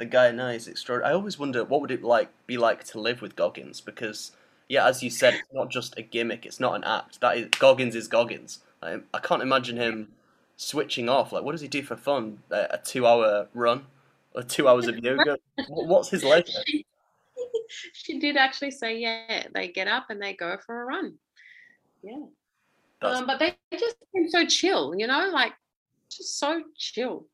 the 0.00 0.06
guy 0.06 0.32
now 0.32 0.48
is 0.48 0.66
extraordinary. 0.66 1.12
I 1.12 1.14
always 1.14 1.38
wonder 1.38 1.62
what 1.62 1.82
would 1.82 1.90
it 1.90 2.02
like 2.02 2.30
be 2.46 2.56
like 2.56 2.84
to 2.84 2.98
live 2.98 3.20
with 3.20 3.36
Goggins 3.36 3.82
because 3.82 4.32
yeah, 4.66 4.86
as 4.86 5.02
you 5.02 5.10
said, 5.10 5.34
it's 5.34 5.52
not 5.52 5.68
just 5.68 5.98
a 5.98 6.02
gimmick. 6.02 6.46
It's 6.46 6.58
not 6.58 6.74
an 6.74 6.84
act. 6.84 7.20
That 7.20 7.36
is 7.36 7.48
Goggins 7.58 7.94
is 7.94 8.08
Goggins. 8.08 8.60
I, 8.82 9.00
I 9.12 9.18
can't 9.18 9.42
imagine 9.42 9.76
him 9.76 10.08
switching 10.56 11.10
off. 11.10 11.32
Like, 11.32 11.44
what 11.44 11.52
does 11.52 11.60
he 11.60 11.68
do 11.68 11.82
for 11.82 11.96
fun? 11.96 12.38
A, 12.50 12.68
a 12.70 12.78
two-hour 12.78 13.48
run 13.52 13.84
or 14.34 14.42
two 14.42 14.68
hours 14.68 14.86
of 14.86 14.96
yoga? 15.00 15.36
What's 15.68 16.08
his 16.08 16.24
life? 16.24 16.48
she 17.92 18.18
did 18.18 18.38
actually 18.38 18.70
say, 18.70 18.96
yeah, 18.96 19.48
they 19.54 19.68
get 19.68 19.86
up 19.86 20.06
and 20.08 20.22
they 20.22 20.32
go 20.32 20.56
for 20.64 20.80
a 20.80 20.86
run. 20.86 21.14
Yeah. 22.02 22.24
Um, 23.02 23.26
but 23.26 23.38
they 23.38 23.54
just 23.72 23.96
seem 24.14 24.30
so 24.30 24.46
chill, 24.46 24.94
you 24.96 25.06
know, 25.06 25.28
like 25.30 25.52
just 26.08 26.38
so 26.38 26.62
chill. 26.78 27.26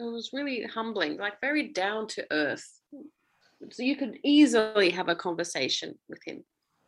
It 0.00 0.10
was 0.10 0.30
really 0.32 0.64
humbling, 0.64 1.18
like 1.18 1.40
very 1.42 1.68
down 1.68 2.06
to 2.08 2.26
earth. 2.30 2.66
So 3.70 3.82
you 3.82 3.96
could 3.96 4.18
easily 4.24 4.88
have 4.90 5.10
a 5.10 5.14
conversation 5.14 5.98
with 6.08 6.20
him. 6.24 6.42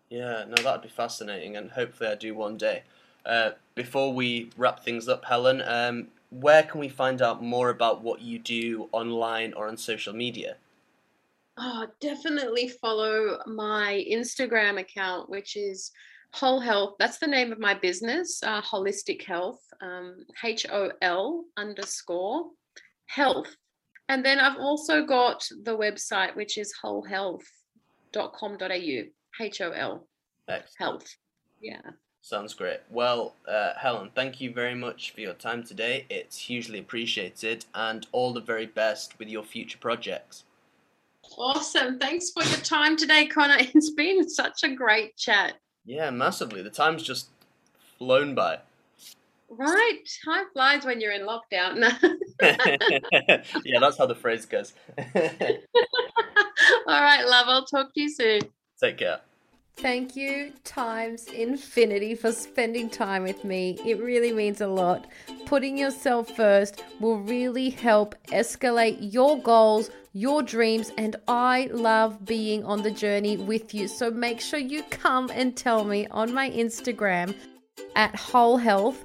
Yeah, 0.08 0.44
no, 0.48 0.62
that'd 0.62 0.80
be 0.80 0.88
fascinating, 0.88 1.56
and 1.56 1.70
hopefully 1.70 2.08
I 2.08 2.14
do 2.14 2.34
one 2.34 2.56
day. 2.56 2.84
Uh, 3.26 3.50
before 3.74 4.14
we 4.14 4.50
wrap 4.56 4.82
things 4.82 5.08
up, 5.08 5.24
Helen, 5.26 5.62
um, 5.66 6.08
where 6.30 6.62
can 6.62 6.80
we 6.80 6.88
find 6.88 7.20
out 7.20 7.42
more 7.42 7.68
about 7.68 8.02
what 8.02 8.22
you 8.22 8.38
do 8.38 8.88
online 8.92 9.52
or 9.52 9.68
on 9.68 9.76
social 9.76 10.14
media? 10.14 10.56
Oh, 11.58 11.86
definitely 12.00 12.68
follow 12.68 13.38
my 13.46 14.04
Instagram 14.10 14.80
account, 14.80 15.28
which 15.28 15.54
is 15.54 15.90
Whole 16.32 16.60
Health. 16.60 16.94
That's 16.98 17.18
the 17.18 17.26
name 17.26 17.52
of 17.52 17.58
my 17.58 17.74
business, 17.74 18.42
uh, 18.42 18.62
Holistic 18.62 19.22
Health, 19.22 19.60
um, 19.82 20.24
H 20.42 20.64
O 20.72 20.90
L 21.02 21.44
underscore 21.58 22.50
health. 23.06 23.54
And 24.08 24.24
then 24.24 24.40
I've 24.40 24.58
also 24.58 25.04
got 25.04 25.46
the 25.64 25.76
website, 25.76 26.34
which 26.36 26.58
is 26.58 26.72
holhealth.com.au, 26.82 29.02
H 29.40 29.60
O 29.60 29.70
L 29.70 30.06
health. 30.78 31.06
Yeah. 31.60 31.80
Sounds 32.20 32.54
great. 32.54 32.80
Well, 32.88 33.34
uh, 33.48 33.72
Helen, 33.76 34.10
thank 34.14 34.40
you 34.40 34.52
very 34.52 34.76
much 34.76 35.10
for 35.10 35.20
your 35.20 35.34
time 35.34 35.64
today. 35.64 36.06
It's 36.08 36.38
hugely 36.38 36.78
appreciated, 36.78 37.64
and 37.74 38.06
all 38.12 38.32
the 38.32 38.40
very 38.40 38.66
best 38.66 39.18
with 39.18 39.28
your 39.28 39.42
future 39.42 39.78
projects. 39.78 40.44
Awesome. 41.36 41.98
Thanks 41.98 42.30
for 42.30 42.44
your 42.44 42.58
time 42.58 42.96
today, 42.96 43.26
Connor. 43.26 43.56
It's 43.58 43.90
been 43.90 44.28
such 44.28 44.62
a 44.62 44.74
great 44.74 45.16
chat. 45.16 45.54
Yeah, 45.84 46.10
massively. 46.10 46.62
The 46.62 46.70
time's 46.70 47.02
just 47.02 47.28
flown 47.98 48.34
by. 48.34 48.58
Right. 49.58 49.98
Time 50.24 50.46
flies 50.52 50.84
when 50.84 51.00
you're 51.00 51.12
in 51.12 51.26
lockdown. 51.26 51.80
yeah, 53.64 53.80
that's 53.80 53.98
how 53.98 54.06
the 54.06 54.14
phrase 54.14 54.46
goes. 54.46 54.72
all 56.86 57.02
right, 57.02 57.26
love. 57.26 57.46
I'll 57.48 57.66
talk 57.66 57.92
to 57.94 58.00
you 58.00 58.10
soon. 58.10 58.40
Take 58.80 58.98
care. 58.98 59.20
Thank 59.76 60.16
you 60.16 60.52
times 60.64 61.26
infinity 61.26 62.14
for 62.14 62.30
spending 62.32 62.88
time 62.88 63.22
with 63.24 63.44
me. 63.44 63.78
It 63.84 63.98
really 64.00 64.32
means 64.32 64.60
a 64.60 64.66
lot. 64.66 65.06
Putting 65.46 65.76
yourself 65.76 66.28
first 66.36 66.84
will 67.00 67.18
really 67.18 67.70
help 67.70 68.14
escalate 68.28 68.98
your 69.00 69.38
goals, 69.40 69.90
your 70.12 70.42
dreams, 70.42 70.92
and 70.98 71.16
I 71.26 71.68
love 71.72 72.24
being 72.24 72.64
on 72.64 72.82
the 72.82 72.90
journey 72.90 73.36
with 73.36 73.74
you. 73.74 73.88
So 73.88 74.10
make 74.10 74.40
sure 74.40 74.60
you 74.60 74.82
come 74.84 75.30
and 75.34 75.56
tell 75.56 75.84
me 75.84 76.06
on 76.08 76.32
my 76.32 76.50
Instagram 76.50 77.34
at 77.96 78.14
Whole 78.14 78.58
Health, 78.58 79.04